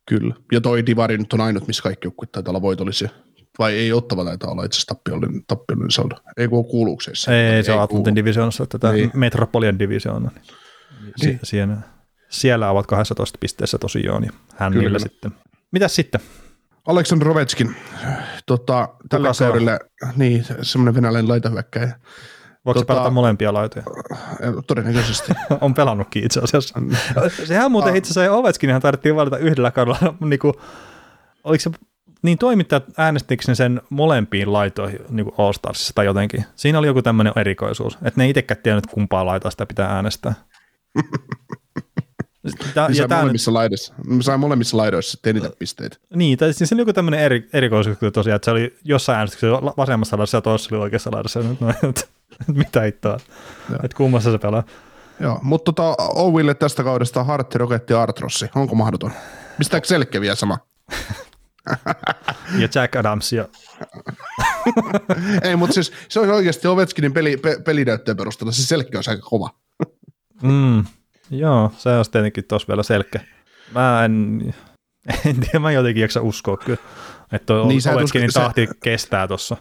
[0.10, 3.10] Kyllä, ja toi divari nyt on ainut, missä kaikki joukkueet taitaa olla voitollisia.
[3.60, 6.16] Vai ei ottava taitaa olla itse asiassa tappiollinen, tappiollinen saldo.
[6.38, 7.32] Ei kun kuuluuko se?
[7.32, 9.12] Ei, ei se on Atlantin divisioonassa, tätä niin.
[9.14, 10.32] Metropolian divisioona.
[10.36, 11.14] Niin.
[11.22, 11.40] niin.
[11.44, 11.78] Siellä,
[12.30, 15.32] siellä ovat 12 pisteessä tosiaan, ja hänellä sitten.
[15.72, 16.22] Mitäs sitten?
[16.88, 17.76] Aleksandr Rovetskin,
[18.46, 19.80] tota, tällä kaudella,
[20.16, 22.00] niin, semmoinen venäläinen laitahyökkäjä.
[22.66, 23.86] Voiko tota, pelata molempia laitoja?
[24.68, 25.34] Todennäköisesti.
[25.62, 26.80] on pelannutkin itse asiassa.
[27.46, 27.98] Sehän muuten ah.
[27.98, 30.16] itse asiassa Ovetskin ihan tarvittiin valita yhdellä kaudella.
[30.30, 30.54] niin kuin,
[31.44, 31.72] oliko se
[32.22, 36.46] niin toimittajat äänestikö sen molempiin laitoihin niin All Starsissa tai jotenkin?
[36.56, 40.34] Siinä oli joku tämmöinen erikoisuus, että ne itsekään tiennyt kumpaa laitoa sitä pitää äänestää.
[42.74, 43.54] Tää, ja molemmissa, nyt...
[43.54, 43.94] laidoissa.
[44.08, 45.98] Mä sain molemmissa laidoissa eniten pisteitä.
[46.16, 49.62] Niin, tai siis se oli joku tämmöinen eri, erikoisuus tosiaan, että se oli jossain äänestyksessä
[49.78, 51.40] vasemmassa laidassa ja toisessa oli oikeassa laidassa.
[51.60, 52.02] No, että,
[52.64, 53.18] mitä hittoa,
[53.84, 54.64] että kummassa se pelaa.
[55.20, 58.50] Joo, mutta tota, Owille tästä kaudesta Hartti, Roketti ja Artrossi.
[58.56, 59.12] Onko mahdoton?
[59.58, 60.58] Mistä Selke vielä sama?
[62.60, 63.48] ja Jack Adams ja...
[65.44, 68.52] Ei, mutta siis se on oikeasti Ovechkinin peli, pe, pelinäyttöön perusteella.
[68.52, 69.50] Se selkeä on aika kova.
[70.44, 70.86] mm,
[71.30, 73.22] joo, se on tietenkin tuossa vielä selkeä.
[73.72, 74.42] Mä en,
[75.26, 76.80] en tiedä, mä jotenkin jaksa uskoa kyllä,
[77.32, 78.74] että niin, Ovechkinin tahti se...
[78.84, 79.58] kestää tuossa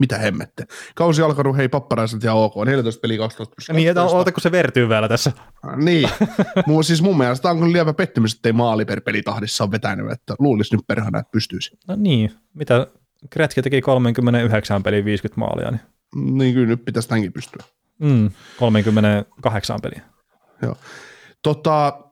[0.00, 0.64] mitä hemmette.
[0.94, 3.72] Kausi alkanut, hei papparaiset ja ok, 14 peli 12 plus 12.
[3.72, 5.32] Niin, että oota, kun se vertyy vielä tässä.
[5.76, 6.08] niin,
[6.66, 10.12] Mu, siis mun mielestä on kyllä lievä pettymys, että ei maali per pelitahdissa on vetänyt,
[10.12, 11.78] että luulisi nyt perhana, että pystyisi.
[11.88, 12.86] No niin, mitä
[13.30, 15.70] Kretski teki 39 peliä 50 maalia.
[15.70, 15.80] Niin,
[16.38, 17.64] niin kyllä nyt pitäisi tämänkin pystyä.
[17.98, 20.02] Mm, 38 peliä.
[20.62, 20.76] Joo.
[21.42, 22.04] Tota,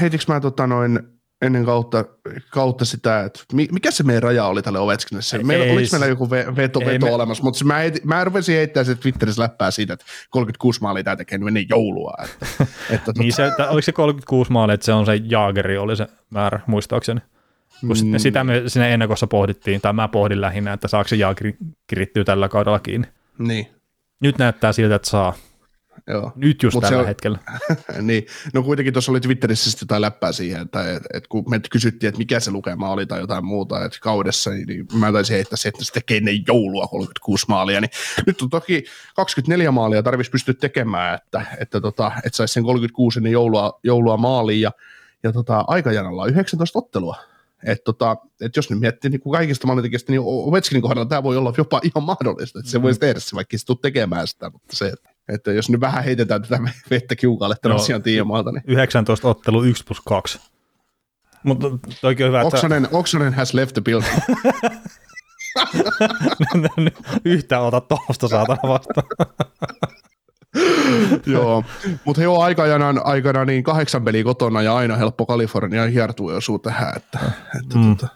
[0.00, 1.00] heitikö mä tota noin,
[1.44, 2.04] ennen kautta,
[2.50, 5.42] kautta sitä, että mikä se meidän raja oli tälle Ovechkinille?
[5.42, 7.12] Meillä, oliko meillä joku veto, veto me...
[7.12, 11.38] olemassa, mutta mä, mä rupesin heittämään se Twitterissä läppää siitä, että 36 maalia tämä tekee
[11.46, 12.14] ennen joulua.
[12.24, 12.46] Että,
[12.94, 13.56] että niin tota...
[13.56, 17.20] se, oliko se 36 maalia, että se on se Jaageri oli se määrä, muistaakseni?
[17.80, 18.18] Kun mm.
[18.18, 21.56] sitä me sinne ennakossa pohdittiin, tai mä pohdin lähinnä, että saako se Jaageri
[21.86, 23.06] kirittyä tällä kaudella kiinni.
[23.38, 23.66] Niin.
[24.20, 25.34] Nyt näyttää siltä, että saa.
[26.06, 26.32] Joo.
[26.36, 27.38] Nyt just Mut tällä on, hetkellä.
[28.00, 31.60] niin, no kuitenkin tuossa oli Twitterissä sitten jotain läppää siihen, että et, et kun me
[31.70, 35.34] kysyttiin, että mikä se lukema oli tai jotain muuta, että kaudessa, niin, niin mä taisin
[35.34, 37.90] heittää se, että se tekee ennen joulua 36 maalia, niin
[38.26, 38.84] nyt on toki
[39.16, 44.16] 24 maalia tarvitsisi pystyä tekemään, että, että, tota, että saisi sen 36 ennen joulua, joulua
[44.16, 44.70] maaliin ja,
[45.22, 47.16] ja tota, aikajanalla on 19 ottelua.
[47.66, 51.36] Et tota, et jos nyt miettii niin kuin kaikista maalintekijästä, niin Ovechkinin kohdalla tämä voi
[51.36, 52.82] olla jopa ihan mahdollista, että se mm.
[52.82, 56.42] voisi tehdä se, vaikka se tekemään sitä, mutta se, että että jos nyt vähän heitetään
[56.42, 56.58] tätä
[56.90, 58.52] vettä kiukalle tämän asian tiimoilta.
[58.52, 58.62] Niin.
[58.66, 60.40] 19 ottelu 1 plus 2.
[61.42, 61.66] Mutta
[62.00, 62.56] toikin on hyvä, että...
[62.56, 64.18] Oksanen, Oksanen has left the building.
[67.24, 69.06] Yhtään ota tuosta saatana vastaan.
[71.26, 71.64] joo,
[72.04, 76.58] mutta he on aikana, aikana niin kahdeksan peliä kotona ja aina helppo Kalifornia hiertuu osuu
[76.58, 76.96] tähän.
[76.96, 77.18] Että,
[77.60, 77.96] että mm.
[77.96, 78.08] tuota.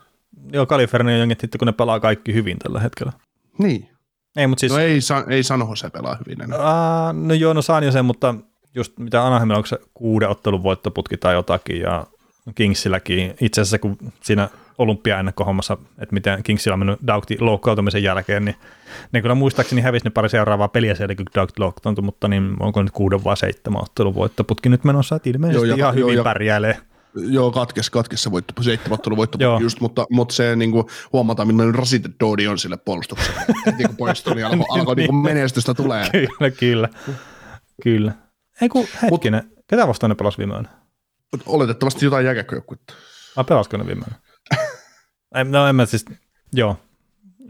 [0.53, 3.13] Joo, Kalifornia on jengit kun ne pelaa kaikki hyvin tällä hetkellä.
[3.59, 3.89] Niin,
[4.39, 4.73] ei, mutta siis...
[4.73, 4.99] No ei,
[5.29, 6.59] ei Sanoho se pelaa hyvin enää.
[6.59, 8.35] Uh, no joo, no saan jo sen, mutta
[8.75, 12.07] just mitä Anaheimilla, onko se kuuden ottelun voittoputki tai jotakin, ja
[12.55, 14.49] Kingsilläkin, itse asiassa kun siinä
[14.79, 18.57] olympia ennakkohommassa, että miten Kingsillä on mennyt Daugti loukkautumisen jälkeen, niin
[19.13, 22.83] ne kyllä muistaakseni hävisi ne pari seuraavaa peliä siellä, kun Daugti loukkaantui, mutta niin onko
[22.83, 26.79] nyt kuuden vai seitsemän ottelun voittoputki nyt menossa, että ilmeisesti joo, ihan hyvin joo, pärjäilee.
[27.27, 29.59] Joo, katkes, katkes se voitto, seitsemän voitto Joo.
[29.61, 33.41] just, mutta, mutta se niin kuin, huomataan, millainen rasite Doodi on sille puolustukselle.
[33.67, 36.11] Heti kun poistui, niin alkoi, alkoi niin kuin menestystä tulee.
[36.13, 36.89] Kyllä, kyllä.
[37.83, 38.13] Kyllä.
[38.61, 40.69] Ei kun hetkinen, ketä vastaan ne pelas viime yönä?
[41.33, 42.95] Mut Oletettavasti jotain jääkäkköjoukkuetta.
[43.37, 45.51] Vai pelasko ne viime yönä?
[45.51, 46.05] No en mä siis,
[46.53, 46.77] joo.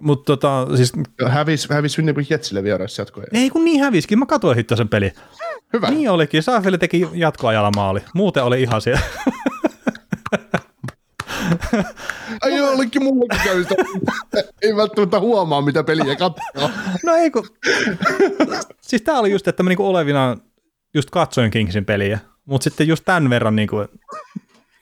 [0.00, 0.92] Mutta tota, siis,
[1.28, 3.26] Hävis, hävis Winnipeg Jetsille vieraissa jatkoja.
[3.32, 5.12] ei kun niin häviskin, mä katsoin hitto sen peli.
[5.72, 5.90] Hyvä.
[5.90, 8.00] Niin olikin, Saafeli teki jatkoajalla maali.
[8.14, 9.00] Muuten oli ihan siellä.
[12.42, 13.74] Ai joo, olikin mullakin käy sitä.
[14.62, 16.70] Ei välttämättä huomaa, mitä peliä katsoo.
[17.04, 17.46] No ei kun,
[18.80, 20.36] siis tää oli just, että mä niinku olevina
[20.94, 23.76] just katsoin Kingsin peliä, mutta sitten just tämän verran niinku,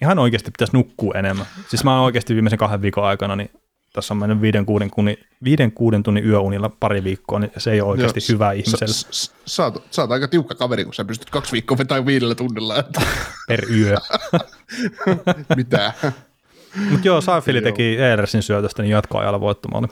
[0.02, 1.46] ihan oikeasti pitäisi nukkua enemmän.
[1.68, 3.50] Siis mä oon oikeasti viimeisen kahden viikon aikana, niin
[3.96, 7.80] tässä on mennyt viiden kuuden, kunni, viiden, kuuden tunnin yöunilla pari viikkoa, niin se ei
[7.80, 8.94] ole oikeasti Joo, hyvä ihmiselle
[9.46, 12.78] Sä oot, sä oot aika tiukka kaveri, kun sä pystyt kaksi viikkoa vetämään viidellä tunnilla.
[12.78, 13.02] Että
[13.48, 13.96] per yö.
[15.56, 15.92] mitä?
[16.90, 19.86] Mutta joo, Saifili teki Eersin syötöstä niin jatkoajalla voittomaali.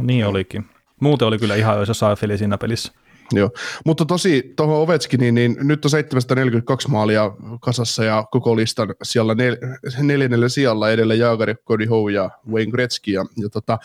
[0.00, 0.66] Niin olikin.
[1.00, 2.92] Muuten oli kyllä ihan öisä Saifili siinä pelissä.
[3.32, 3.50] Joo,
[3.84, 7.30] mutta tosi tuohon Ovechkiniin, niin nyt on 742 maalia
[7.60, 9.56] kasassa ja koko listan siellä nel,
[10.02, 13.10] neljännellä sijalla edellä Jaagari, Cody Howe ja Wayne Gretzky.
[13.10, 13.78] Ja, ja tota,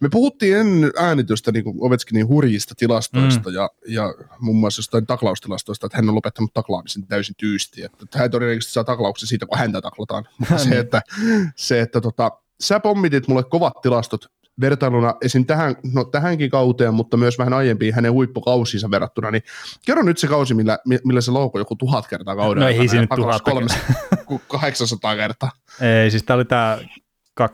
[0.00, 3.54] me puhuttiin ennen äänitystä niin Ovechkinin hurjista tilastoista mm.
[3.54, 7.82] ja, ja muun muassa jostain taklaustilastoista, että hän on lopettanut taklaamisen täysin tyysti.
[7.82, 10.28] Että, että hän todennäköisesti saa taklauksen siitä, kun häntä taklataan.
[10.38, 11.02] Mutta se, että,
[11.56, 12.30] se, että tota,
[12.60, 14.26] sä pommitit mulle kovat tilastot
[14.62, 15.46] vertailuna esim.
[15.46, 19.42] Tähän, no, tähänkin kauteen, mutta myös vähän aiempiin hänen huippukausiinsa verrattuna, niin
[19.86, 22.78] kerro nyt se kausi, millä, millä se loukoi joku tuhat kertaa kauden No ei
[23.42, 23.74] kolme-
[24.26, 25.50] ku- 800 kertaa.
[25.80, 26.78] Ei, siis tämä oli tämä
[27.40, 27.44] 2008-2009,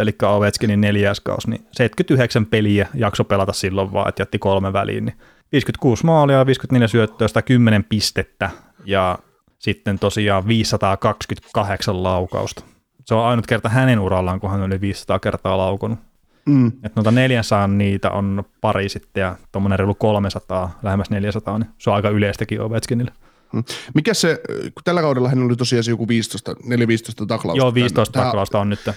[0.00, 5.04] eli Ovechkinin neljäs kausi, niin 79 peliä jakso pelata silloin vaan, että jätti kolme väliin,
[5.04, 5.16] niin
[5.52, 8.50] 56 maalia, 54 syöttöä, 110 pistettä
[8.84, 9.18] ja
[9.58, 12.64] sitten tosiaan 528 laukausta.
[13.10, 15.98] Se on ainut kerta hänen urallaan, kun hän on yli 500 kertaa laukonut.
[16.46, 16.66] Mm.
[16.66, 21.90] Että noita 400 niitä on pari sitten ja tuommoinen reilu 300, lähemmäs 400, niin se
[21.90, 23.12] on aika yleistäkin Ovechkinille.
[23.94, 26.56] Mikä se, kun tällä kaudella hän oli tosiaan joku 15, 4-15
[27.28, 27.62] taklausta.
[27.62, 28.90] Joo, 15 Tähän- taklausta on nyt.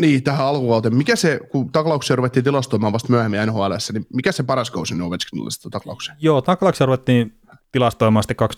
[0.00, 0.96] Niin, tähän alkukauteen.
[0.96, 5.02] Mikä se, kun taklauksia ruvettiin tilastoimaan vasta myöhemmin NHL, niin mikä se paras kausi on
[5.02, 6.14] Ovechkinilla sitä taklauksia?
[6.20, 7.38] Joo, taklauksia ruvettiin
[7.72, 8.48] tilastoimaan sitten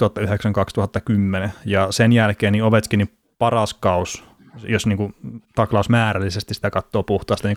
[1.47, 4.30] 2009-2010, ja sen jälkeen niin Ovechkinin paras kaus,
[4.63, 5.15] jos niin kuin
[5.55, 7.57] taklausmäärällisesti sitä katsoo puhtaasti, niin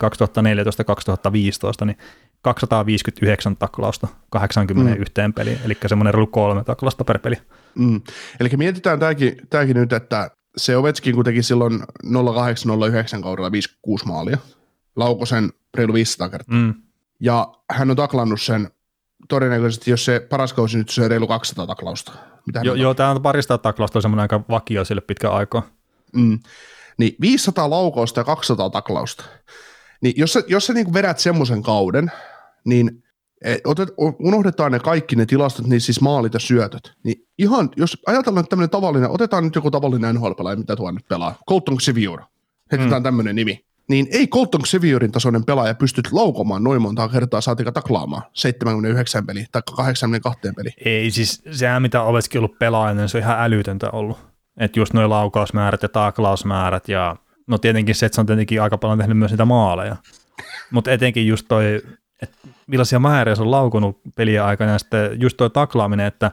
[1.83, 1.97] 2014-2015, niin
[2.41, 5.33] 259 taklausta 81 mm.
[5.33, 7.37] peliin, eli semmoinen reilu kolme taklausta per peli.
[7.75, 8.01] Mm.
[8.39, 14.37] Eli mietitään tämäkin, tämäkin nyt, että se Ovechkin kun teki silloin 08-09 kaudella 56 maalia,
[14.95, 16.73] laukoi sen reilu 500 kertaa, Mm.
[17.19, 18.69] ja hän on taklannut sen
[19.29, 22.11] todennäköisesti, jos se paras kausi nyt se reilu 200 taklausta.
[22.45, 25.63] Mitä Jo, joo, tämä on parista taklausta on semmoinen aika vakio sille pitkä aikaa.
[26.15, 26.39] Mm.
[26.97, 29.23] Niin 500 laukausta ja 200 taklausta.
[30.01, 32.11] Niin jos sä, jos sä niin vedät semmoisen kauden,
[32.65, 33.03] niin
[33.43, 33.89] eh, otet,
[34.19, 36.93] unohdetaan ne kaikki ne tilastot, niin siis maalit ja syötöt.
[37.03, 41.07] Niin ihan, jos ajatellaan että tämmöinen tavallinen, otetaan nyt joku tavallinen NHL-pelaaja, mitä tuo nyt
[41.07, 42.21] pelaa, Colton Sevior,
[42.71, 43.03] heitetään mm.
[43.03, 43.65] tämmöinen nimi.
[43.89, 49.45] Niin ei Colton Seviorin tasoinen pelaaja pysty laukomaan noin montaa kertaa, saatika taklaamaan 79 peli
[49.51, 50.69] tai 82 peli.
[50.85, 54.32] Ei siis sehän mitä Ovechkin ollut pelaajana, se on ihan älytöntä ollut.
[54.57, 57.15] Että just noin laukausmäärät ja taklausmäärät ja
[57.47, 59.95] no tietenkin se, että se on tietenkin aika paljon tehnyt myös niitä maaleja.
[60.71, 61.81] Mutta etenkin just toi,
[62.21, 66.31] että millaisia määriä se on laukunut pelien aikana ja sitten just toi taklaaminen, että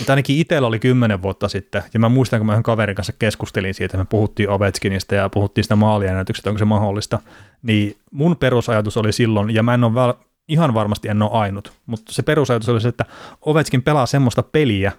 [0.00, 3.12] että ainakin itsellä oli kymmenen vuotta sitten, ja mä muistan, kun mä yhden kaverin kanssa
[3.18, 7.18] keskustelin siitä, me puhuttiin Ovechkinista ja puhuttiin sitä maaliennätyksestä, onko se mahdollista,
[7.62, 10.14] niin mun perusajatus oli silloin, ja mä en ole väl,
[10.48, 13.04] ihan varmasti en ole ainut, mutta se perusajatus oli se, että
[13.40, 14.92] Ovechkin pelaa semmoista peliä,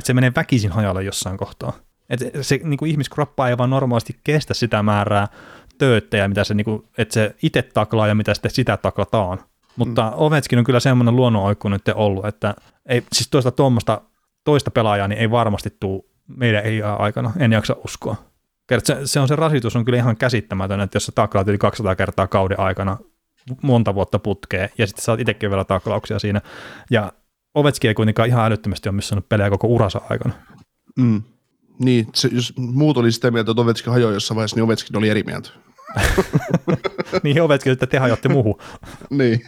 [0.00, 1.72] että se menee väkisin hajalle jossain kohtaa.
[2.10, 5.28] Että se niin kuin ihmiskroppa ei vaan normaalisti kestä sitä määrää
[5.78, 9.38] tööttejä, mitä se, niin kuin, että se itse taklaa ja mitä sitten sitä taklataan.
[9.76, 10.12] Mutta mm.
[10.16, 12.54] Ovechkin on kyllä semmoinen luonnonoikku nyt ollut, että
[12.86, 14.00] ei, siis toista tuommoista
[14.44, 16.02] toista pelaajaa niin ei varmasti tule
[16.36, 18.16] meidän ei aikana, en jaksa uskoa.
[18.84, 21.96] Se, se, on se rasitus on kyllä ihan käsittämätön, että jos sä taklaat yli 200
[21.96, 22.96] kertaa kauden aikana
[23.62, 26.40] monta vuotta putkeen, ja sitten saat itsekin vielä taklauksia siinä,
[26.90, 27.12] ja
[27.54, 30.34] Ovechkin ei kuitenkaan ihan älyttömästi ole missannut pelejä koko uransa aikana.
[30.96, 31.22] Mm.
[31.78, 35.08] Niin, se, jos muut oli sitä mieltä, että Ovechkin hajoaa jossain vaiheessa, niin Ovechkin oli
[35.08, 35.50] eri mieltä.
[37.22, 38.58] niin Ovechkin, että te hajoatte muuhun.
[39.10, 39.40] niin.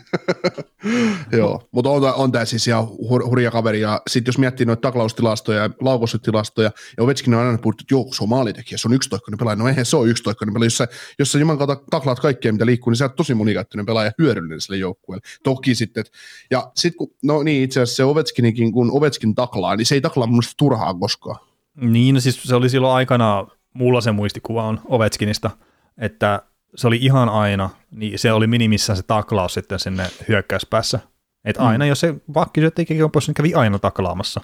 [1.38, 3.80] Joo, mutta on, on tämä siis ihan hur, hurja kaveri.
[3.80, 8.06] Ja sitten jos miettii noita taklaustilastoja ja laukausutilastoja, ja Ovechkin on aina puhuttu, että joo,
[8.12, 9.56] se on maalitekijä, se on yksitoikkoinen pelaaja.
[9.56, 10.66] No eihän se ole yksitoikkoinen pelaaja.
[10.66, 10.88] Jos sä,
[11.18, 14.60] jos sä juman kautta taklaat kaikkea, mitä liikkuu, niin sä oot tosi monikäyttöinen pelaaja hyödyllinen
[14.60, 15.26] sille joukkueelle.
[15.42, 16.12] Toki sitten, et,
[16.50, 20.00] ja sitten kun, no niin itse asiassa se Ovechkinikin, kun Ovechkin taklaa, niin se ei
[20.00, 21.46] taklaa mun mielestä turhaa koskaan.
[21.74, 25.50] Niin, no siis se oli silloin aikana, mulla se muistikuva on Ovechkinista,
[25.98, 26.42] että
[26.74, 31.00] se oli ihan aina, niin se oli minimissään se taklaus sitten sinne hyökkäyspäässä.
[31.44, 31.68] Että mm.
[31.68, 34.40] aina, jos se vakki teki pois, niin kävi aina taklaamassa.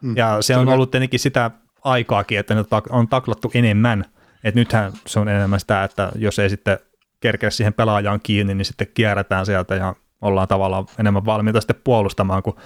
[0.00, 0.16] Mm.
[0.16, 1.50] Ja se on ollut tietenkin sitä
[1.84, 4.04] aikaakin, että ne on taklattu enemmän.
[4.44, 6.78] Että nythän se on enemmän sitä, että jos ei sitten
[7.20, 12.42] kerkeä siihen pelaajaan kiinni, niin sitten kierretään sieltä ja ollaan tavallaan enemmän valmiita sitten puolustamaan,
[12.42, 12.56] kun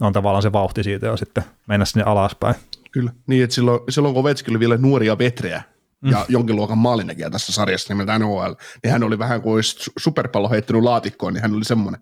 [0.00, 2.54] on tavallaan se vauhti siitä jo sitten mennä sinne alaspäin.
[2.90, 5.62] Kyllä, niin että silloin, silloin kun Vetski oli vielä nuoria vetreä
[6.00, 6.10] mm.
[6.10, 8.52] ja jonkin luokan maalinäkijä tässä sarjassa nimeltä NHL,
[8.82, 12.00] niin hän oli vähän kuin olisi superpallo heittänyt laatikkoon, niin hän oli semmoinen.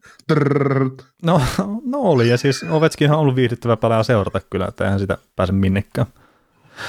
[1.22, 1.40] No,
[1.84, 5.52] no oli, ja siis Ovetskin on ollut viihdyttävä pelaaja seurata kyllä, että eihän sitä pääse
[5.52, 6.06] minnekään.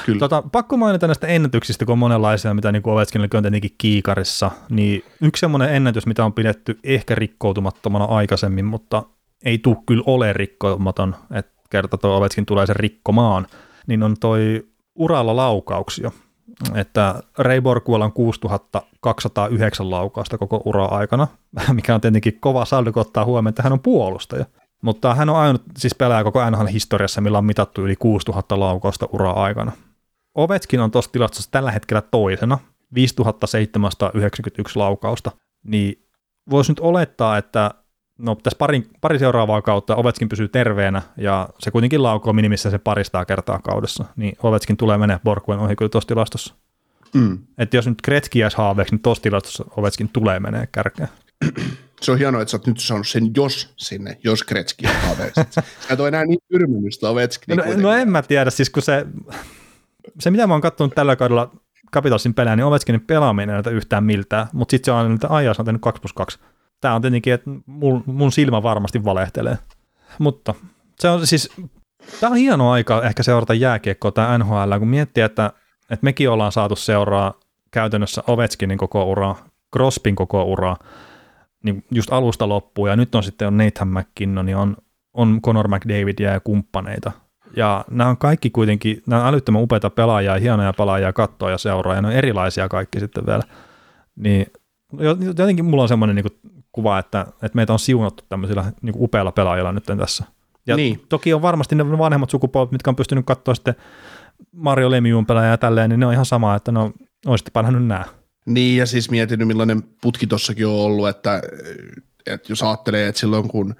[0.06, 0.19] Kyllä.
[0.19, 5.03] Tota, pakko mainita näistä ennätyksistä, kun on monenlaisia, mitä niin Ovechkin on tietenkin kiikarissa, niin
[5.22, 9.03] yksi semmoinen ennätys, mitä on pidetty ehkä rikkoutumattomana aikaisemmin, mutta
[9.45, 13.48] ei tule kyllä ole rikkoutumaton, että kerta tuo Ovechkin tulee sen rikkomaan,
[13.88, 16.11] niin on toi uralla laukauksia.
[16.76, 21.28] Että Ray Borkuella on 6209 laukausta koko ura aikana,
[21.74, 24.46] mikä on tietenkin kova saldo, kun ottaa huomioon, että hän on puolustaja.
[24.82, 29.10] Mutta hän on ainut siis pelaaja koko NHL historiassa, millä on mitattu yli 6000 laukausta
[29.14, 29.72] uraa aikana.
[30.36, 32.60] Ovetskin on tuossa tilastossa tällä hetkellä toisena,
[32.94, 35.32] 5791 laukausta,
[35.64, 36.06] niin
[36.50, 37.72] voisi nyt olettaa, että
[38.20, 42.78] no tässä pari, pari seuraavaa kautta Ovetskin pysyy terveenä ja se kuitenkin laukoo minimissä se
[42.78, 46.54] paristaa kertaa kaudessa, niin Ovetskin tulee menee Borkuen ohi kyllä tuossa tilastossa.
[47.14, 47.38] Mm.
[47.58, 51.10] Että jos nyt Kretski jäisi haaveeksi, niin tuossa tilastossa Ovetskin tulee menee kärkeen
[52.02, 55.46] se on hienoa, että sä oot nyt saanut sen jos sinne, jos Kretski on haaveessa.
[55.52, 57.58] Sä et ole enää niin yrmymystä Ovechkin.
[57.58, 59.06] No, no, en mä tiedä, siis kun se,
[60.20, 61.52] se mitä mä oon katsonut tällä kaudella
[61.94, 65.66] Capitalsin pelejä, niin Ovechkinin pelaaminen ei yhtään miltään, mutta sitten se on että ajassa on
[65.66, 66.40] tehnyt 2 plus 2.
[66.81, 69.57] Tämä on tietenkin, että mun, mun silmä varmasti valehtelee.
[70.19, 70.53] Mutta
[70.99, 71.51] se on siis,
[72.19, 75.51] tämä on hieno aika ehkä seurata jääkiekkoa tai NHL, kun miettii, että,
[75.81, 77.34] että mekin ollaan saatu seuraa
[77.72, 79.35] käytännössä Ovechkinin koko uraa,
[79.73, 80.77] Crospin koko uraa,
[81.64, 84.77] niin just alusta loppuun, ja nyt on sitten on Nathan McKinnon, niin on,
[85.14, 87.11] on Conor McDavidia ja kumppaneita.
[87.56, 91.95] Ja nämä on kaikki kuitenkin, nämä on älyttömän upeita pelaajia, hienoja pelaajia katsoa ja seuraa,
[91.95, 93.43] ja ne on erilaisia kaikki sitten vielä.
[94.15, 94.45] Niin
[95.38, 99.72] jotenkin mulla on semmoinen niin kuva, että, että meitä on siunattu tämmöisillä niin upeilla pelaajilla
[99.72, 100.23] nyt tässä.
[100.68, 101.06] Ja niin.
[101.10, 103.76] toki on varmasti ne vanhemmat sukupolvet, mitkä on pystynyt katsoa sitten
[104.51, 106.91] Mario Lemiuun pelaajia ja tälleen, niin ne on ihan sama, että no
[107.26, 108.06] olisitte parhannut nämä.
[108.45, 111.41] Niin, ja siis mietin, millainen putki tossakin on ollut, että,
[112.26, 113.76] että jos ajattelee, että silloin kun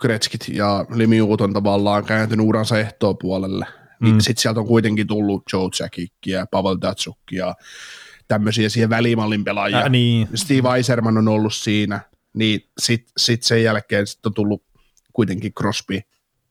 [0.00, 4.12] Kretskit ja Lemiuut on tavallaan kääntynyt uransa ehtoopuolelle, niin mm.
[4.12, 7.54] niin sitten sieltä on kuitenkin tullut Joe Jackikki ja Pavel Datsuk ja
[8.28, 9.78] tämmöisiä siihen välimallin pelaajia.
[9.78, 10.28] Äh, niin.
[10.34, 12.00] Steve Eiserman on ollut siinä,
[12.34, 14.62] niin sitten sit sen jälkeen sit on tullut
[15.12, 16.00] kuitenkin Crosby,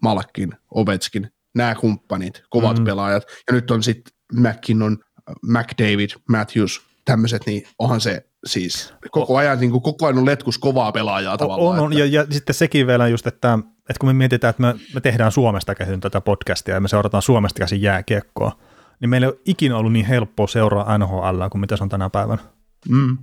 [0.01, 2.85] Malkin, Ovechkin, nämä kumppanit, kovat mm.
[2.85, 4.97] pelaajat, ja nyt on sitten McKinnon,
[5.41, 10.57] McDavid, Matthews, tämmöiset, niin onhan se siis koko ajan, niin kuin koko ajan on letkus
[10.57, 11.79] kovaa pelaajaa tavallaan.
[11.79, 14.75] On, on ja, ja, sitten sekin vielä just, että, että kun me mietitään, että me,
[14.93, 18.59] me tehdään Suomesta käsin tätä podcastia ja me seurataan Suomesta käsin jääkiekkoa,
[18.99, 22.09] niin meillä ei ole ikinä ollut niin helppoa seuraa NHL kuin mitä se on tänä
[22.09, 22.41] päivänä.
[22.89, 23.17] Mm.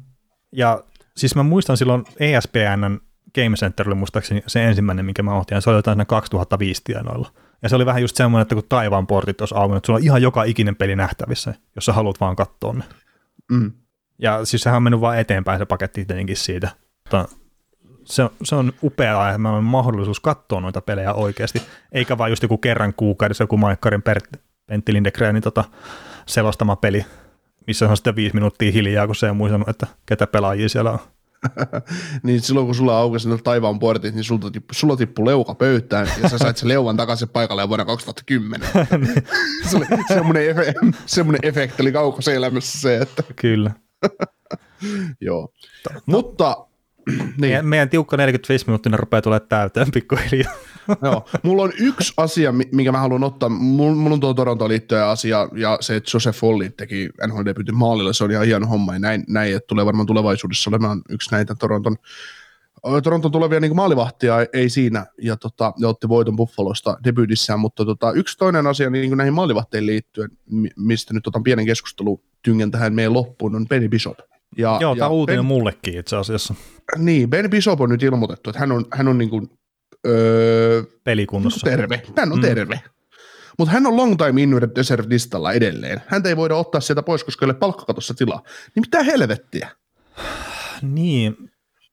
[0.52, 0.84] Ja
[1.20, 3.00] siis mä muistan silloin ESPNn
[3.34, 7.32] Game Center oli muistaakseni se ensimmäinen, minkä mä otin, ja se oli jotain 2005 tienoilla.
[7.62, 10.22] Ja se oli vähän just semmoinen, että kun taivaan portit olisi auennut, sulla on ihan
[10.22, 12.84] joka ikinen peli nähtävissä, jos sä haluat vaan katsoa ne.
[13.50, 13.72] Mm.
[14.18, 16.68] Ja siis sehän on mennyt vaan eteenpäin se paketti tietenkin siitä.
[17.04, 17.28] Mutta
[18.04, 22.42] se, se on upeaa, että meillä on mahdollisuus katsoa noita pelejä oikeasti, eikä vaan just
[22.42, 24.02] joku kerran kuukaudessa joku Maikkarin
[24.66, 25.64] Pentti Lindegrenin tota,
[26.26, 27.06] selostama peli,
[27.66, 30.98] missä on sitten viisi minuuttia hiljaa, kun se ei muistanut, että ketä pelaajia siellä on.
[32.22, 36.08] niin silloin kun sulla aukesi ne taivaan portit, niin sulla tippui, sulla tippui leuka pöytään
[36.22, 38.68] ja sä sait sen leuvan takaisin paikalle vuonna 2010.
[39.70, 40.74] se oli semmoinen, efe,
[41.06, 43.22] semmoinen efekti oli kaukossa elämässä se, että...
[43.36, 43.70] Kyllä.
[45.20, 45.52] Joo.
[45.94, 46.00] No.
[46.06, 46.56] Mutta
[47.10, 47.34] niin.
[47.38, 50.52] meidän, meidän tiukka 45 minuuttia rupeaa tulemaan täyteen pikkuhiljaa.
[51.02, 51.28] Joo.
[51.42, 53.48] Mulla on yksi asia, minkä mä haluan ottaa.
[53.48, 57.74] Mulla, mulla on tuo Toronto liittyen asia, ja se, että Joseph Folli teki nhl debutin
[57.74, 61.30] maalilla, se on ihan hieno homma, ja näin, näin että tulee varmaan tulevaisuudessa olemaan yksi
[61.30, 61.96] näitä Toronton,
[63.02, 68.12] Toronton tulevia niin maalivahtia ei siinä, ja, tota, ja otti voiton Buffalosta debutissään, mutta tota,
[68.12, 70.30] yksi toinen asia niin näihin maalivahteihin liittyen,
[70.76, 74.18] mistä nyt otan pienen keskustelun tyngän tähän meidän loppuun, on Benny Bishop.
[74.56, 76.54] Ja, Joo, tämä uutinen ben, mullekin itse asiassa.
[76.96, 79.50] Niin, Ben Bishop on nyt ilmoitettu, että hän on, hän on niin kuin,
[80.06, 81.64] öö, pelikunnossa.
[81.64, 82.42] Terve, hän on mm.
[82.42, 82.80] terve.
[83.58, 86.02] Mutta hän on long time injured reserve listalla edelleen.
[86.06, 88.42] Häntä ei voida ottaa sieltä pois, koska ei ole palkkakatossa tilaa.
[88.74, 89.70] Niin mitä helvettiä?
[90.82, 91.36] niin.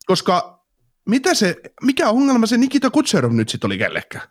[0.05, 0.63] Koska
[1.09, 4.27] mitä se, mikä ongelma se Nikita Kutserov nyt sitten oli kellekään?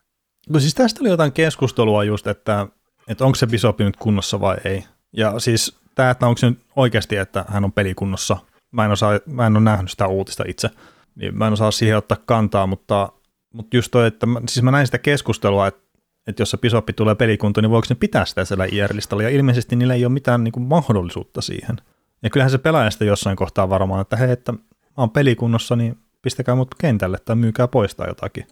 [0.49, 2.67] No siis tästä oli jotain keskustelua just, että
[3.09, 4.85] että onko se Bishop nyt kunnossa vai ei.
[5.13, 8.37] Ja siis tämä, että onko se nyt oikeasti, että hän on pelikunnossa,
[8.71, 10.71] mä en, osaa, mä en ole nähnyt sitä uutista itse,
[11.15, 13.13] niin mä en osaa siihen ottaa kantaa, mutta,
[13.57, 15.81] mutta just toi, että mä, siis mä näin sitä keskustelua, että,
[16.27, 19.77] että jos se Bishop tulee pelikuntoon, niin voiko ne pitää sitä siellä IR-listalla, ja ilmeisesti
[19.77, 21.77] niillä ei ole mitään niin kuin, mahdollisuutta siihen.
[22.23, 24.59] Ja kyllähän se pelaajasta jossain kohtaa varmaan, että hei, että mä
[24.97, 28.47] oon pelikunnossa, niin pistäkää mut kentälle tai myykää poistaa jotakin.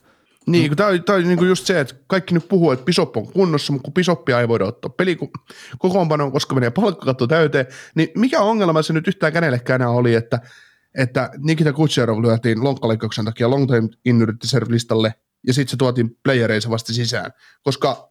[0.47, 3.72] Niin, kun tämä on, niin just se, että kaikki nyt puhuu, että Pisoppo on kunnossa,
[3.72, 5.18] mutta kun Pisoppia ei voida ottaa peli
[5.78, 10.40] kokoonpanoon, koska menee palkkakatto täyteen, niin mikä ongelma se nyt yhtään kenellekään oli, että,
[10.95, 14.35] että Nikita Kutserov lyötiin lonkkaleikkauksen takia long time injury
[14.69, 15.15] listalle
[15.47, 17.31] ja sitten se tuotiin playereissa vasta sisään,
[17.62, 18.09] koska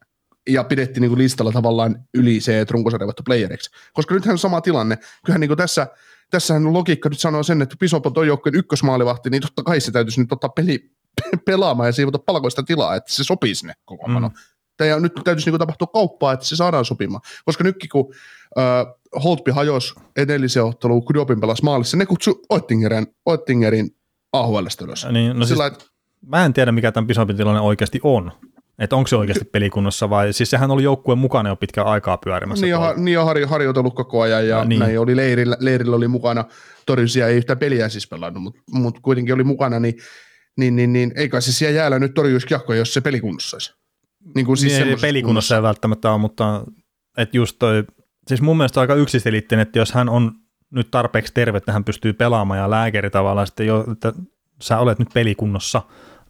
[0.50, 3.72] ja pidettiin niin listalla tavallaan yli se, että runkosarjavattu playeriksi.
[3.94, 4.98] Koska nythän on sama tilanne.
[5.26, 5.88] Kyllähän niin tässä,
[6.30, 10.22] tässähän logiikka nyt sanoo sen, että Pisoppo on joukkueen ykkösmaalivahti, niin totta kai se täytyisi
[10.22, 10.92] nyt ottaa peli,
[11.46, 14.32] pelaamaan ja siivota palkoista tilaa, että se sopii sinne koko mm.
[14.88, 17.22] Ja nyt täytyisi niin tapahtua kauppaa, että se saadaan sopimaan.
[17.46, 18.14] Koska nytkin kun
[19.24, 23.90] Holtby hajosi edellisen otteluun, kun Diopin pelasi maalissa, ne kutsu Oettingerin, Oettingerin
[24.84, 25.08] ylös.
[25.12, 25.90] Niin, no Sillä, siis, et,
[26.26, 28.32] mä en tiedä, mikä tämän Pisopin tilanne oikeasti on.
[28.80, 32.66] Että onko se oikeasti pelikunnossa vai, siis sehän oli joukkueen mukana jo pitkään aikaa pyörimässä.
[32.66, 34.80] Niin, ja, niin ja har, harjoitellut koko ajan ja, ja niin.
[34.80, 36.46] näin oli leirillä, leirillä oli mukana.
[36.86, 39.94] Torjusia ei yhtään peliä siis pelannut, mutta mut kuitenkin oli mukana, niin
[40.58, 43.74] niin, niin, niin eikä se siellä jäällä nyt torjuisi kiekkoja, jos se pelikunnossa olisi.
[44.36, 46.64] Niin kuin siis niin, pelikunnossa ei välttämättä ole, mutta
[47.18, 47.84] että just toi,
[48.28, 50.32] siis mun mielestä aika yksiselitteinen, että jos hän on
[50.72, 54.14] nyt tarpeeksi terve, että hän pystyy pelaamaan ja lääkäri tavallaan sitten jo, että
[54.62, 55.82] sä olet nyt pelikunnossa,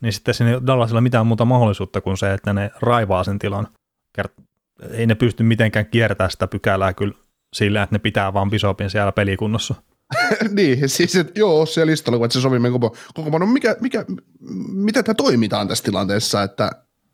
[0.02, 3.68] niin sitten siinä ei Dallasilla mitään muuta mahdollisuutta kuin se, että ne raivaa sen tilan.
[4.92, 7.14] Ei ne pysty mitenkään kiertämään sitä pykälää kyllä
[7.54, 9.76] sillä, että ne pitää vaan Bisopin siellä pelikunnossa.
[10.58, 14.06] niin, siis että joo, se listalla, kun se sovimme koko, koko no mikä, mikä,
[14.68, 16.72] mitä tämä toimitaan tässä tilanteessa, että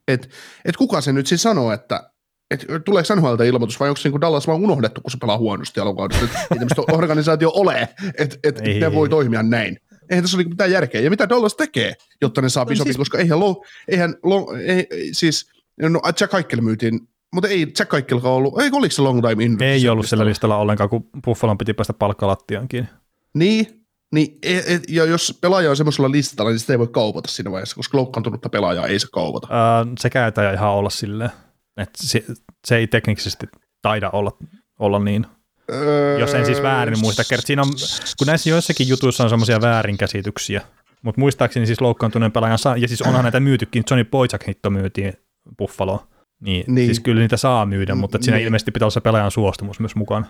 [0.08, 0.30] et,
[0.66, 2.12] et kuka se nyt siis sanoo, että
[2.52, 5.80] et tuleeko NHLta ilmoitus vai onko se niin Dallas vaan unohdettu, kun se pelaa huonosti
[5.80, 9.80] alkukaudesta, että ei tämmöistä organisaatio ole, että et, ne voi toimia näin.
[10.10, 11.02] Eihän tässä ole niinku mitään järkeä.
[11.02, 12.98] Ja mitä Dallas tekee, jotta ne saa no, siis...
[12.98, 15.52] koska eihän, lo, eihän lo, ei, siis,
[15.82, 17.00] no Jack Kaikkel myytiin
[17.34, 19.64] mutta ei Jack Kaikkelkaan ollut, ei oliko se long time in?
[19.64, 22.90] Ei ollut sillä listalla ollenkaan, kun Buffalon piti päästä palkkalattiankin.
[23.34, 27.32] Niin, niin et, et, ja jos pelaaja on semmoisella listalla, niin sitä ei voi kaupata
[27.32, 29.48] siinä vaiheessa, koska loukkaantunutta pelaajaa ei saa kaupata.
[29.52, 31.32] Öö, se käytä ihan olla silleen,
[31.80, 32.24] että se,
[32.68, 33.48] se ei teknisesti
[33.82, 34.38] taida olla,
[34.80, 35.26] olla niin.
[35.72, 37.70] Öö, jos en siis väärin muista, kertaa siinä on,
[38.18, 40.62] kun näissä joissakin jutuissa on semmoisia väärinkäsityksiä,
[41.02, 45.14] mutta muistaakseni siis loukkaantuneen pelaajan saa, ja siis onhan näitä myytykin, Johnny Boychuk hitto myytiin
[45.58, 46.00] Buffaloon.
[46.40, 48.46] Niin, niin, siis kyllä niitä saa myydä, mutta siinä niin.
[48.46, 50.26] ilmeisesti pitää olla se pelaajan suostumus myös mukana.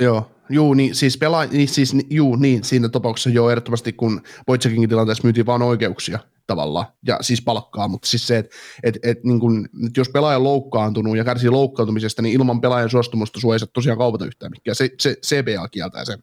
[0.00, 4.88] Joo, juu, niin siis, pelaa, niin, siis, juu, niin siinä tapauksessa jo ehdottomasti, kun Wojciekin
[4.88, 9.40] tilanteessa myytiin vain oikeuksia tavallaan, ja siis palkkaa, mutta siis se, että et, et, niin
[9.40, 13.68] kun, jos pelaaja on loukkaantunut ja kärsii loukkaantumisesta, niin ilman pelaajan suostumusta sua ei saa
[13.72, 14.74] tosiaan kaupata yhtään mikään.
[14.74, 16.18] Se, se CBA kieltää sen.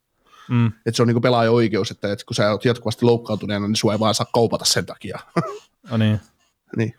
[0.49, 0.68] Mm.
[0.68, 3.93] Että se on niin pelaajan oikeus, että, että kun sä oot jatkuvasti loukkaantuneena, niin sua
[3.93, 5.19] ei vaan saa kaupata sen takia.
[5.91, 6.19] No niin.
[6.77, 6.95] niin.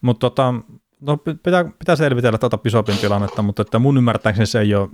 [0.00, 0.54] Mutta tota,
[1.00, 4.88] No pitää, pitää selvitellä tuota Pisopin tilannetta, mutta että mun ymmärtääkseni se ei ole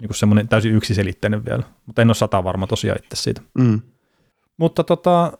[0.00, 3.40] niin semmoinen täysin yksiselitteinen vielä, mutta en ole sata varma tosiaan itse siitä.
[3.58, 3.80] Mm.
[4.56, 5.32] Mutta tota,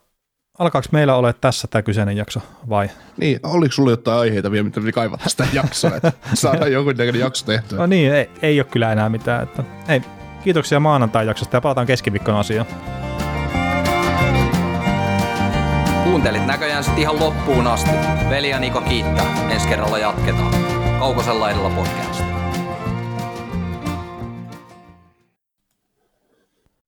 [0.58, 2.90] alkaako meillä ole tässä tämä kyseinen jakso vai?
[3.16, 7.46] Niin, oliko sulla jotain aiheita vielä, mitä piti kaivata sitä jaksoa, että saadaan jonkun jakso
[7.46, 7.78] tehtyä?
[7.78, 9.42] No niin, ei, ei ole kyllä enää mitään.
[9.42, 10.02] Että, ei,
[10.44, 12.66] kiitoksia maanantai jaksosta ja palataan keskiviikkona asiaan.
[16.04, 17.90] Kuuntelit näköjään sitten ihan loppuun asti.
[18.30, 19.50] Veli ja Niko kiittää.
[19.50, 20.54] Ensi kerralla jatketaan.
[20.98, 22.21] Kaukosella edellä podcast.